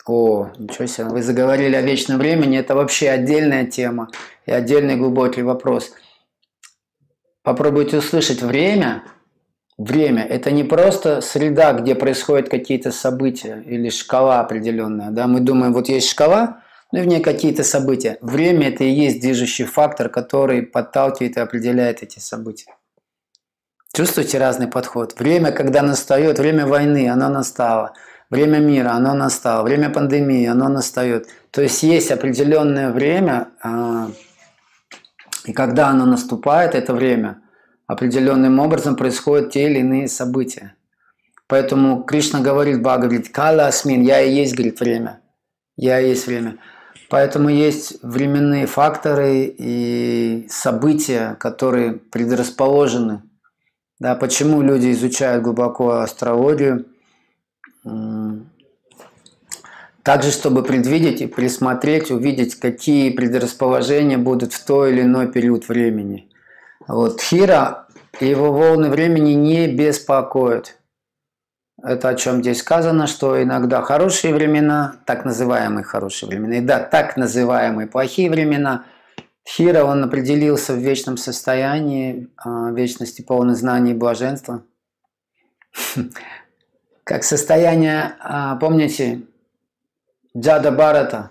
О, 0.07 0.51
ничего 0.57 0.87
себе, 0.87 1.09
вы 1.09 1.23
заговорили 1.23 1.75
о 1.75 1.83
вечном 1.83 2.19
времени, 2.19 2.57
это 2.59 2.75
вообще 2.75 3.11
отдельная 3.11 3.67
тема 3.67 4.09
и 4.47 4.53
отдельный 4.53 4.97
глубокий 4.97 5.43
вопрос. 5.43 5.93
Попробуйте 7.49 7.97
услышать 7.97 8.43
время. 8.43 9.05
Время– 9.79 10.23
это 10.29 10.51
не 10.51 10.65
просто 10.65 11.23
среда, 11.23 11.73
где 11.73 11.95
происходят 11.95 12.51
какие-то 12.51 12.93
события 12.93 13.63
или 13.65 13.89
шкала 13.89 14.41
определенная. 14.41 15.09
Да? 15.13 15.27
Мы 15.27 15.41
думаем, 15.41 15.73
вот 15.73 15.89
есть 15.89 16.11
шкала, 16.11 16.61
ну 16.93 16.99
и 16.99 17.03
в 17.03 17.07
ней 17.07 17.21
какие-то 17.21 17.65
события. 17.65 18.19
Время– 18.21 18.69
это 18.75 18.85
и 18.85 18.91
есть 18.91 19.23
движущий 19.23 19.65
фактор, 19.65 20.11
который 20.11 20.61
подталкивает 20.61 21.39
и 21.39 21.41
определяет 21.41 22.03
эти 22.03 22.19
события. 22.19 22.75
Чувствуете 23.95 24.37
разный 24.37 24.69
подход? 24.69 25.19
Время, 25.19 25.51
когда 25.51 25.81
настает, 25.81 26.39
время 26.39 26.67
войны, 26.67 27.09
оно 27.09 27.31
настало– 27.31 27.95
Время 28.31 28.59
мира, 28.59 28.91
оно 28.91 29.15
настало. 29.15 29.63
Время 29.63 29.89
пандемии, 29.89 30.47
оно 30.47 30.69
настает. 30.69 31.29
То 31.51 31.63
есть 31.63 31.83
есть 31.83 32.11
определенное 32.11 32.93
время, 32.93 33.49
а, 33.63 34.11
и 35.49 35.55
когда 35.55 35.89
оно 35.89 36.05
наступает, 36.05 36.75
это 36.75 36.93
время, 36.93 37.41
определенным 37.87 38.59
образом 38.59 38.97
происходят 38.97 39.51
те 39.51 39.71
или 39.71 39.79
иные 39.79 40.07
события. 40.07 40.75
Поэтому 41.47 42.03
Кришна 42.03 42.41
говорит, 42.41 42.83
Бага 42.83 43.07
говорит, 43.07 43.31
Кала 43.31 43.67
Асмин, 43.67 44.03
я 44.03 44.21
и 44.21 44.31
есть, 44.31 44.55
говорит, 44.55 44.79
время. 44.79 45.23
Я 45.75 46.01
и 46.01 46.11
есть 46.11 46.27
время. 46.27 46.59
Поэтому 47.09 47.49
есть 47.49 47.97
временные 48.03 48.67
факторы 48.67 49.55
и 49.57 50.47
события, 50.51 51.35
которые 51.41 51.95
предрасположены. 51.95 53.23
Да, 53.99 54.17
почему 54.17 54.61
люди 54.61 54.93
изучают 54.93 55.43
глубоко 55.43 55.93
астрологию– 56.01 56.85
также, 60.09 60.31
чтобы 60.31 60.63
предвидеть 60.63 61.21
и 61.21 61.27
присмотреть, 61.27 62.11
увидеть, 62.11 62.55
какие 62.55 63.11
предрасположения 63.11 64.17
будут 64.17 64.55
в 64.55 64.65
той 64.65 64.91
или 64.91 65.03
иной 65.03 65.31
период 65.31 65.69
времени. 65.69 66.31
Вот 66.87 67.21
Хира 67.21 67.89
его 68.19 68.51
волны 68.51 68.89
времени 68.89 69.33
не 69.33 69.67
беспокоят. 69.69 70.79
Это 71.83 72.09
о 72.09 72.15
чем 72.15 72.41
здесь 72.41 72.61
сказано, 72.61 73.07
что 73.07 73.43
иногда 73.43 73.83
хорошие 73.83 74.33
времена, 74.33 74.95
так 75.05 75.27
называемые 75.27 75.85
хорошие 75.85 76.31
времена, 76.31 76.57
и 76.57 76.61
да, 76.63 76.81
так 76.81 77.19
называемые 77.19 77.87
плохие 77.87 78.31
времена, 78.31 78.87
Хира, 79.47 79.85
он 79.85 80.03
определился 80.03 80.73
в 80.73 80.79
вечном 80.79 81.19
состоянии, 81.19 82.31
а, 82.39 82.71
вечности 82.71 83.21
полной 83.21 83.57
знания 83.57 83.91
и 83.91 83.95
блаженства. 83.95 84.63
Как 87.05 87.25
состояние, 87.25 88.17
а, 88.21 88.57
помните, 88.57 89.25
Джада 90.39 90.71
Барата 90.71 91.31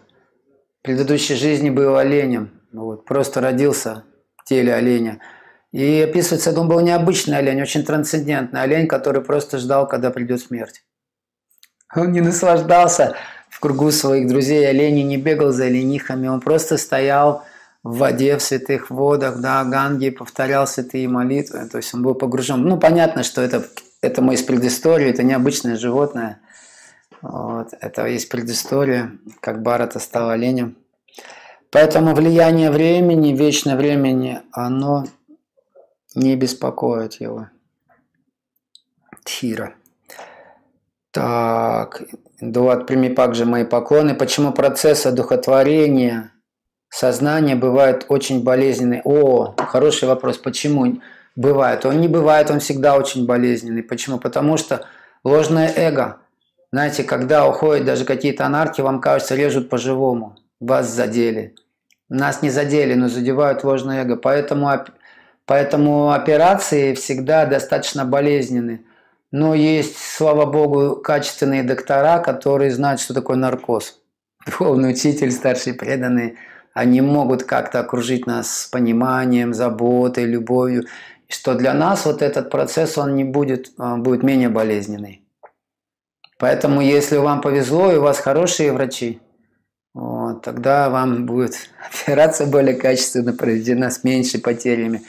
в 0.80 0.86
предыдущей 0.86 1.36
жизни 1.36 1.70
был 1.70 1.96
оленем, 1.96 2.52
вот, 2.74 3.06
просто 3.06 3.40
родился 3.40 4.04
в 4.36 4.44
теле 4.44 4.74
оленя. 4.74 5.20
И 5.72 6.02
описывается, 6.02 6.60
он 6.60 6.68
был 6.68 6.80
необычный 6.82 7.38
олень, 7.38 7.62
очень 7.62 7.84
трансцендентный 7.84 8.62
олень, 8.62 8.88
который 8.88 9.22
просто 9.22 9.60
ждал, 9.60 9.88
когда 9.88 10.12
придет 10.12 10.42
смерть. 10.42 10.84
Он 11.96 12.12
не 12.12 12.22
наслаждался 12.22 13.16
в 13.50 13.60
кругу 13.60 13.92
своих 13.92 14.28
друзей 14.28 14.68
оленей, 14.68 15.04
не 15.04 15.18
бегал 15.18 15.52
за 15.52 15.66
оленихами, 15.66 16.28
он 16.28 16.42
просто 16.42 16.78
стоял 16.78 17.44
в 17.84 18.00
воде, 18.00 18.38
в 18.38 18.42
святых 18.42 18.90
водах, 18.90 19.40
да, 19.40 19.64
Ганги, 19.64 20.10
повторял 20.10 20.68
святые 20.68 21.08
молитвы, 21.08 21.68
то 21.70 21.78
есть 21.78 21.94
он 21.94 22.02
был 22.02 22.16
погружен. 22.16 22.62
Ну, 22.64 22.78
понятно, 22.78 23.24
что 23.24 23.42
это 23.42 23.64
это 24.02 24.22
мы 24.22 24.36
из 24.36 24.44
предыстории, 24.44 25.10
это 25.10 25.24
необычное 25.24 25.76
животное. 25.76 26.40
Вот, 27.22 27.70
это 27.80 28.06
есть 28.06 28.30
предыстория, 28.30 29.12
как 29.40 29.62
Барата 29.62 30.00
стал 30.00 30.30
оленем. 30.30 30.78
Поэтому 31.72 32.14
влияние 32.14 32.72
времени, 32.72 33.36
вечное 33.36 33.76
времени, 33.76 34.42
оно 34.52 35.06
не 36.16 36.36
беспокоит 36.36 37.16
его. 37.16 37.50
Тхира. 39.24 39.74
Так, 41.12 42.04
Дуат, 42.40 42.88
прими 42.88 43.10
также 43.10 43.46
мои 43.46 43.66
поклоны. 43.66 44.16
Почему 44.16 44.54
процесс 44.54 45.06
одухотворения 45.06 46.32
сознания 46.90 47.56
бывает 47.56 48.06
очень 48.10 48.44
болезненный? 48.44 49.02
О, 49.04 49.56
хороший 49.58 50.08
вопрос. 50.08 50.38
Почему? 50.38 51.02
бывает. 51.38 51.86
Он 51.86 52.02
не 52.02 52.10
бывает, 52.10 52.52
он 52.52 52.60
всегда 52.60 52.98
очень 52.98 53.26
болезненный. 53.26 53.84
Почему? 53.84 54.20
Потому 54.20 54.58
что 54.58 54.86
ложное 55.24 55.72
эго. 55.74 56.18
Знаете, 56.78 57.04
когда 57.04 57.48
уходят 57.50 57.86
даже 57.86 58.06
какие-то 58.06 58.46
анархи, 58.46 58.82
вам 58.82 59.02
кажется, 59.02 59.34
режут 59.34 59.68
по-живому. 59.68 60.36
Вас 60.60 60.88
задели. 60.88 61.56
Нас 62.08 62.44
не 62.44 62.52
задели, 62.52 62.94
но 62.94 63.08
задевают 63.08 63.64
ложное 63.64 64.04
эго. 64.04 64.16
Поэтому, 64.16 64.70
поэтому 65.48 66.12
операции 66.12 66.94
всегда 66.94 67.48
достаточно 67.48 68.06
болезненны. 68.06 68.86
Но 69.32 69.56
есть, 69.56 69.98
слава 69.98 70.46
богу, 70.46 70.98
качественные 70.98 71.64
доктора, 71.64 72.20
которые 72.20 72.70
знают, 72.70 73.02
что 73.02 73.16
такое 73.16 73.38
наркоз. 73.38 74.00
Духовный 74.46 74.92
учитель, 74.92 75.32
старший 75.32 75.74
преданный, 75.74 76.38
они 76.76 77.02
могут 77.02 77.44
как-то 77.44 77.80
окружить 77.80 78.28
нас 78.28 78.70
пониманием, 78.72 79.56
заботой, 79.56 80.26
любовью 80.26 80.86
что 81.30 81.56
для 81.56 81.74
нас 81.74 82.06
вот 82.06 82.22
этот 82.22 82.50
процесс, 82.50 82.98
он 82.98 83.16
не 83.16 83.26
будет, 83.26 83.72
а, 83.78 83.98
будет 83.98 84.24
менее 84.24 84.48
болезненный. 84.48 85.27
Поэтому, 86.40 86.82
если 86.82 87.18
вам 87.18 87.42
повезло 87.42 87.92
и 87.92 87.98
у 87.98 88.02
вас 88.02 88.20
хорошие 88.20 88.72
врачи, 88.72 89.20
вот, 89.94 90.44
тогда 90.44 90.90
вам 90.90 91.26
будет 91.26 91.56
операция 92.04 92.46
более 92.48 92.76
качественно 92.76 93.34
проведена 93.34 93.90
с 93.90 94.04
меньшими 94.04 94.42
потерями. 94.42 95.02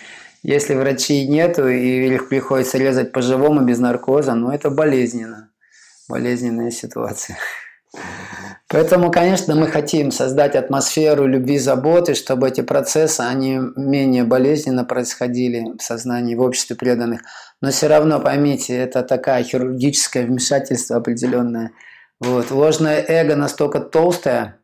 Если 0.42 0.74
врачей 0.74 1.26
нету 1.26 1.68
и 1.68 2.14
их 2.14 2.28
приходится 2.28 2.78
резать 2.78 3.12
по-живому 3.12 3.62
без 3.62 3.78
наркоза, 3.78 4.34
ну 4.34 4.50
это 4.50 4.70
болезненно. 4.70 5.50
Болезненная 6.08 6.70
ситуация. 6.70 7.36
Поэтому, 8.68 9.10
конечно, 9.10 9.54
мы 9.54 9.66
хотим 9.66 10.10
создать 10.10 10.54
атмосферу 10.54 11.26
любви, 11.26 11.58
заботы, 11.58 12.14
чтобы 12.14 12.48
эти 12.48 12.60
процессы, 12.60 13.20
они 13.20 13.58
менее 13.76 14.24
болезненно 14.24 14.84
происходили 14.84 15.76
в 15.76 15.82
сознании, 15.82 16.34
в 16.34 16.40
обществе 16.40 16.76
преданных. 16.76 17.22
Но 17.61 17.70
все 17.70 17.88
равно, 17.88 18.20
поймите, 18.20 18.76
это 18.76 19.02
такая 19.02 19.42
хирургическое 19.42 20.26
вмешательство 20.26 20.96
определенное. 20.96 21.72
Вот. 22.20 22.50
Ложное 22.50 23.04
эго 23.06 23.36
настолько 23.36 23.80
толстое, 23.80 24.61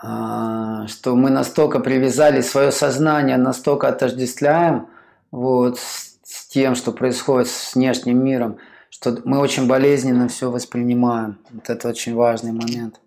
а, 0.00 0.86
что 0.86 1.16
мы 1.16 1.30
настолько 1.30 1.80
привязали 1.80 2.40
свое 2.40 2.70
сознание, 2.70 3.36
настолько 3.36 3.88
отождествляем 3.88 4.88
вот, 5.30 5.78
с 5.78 6.46
тем, 6.46 6.74
что 6.74 6.92
происходит 6.92 7.48
с 7.48 7.74
внешним 7.74 8.24
миром– 8.24 8.58
что 8.94 9.20
мы 9.24 9.40
очень 9.40 9.66
болезненно 9.66 10.28
все 10.28 10.52
воспринимаем. 10.52 11.40
Вот 11.50 11.68
это 11.68 11.88
очень 11.88 12.14
важный 12.14 12.52
момент. 12.52 13.00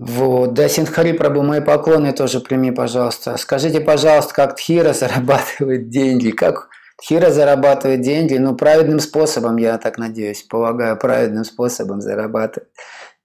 Вот. 0.00 0.54
Да, 0.54 0.66
Синхари 0.66 1.12
Прабу, 1.12 1.42
мои 1.42 1.60
поклоны 1.60 2.14
тоже 2.14 2.40
прими, 2.40 2.70
пожалуйста. 2.70 3.36
Скажите, 3.36 3.82
пожалуйста, 3.82 4.32
как 4.32 4.56
Тхира 4.56 4.92
зарабатывает 4.94 5.90
деньги? 5.90 6.30
Как 6.30 6.70
Тхира 6.96 7.30
зарабатывает 7.30 8.00
деньги? 8.00 8.34
Ну, 8.38 8.56
праведным 8.56 8.98
способом, 9.00 9.58
я 9.58 9.76
так 9.76 9.98
надеюсь, 9.98 10.42
полагаю, 10.42 10.96
праведным 10.96 11.44
способом 11.44 12.00
зарабатывает. 12.00 12.70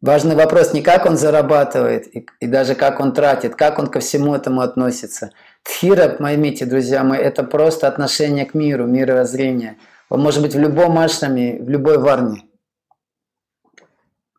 Важный 0.01 0.35
вопрос 0.35 0.73
не 0.73 0.81
как 0.81 1.05
он 1.05 1.15
зарабатывает 1.15 2.13
и, 2.13 2.27
и 2.41 2.45
даже 2.45 2.75
как 2.75 2.99
он 2.99 3.13
тратит, 3.13 3.55
как 3.55 3.79
он 3.79 3.87
ко 3.87 4.01
всему 4.01 4.35
этому 4.35 4.59
относится. 4.59 5.31
Тхира, 5.63 6.09
поймите, 6.09 6.65
друзья 6.65 7.05
мои, 7.05 7.19
это 7.19 7.43
просто 7.43 7.87
отношение 7.87 8.45
к 8.45 8.53
миру, 8.53 8.85
мировоззрение. 8.85 9.77
Он 10.09 10.19
может 10.19 10.41
быть 10.41 10.53
в 10.53 10.59
любом 10.59 10.99
ашраме, 10.99 11.57
в 11.57 11.69
любой 11.69 11.99
варне. 11.99 12.43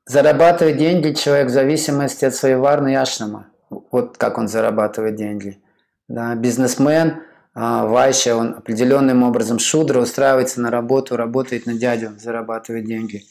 Зарабатывает 0.06 0.76
деньги 0.76 1.12
человек 1.12 1.48
в 1.48 1.52
зависимости 1.52 2.24
от 2.24 2.34
своей 2.34 2.54
варны 2.54 2.94
и. 2.94 3.46
Вот 3.90 4.16
как 4.16 4.38
он 4.38 4.46
зарабатывает 4.46 5.16
деньги. 5.16 5.60
Да, 6.06 6.36
бизнесмен, 6.36 7.22
а, 7.54 7.86
Вайща, 7.86 8.36
он 8.36 8.54
определенным 8.54 9.24
образом 9.24 9.58
шудра 9.58 10.00
устраивается 10.00 10.60
на 10.60 10.70
работу, 10.70 11.16
работает 11.16 11.66
на 11.66 11.74
дядю, 11.74 12.12
зарабатывает 12.18 12.84
деньги. 12.84 13.24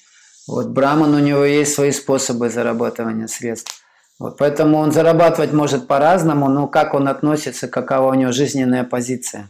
Вот 0.47 0.67
Браман, 0.67 1.13
у 1.13 1.19
него 1.19 1.45
есть 1.45 1.73
свои 1.73 1.91
способы 1.91 2.49
зарабатывания 2.49 3.27
средств. 3.27 3.81
Вот, 4.19 4.37
поэтому 4.37 4.77
он 4.77 4.91
зарабатывать 4.91 5.53
может 5.53 5.87
по-разному, 5.87 6.49
но 6.49 6.67
как 6.67 6.93
он 6.93 7.07
относится, 7.07 7.67
какова 7.67 8.11
у 8.11 8.13
него 8.13 8.31
жизненная 8.31 8.83
позиция. 8.83 9.49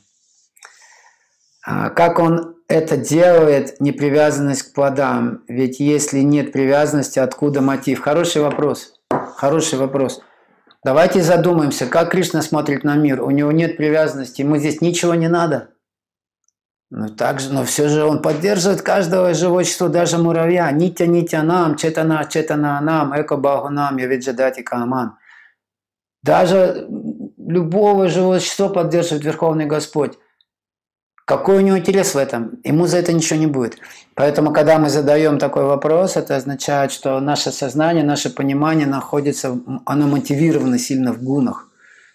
А 1.64 1.90
как 1.90 2.20
он 2.20 2.55
это 2.68 2.98
делает, 2.98 3.80
непривязанность 3.80 4.64
к 4.64 4.74
плодам? 4.74 5.44
Ведь 5.48 5.80
если 5.80 6.20
нет 6.20 6.52
привязанности, 6.52 7.20
откуда 7.20 7.62
мотив? 7.62 8.02
Хороший 8.02 8.42
вопрос. 8.42 8.94
Хороший 9.10 9.78
вопрос. 9.80 10.22
Давайте 10.84 11.22
задумаемся, 11.22 11.88
как 11.88 12.12
Кришна 12.12 12.42
смотрит 12.42 12.84
на 12.84 12.96
мир. 12.96 13.22
У 13.22 13.32
него 13.32 13.52
нет 13.52 13.76
привязанности, 13.78 14.42
ему 14.42 14.58
здесь 14.58 14.82
ничего 14.82 15.16
не 15.16 15.28
надо. 15.28 15.70
Но 16.92 17.10
также, 17.10 17.52
но 17.52 17.64
все 17.64 17.88
же 17.90 18.04
он 18.04 18.22
поддерживает 18.22 18.82
каждого 18.82 19.34
существа, 19.34 19.88
даже 19.88 20.18
муравья. 20.18 20.72
Нитя, 20.72 21.08
нитя 21.08 21.42
нам, 21.42 21.76
четана, 21.76 22.26
четана 22.26 22.80
нам, 22.82 23.20
эко 23.20 23.36
баху 23.36 23.70
нам, 23.70 23.98
явиджадати 23.98 24.62
каман. 24.62 25.18
Даже 26.22 26.88
любого 27.38 28.08
живого 28.08 28.40
существа 28.40 28.70
поддерживает 28.70 29.26
Верховный 29.26 29.66
Господь. 29.66 30.18
Какой 31.26 31.58
у 31.58 31.62
него 31.62 31.78
интерес 31.78 32.14
в 32.14 32.18
этом? 32.18 32.60
Ему 32.64 32.86
за 32.86 32.98
это 32.98 33.12
ничего 33.12 33.40
не 33.40 33.48
будет. 33.48 33.80
Поэтому, 34.14 34.54
когда 34.54 34.78
мы 34.78 34.90
задаем 34.90 35.40
такой 35.40 35.64
вопрос, 35.64 36.18
это 36.18 36.36
означает, 36.36 36.92
что 36.92 37.20
наше 37.20 37.52
сознание, 37.52 38.04
наше 38.04 38.30
понимание 38.30 38.86
находится, 38.86 39.60
оно 39.86 40.08
мотивировано 40.08 40.78
сильно 40.78 41.14
в 41.14 41.24
гунах. 41.24 41.68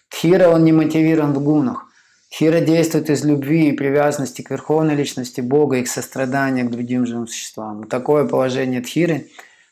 Тхира, 0.07 0.47
он 0.47 0.63
не 0.63 0.71
мотивирован 0.71 1.33
в 1.33 1.43
гунах. 1.43 1.87
Хира 2.33 2.61
действует 2.61 3.09
из 3.09 3.25
любви 3.25 3.69
и 3.69 3.73
привязанности 3.73 4.41
к 4.41 4.49
верховной 4.49 4.95
личности 4.95 5.41
Бога 5.41 5.77
и 5.77 5.83
к 5.83 5.89
состраданию 5.89 6.67
к 6.67 6.71
другим 6.71 7.05
живым 7.05 7.27
существам. 7.27 7.83
Такое 7.83 8.25
положение 8.25 8.79
Тхиры, 8.79 9.27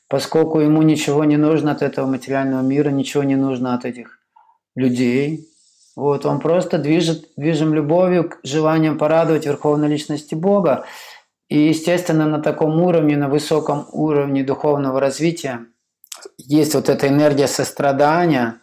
поскольку 0.10 0.60
ему 0.60 0.82
ничего 0.82 1.24
не 1.24 1.38
нужно 1.38 1.72
от 1.72 1.82
этого 1.82 2.06
материального 2.06 2.62
мира, 2.62 2.90
ничего 2.90 3.24
не 3.24 3.38
нужно 3.38 3.74
от 3.74 3.86
этих 3.86 4.20
людей, 4.76 5.49
вот, 6.00 6.26
он 6.26 6.39
просто 6.39 6.78
движет, 6.78 7.30
движем 7.36 7.74
любовью, 7.74 8.32
желанием 8.43 8.97
порадовать 8.97 9.45
верховной 9.45 9.89
личности 9.89 10.34
Бога. 10.34 10.86
И, 11.50 11.60
естественно, 11.60 12.26
на 12.26 12.41
таком 12.41 12.82
уровне, 12.82 13.18
на 13.18 13.28
высоком 13.28 13.86
уровне 13.91 14.43
духовного 14.43 15.00
развития 15.02 15.66
есть 16.38 16.74
вот 16.74 16.88
эта 16.88 17.10
энергия 17.10 17.47
сострадания, 17.47 18.62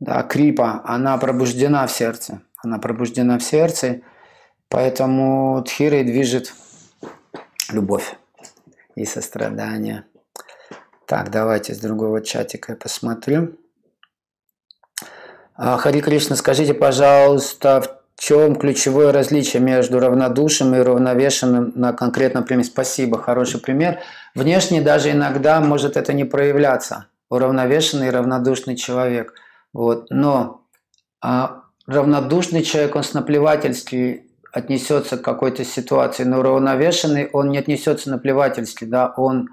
да, 0.00 0.24
крипа, 0.24 0.82
она 0.84 1.16
пробуждена 1.16 1.86
в 1.86 1.92
сердце. 1.92 2.42
Она 2.56 2.78
пробуждена 2.78 3.38
в 3.38 3.42
сердце, 3.44 4.00
поэтому 4.68 5.62
Тхирой 5.62 6.02
движет 6.02 6.54
любовь 7.72 8.16
и 8.96 9.04
сострадание. 9.04 10.06
Так, 11.06 11.30
давайте 11.30 11.72
с 11.72 11.78
другого 11.78 12.20
чатика 12.20 12.72
я 12.72 12.76
посмотрю. 12.76 13.56
А, 15.56 15.76
Хари 15.76 16.00
Кришна, 16.00 16.36
скажите, 16.36 16.74
пожалуйста, 16.74 17.80
в 17.80 18.20
чем 18.20 18.56
ключевое 18.56 19.12
различие 19.12 19.62
между 19.62 20.00
равнодушным 20.00 20.74
и 20.74 20.78
равновешенным 20.78 21.72
на 21.76 21.92
конкретном 21.92 22.44
примере? 22.44 22.66
Спасибо, 22.66 23.18
хороший 23.18 23.60
пример. 23.60 24.00
Внешне 24.34 24.80
даже 24.80 25.12
иногда 25.12 25.60
может 25.60 25.96
это 25.96 26.12
не 26.12 26.24
проявляться. 26.24 27.06
Уравновешенный 27.28 28.08
и 28.08 28.10
равнодушный 28.10 28.76
человек. 28.76 29.34
Вот. 29.72 30.06
Но 30.10 30.62
а, 31.20 31.62
равнодушный 31.86 32.62
человек, 32.62 32.96
он 32.96 33.04
с 33.04 33.14
наплевательски 33.14 34.26
отнесется 34.52 35.16
к 35.16 35.22
какой-то 35.22 35.64
ситуации, 35.64 36.24
но 36.24 36.38
уравновешенный, 36.38 37.28
он 37.32 37.50
не 37.50 37.58
отнесется 37.58 38.10
наплевательски, 38.10 38.84
да, 38.84 39.12
он 39.16 39.48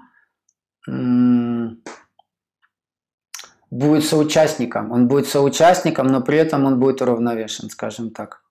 будет 3.72 4.04
соучастником. 4.04 4.92
Он 4.92 5.08
будет 5.08 5.26
соучастником, 5.26 6.06
но 6.08 6.20
при 6.20 6.36
этом 6.36 6.66
он 6.66 6.78
будет 6.78 7.00
уравновешен, 7.00 7.70
скажем 7.70 8.10
так. 8.10 8.42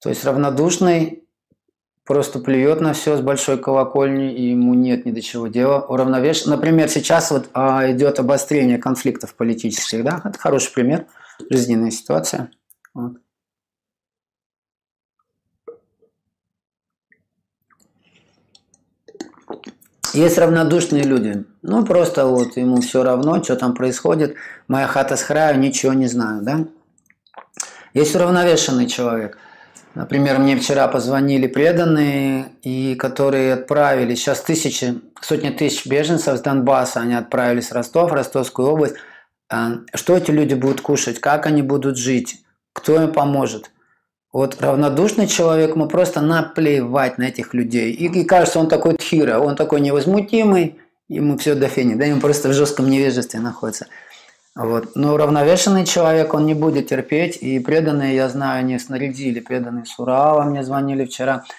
То 0.00 0.08
есть 0.08 0.24
равнодушный 0.24 1.24
просто 2.06 2.38
плюет 2.38 2.80
на 2.80 2.94
все 2.94 3.18
с 3.18 3.20
большой 3.20 3.58
колокольни, 3.58 4.34
и 4.34 4.50
ему 4.50 4.72
нет 4.72 5.04
ни 5.04 5.10
до 5.10 5.20
чего 5.20 5.48
дела. 5.48 5.82
Уравновешен. 5.82 6.50
Например, 6.50 6.88
сейчас 6.88 7.30
вот 7.30 7.50
а, 7.52 7.92
идет 7.92 8.18
обострение 8.20 8.78
конфликтов 8.78 9.34
политических, 9.34 10.02
да, 10.02 10.22
это 10.24 10.38
хороший 10.38 10.72
пример, 10.72 11.06
жизненная 11.50 11.90
ситуация. 11.90 12.50
Вот. 12.94 13.18
Есть 20.18 20.36
равнодушные 20.36 21.04
люди. 21.04 21.44
Ну, 21.62 21.84
просто 21.84 22.26
вот 22.26 22.56
ему 22.56 22.80
все 22.80 23.04
равно, 23.04 23.40
что 23.40 23.54
там 23.54 23.72
происходит. 23.72 24.34
Моя 24.66 24.88
хата 24.88 25.16
с 25.16 25.22
краю, 25.22 25.60
ничего 25.60 25.92
не 25.92 26.08
знаю, 26.08 26.42
да? 26.42 26.66
Есть 27.94 28.16
уравновешенный 28.16 28.88
человек. 28.88 29.38
Например, 29.94 30.40
мне 30.40 30.56
вчера 30.56 30.88
позвонили 30.88 31.46
преданные, 31.46 32.46
и 32.62 32.96
которые 32.96 33.54
отправили, 33.54 34.16
сейчас 34.16 34.40
тысячи, 34.40 35.00
сотни 35.20 35.50
тысяч 35.50 35.86
беженцев 35.86 36.36
с 36.36 36.40
Донбасса, 36.40 36.98
они 36.98 37.14
отправились 37.14 37.68
в 37.68 37.74
Ростов, 37.74 38.10
Ростовскую 38.10 38.70
область. 38.70 38.96
А, 39.48 39.74
что 39.94 40.16
эти 40.16 40.32
люди 40.32 40.54
будут 40.54 40.80
кушать, 40.80 41.20
как 41.20 41.46
они 41.46 41.62
будут 41.62 41.96
жить, 41.96 42.42
кто 42.72 43.00
им 43.00 43.12
поможет– 43.12 43.70
вот 44.38 44.60
равнодушный 44.60 45.26
человек, 45.26 45.74
ему 45.74 45.86
просто 45.86 46.20
наплевать 46.20 47.18
на 47.18 47.24
этих 47.24 47.54
людей. 47.54 47.92
И, 47.92 48.06
и 48.06 48.24
кажется, 48.24 48.58
он 48.58 48.68
такой 48.68 48.94
тхира, 48.94 49.38
он 49.38 49.56
такой 49.56 49.80
невозмутимый, 49.80 50.78
ему 51.08 51.36
все 51.38 51.54
до 51.54 51.68
фени, 51.68 51.94
да, 51.94 52.04
ему 52.04 52.20
просто 52.20 52.48
в 52.48 52.52
жестком 52.52 52.88
невежестве 52.88 53.40
находится. 53.40 53.86
Вот. 54.54 54.96
Но 54.96 55.16
равновешенный 55.16 55.84
человек, 55.84 56.34
он 56.34 56.46
не 56.46 56.54
будет 56.54 56.88
терпеть, 56.88 57.36
и 57.36 57.58
преданные, 57.58 58.16
я 58.16 58.28
знаю, 58.28 58.64
не 58.64 58.78
снарядили, 58.78 59.40
преданные 59.40 59.84
Сурава 59.84 60.44
мне 60.44 60.64
звонили 60.64 61.04
вчера– 61.04 61.44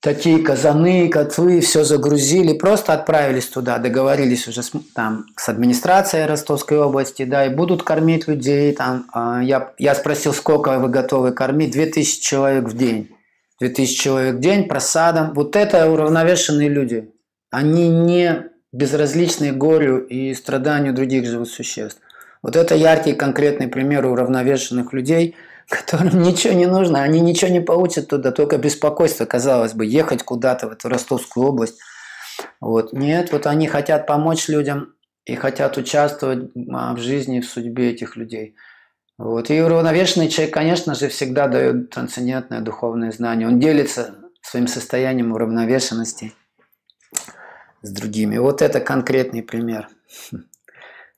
такие 0.00 0.38
казаны, 0.38 1.08
котлы, 1.08 1.60
все 1.60 1.84
загрузили, 1.84 2.54
просто 2.54 2.94
отправились 2.94 3.46
туда, 3.46 3.78
договорились 3.78 4.48
уже 4.48 4.62
с, 4.62 4.72
там, 4.94 5.26
с 5.36 5.48
администрацией 5.48 6.26
Ростовской 6.26 6.78
области, 6.78 7.24
да, 7.24 7.46
и 7.46 7.54
будут 7.54 7.82
кормить 7.82 8.26
людей. 8.26 8.72
Там, 8.74 9.06
а, 9.12 9.40
я, 9.42 9.72
я 9.78 9.94
спросил, 9.94 10.32
сколько 10.32 10.78
вы 10.78 10.88
готовы 10.88 11.32
кормить? 11.32 11.72
2000 11.72 12.20
человек 12.22 12.64
в 12.64 12.76
день. 12.76 13.10
2000 13.60 14.00
человек 14.00 14.36
в 14.36 14.40
день 14.40 14.66
просадом. 14.66 15.34
Вот 15.34 15.54
это 15.54 15.90
уравновешенные 15.90 16.70
люди. 16.70 17.12
Они 17.50 17.88
не 17.88 18.46
безразличны 18.72 19.52
горю 19.52 19.98
и 19.98 20.32
страданию 20.34 20.94
других 20.94 21.26
живых 21.26 21.48
существ. 21.48 22.00
Вот 22.42 22.56
это 22.56 22.74
яркий 22.74 23.12
конкретный 23.12 23.68
пример 23.68 24.06
уравновешенных 24.06 24.94
людей– 24.94 25.36
которым 25.70 26.20
ничего 26.22 26.52
не 26.52 26.66
нужно, 26.66 27.02
они 27.02 27.20
ничего 27.20 27.50
не 27.50 27.60
получат 27.60 28.08
туда, 28.08 28.32
только 28.32 28.58
беспокойство, 28.58 29.24
казалось 29.24 29.72
бы, 29.72 29.86
ехать 29.86 30.22
куда-то 30.22 30.68
в 30.68 30.72
эту 30.72 30.88
Ростовскую 30.88 31.46
область. 31.46 31.78
Вот. 32.60 32.92
Нет, 32.92 33.32
вот 33.32 33.46
они 33.46 33.66
хотят 33.68 34.06
помочь 34.06 34.48
людям 34.48 34.94
и 35.24 35.34
хотят 35.36 35.76
участвовать 35.76 36.50
а, 36.72 36.94
в 36.94 36.98
жизни, 36.98 37.40
в 37.40 37.46
судьбе 37.46 37.90
этих 37.90 38.16
людей. 38.16 38.56
Вот. 39.16 39.50
И 39.50 39.60
уравновешенный 39.60 40.28
человек, 40.28 40.54
конечно 40.54 40.94
же, 40.94 41.08
всегда 41.08 41.46
дает 41.46 41.90
трансцендентное 41.90 42.60
духовное 42.60 43.12
знание. 43.12 43.46
Он 43.46 43.60
делится 43.60 44.14
своим 44.42 44.66
состоянием 44.66 45.32
уравновешенности 45.32 46.32
с 47.82 47.90
другими. 47.90 48.38
Вот 48.38 48.62
это 48.62 48.80
конкретный 48.80 49.42
пример. 49.42 49.88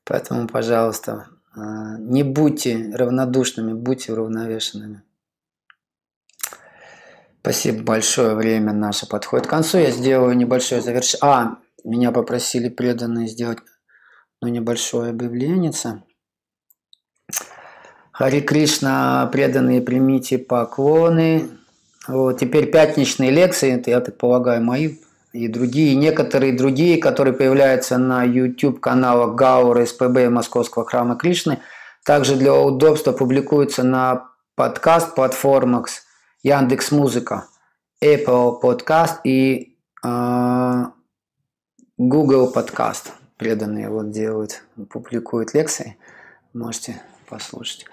Поэтому, 0.05 0.49
пожалуйста, 0.49 1.29
не 1.55 2.23
будьте 2.23 2.91
равнодушными, 2.95 3.73
будьте 3.73 4.13
уравновешенными. 4.13 5.03
Спасибо 7.41 7.83
большое. 7.83 8.35
Время 8.35 8.73
наше 8.73 9.09
подходит 9.09 9.47
к 9.47 9.51
концу. 9.51 9.79
Я 9.79 9.91
сделаю 9.91 10.37
небольшое 10.37 10.81
завершение. 10.81 11.21
А, 11.23 11.59
меня 11.85 12.13
попросили 12.13 12.69
преданные 12.69 13.27
сделать 13.27 13.59
ну, 14.41 14.49
небольшое 14.49 15.11
объявление. 15.11 15.73
Хари 18.13 18.41
Кришна, 18.41 19.29
преданные, 19.33 19.81
примите 19.81 20.39
поклоны. 20.39 21.49
Вот, 22.07 22.39
теперь 22.39 22.71
пятничные 22.71 23.31
лекции, 23.31 23.73
это, 23.73 23.91
я 23.91 24.01
так 24.01 24.19
полагаю, 24.19 24.63
мои 24.63 24.97
и 25.33 25.49
другие, 25.49 25.95
некоторые 25.95 26.53
другие, 26.53 26.99
которые 26.99 27.35
появляются 27.35 27.99
на 27.99 28.23
YouTube-каналах 28.25 29.35
Гаура, 29.35 29.85
СПБ 29.85 30.29
Московского 30.29 30.85
храма 30.85 31.17
Кришны, 31.17 31.59
также 32.05 32.37
для 32.37 32.55
удобства 32.55 33.13
публикуются 33.13 33.83
на 33.83 34.29
подкаст-платформах 34.57 35.89
Яндекс 36.43 36.91
Музыка, 36.93 37.47
Apple 38.03 38.61
Podcast 38.61 39.21
и 39.25 39.77
э, 40.05 40.85
Google 41.97 42.53
Podcast. 42.55 43.11
Преданные 43.37 43.89
вот 43.89 44.11
делают, 44.11 44.63
публикуют 44.91 45.55
лекции. 45.55 45.97
Можете 46.53 47.01
послушать. 47.29 47.87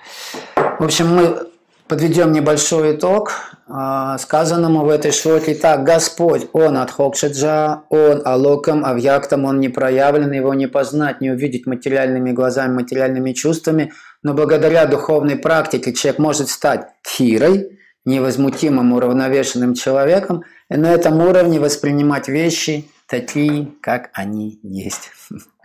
В 0.55 0.83
общем, 0.83 1.15
мы 1.15 1.49
подведем 1.89 2.31
небольшой 2.31 2.95
итог 2.95 3.33
э, 3.67 4.15
сказанному 4.19 4.85
в 4.85 4.89
этой 4.89 5.11
шлоке. 5.11 5.55
Так, 5.55 5.83
Господь, 5.83 6.47
Он 6.53 6.77
от 6.77 6.91
Хокшиджа, 6.91 7.83
Он 7.89 8.21
алоком, 8.23 8.85
авьяктом, 8.85 9.45
Он 9.45 9.59
не 9.59 9.69
проявлен, 9.69 10.31
Его 10.31 10.53
не 10.53 10.67
познать, 10.67 11.19
не 11.19 11.31
увидеть 11.31 11.65
материальными 11.65 12.31
глазами, 12.31 12.75
материальными 12.75 13.33
чувствами, 13.33 13.91
но 14.23 14.33
благодаря 14.33 14.85
духовной 14.85 15.35
практике 15.35 15.91
человек 15.91 16.19
может 16.19 16.49
стать 16.49 16.87
хирой, 17.05 17.79
невозмутимым, 18.05 18.93
уравновешенным 18.93 19.73
человеком, 19.73 20.43
и 20.69 20.77
на 20.77 20.91
этом 20.91 21.19
уровне 21.19 21.59
воспринимать 21.59 22.27
вещи 22.27 22.87
такие, 23.07 23.67
как 23.81 24.11
они 24.13 24.59
есть. 24.61 25.09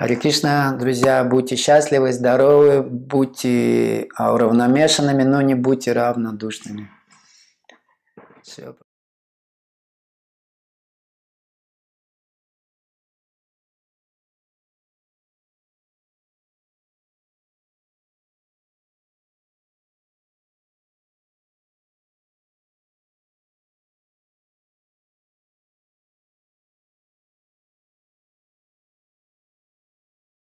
Хари 0.00 0.14
Кришна, 0.14 0.72
друзья, 0.72 1.22
будьте 1.24 1.56
счастливы, 1.56 2.14
здоровы, 2.14 2.80
будьте 2.82 4.08
уравномешанными, 4.18 5.24
но 5.24 5.42
не 5.42 5.54
будьте 5.54 5.92
равнодушными. 5.92 6.88
Все. 8.42 8.76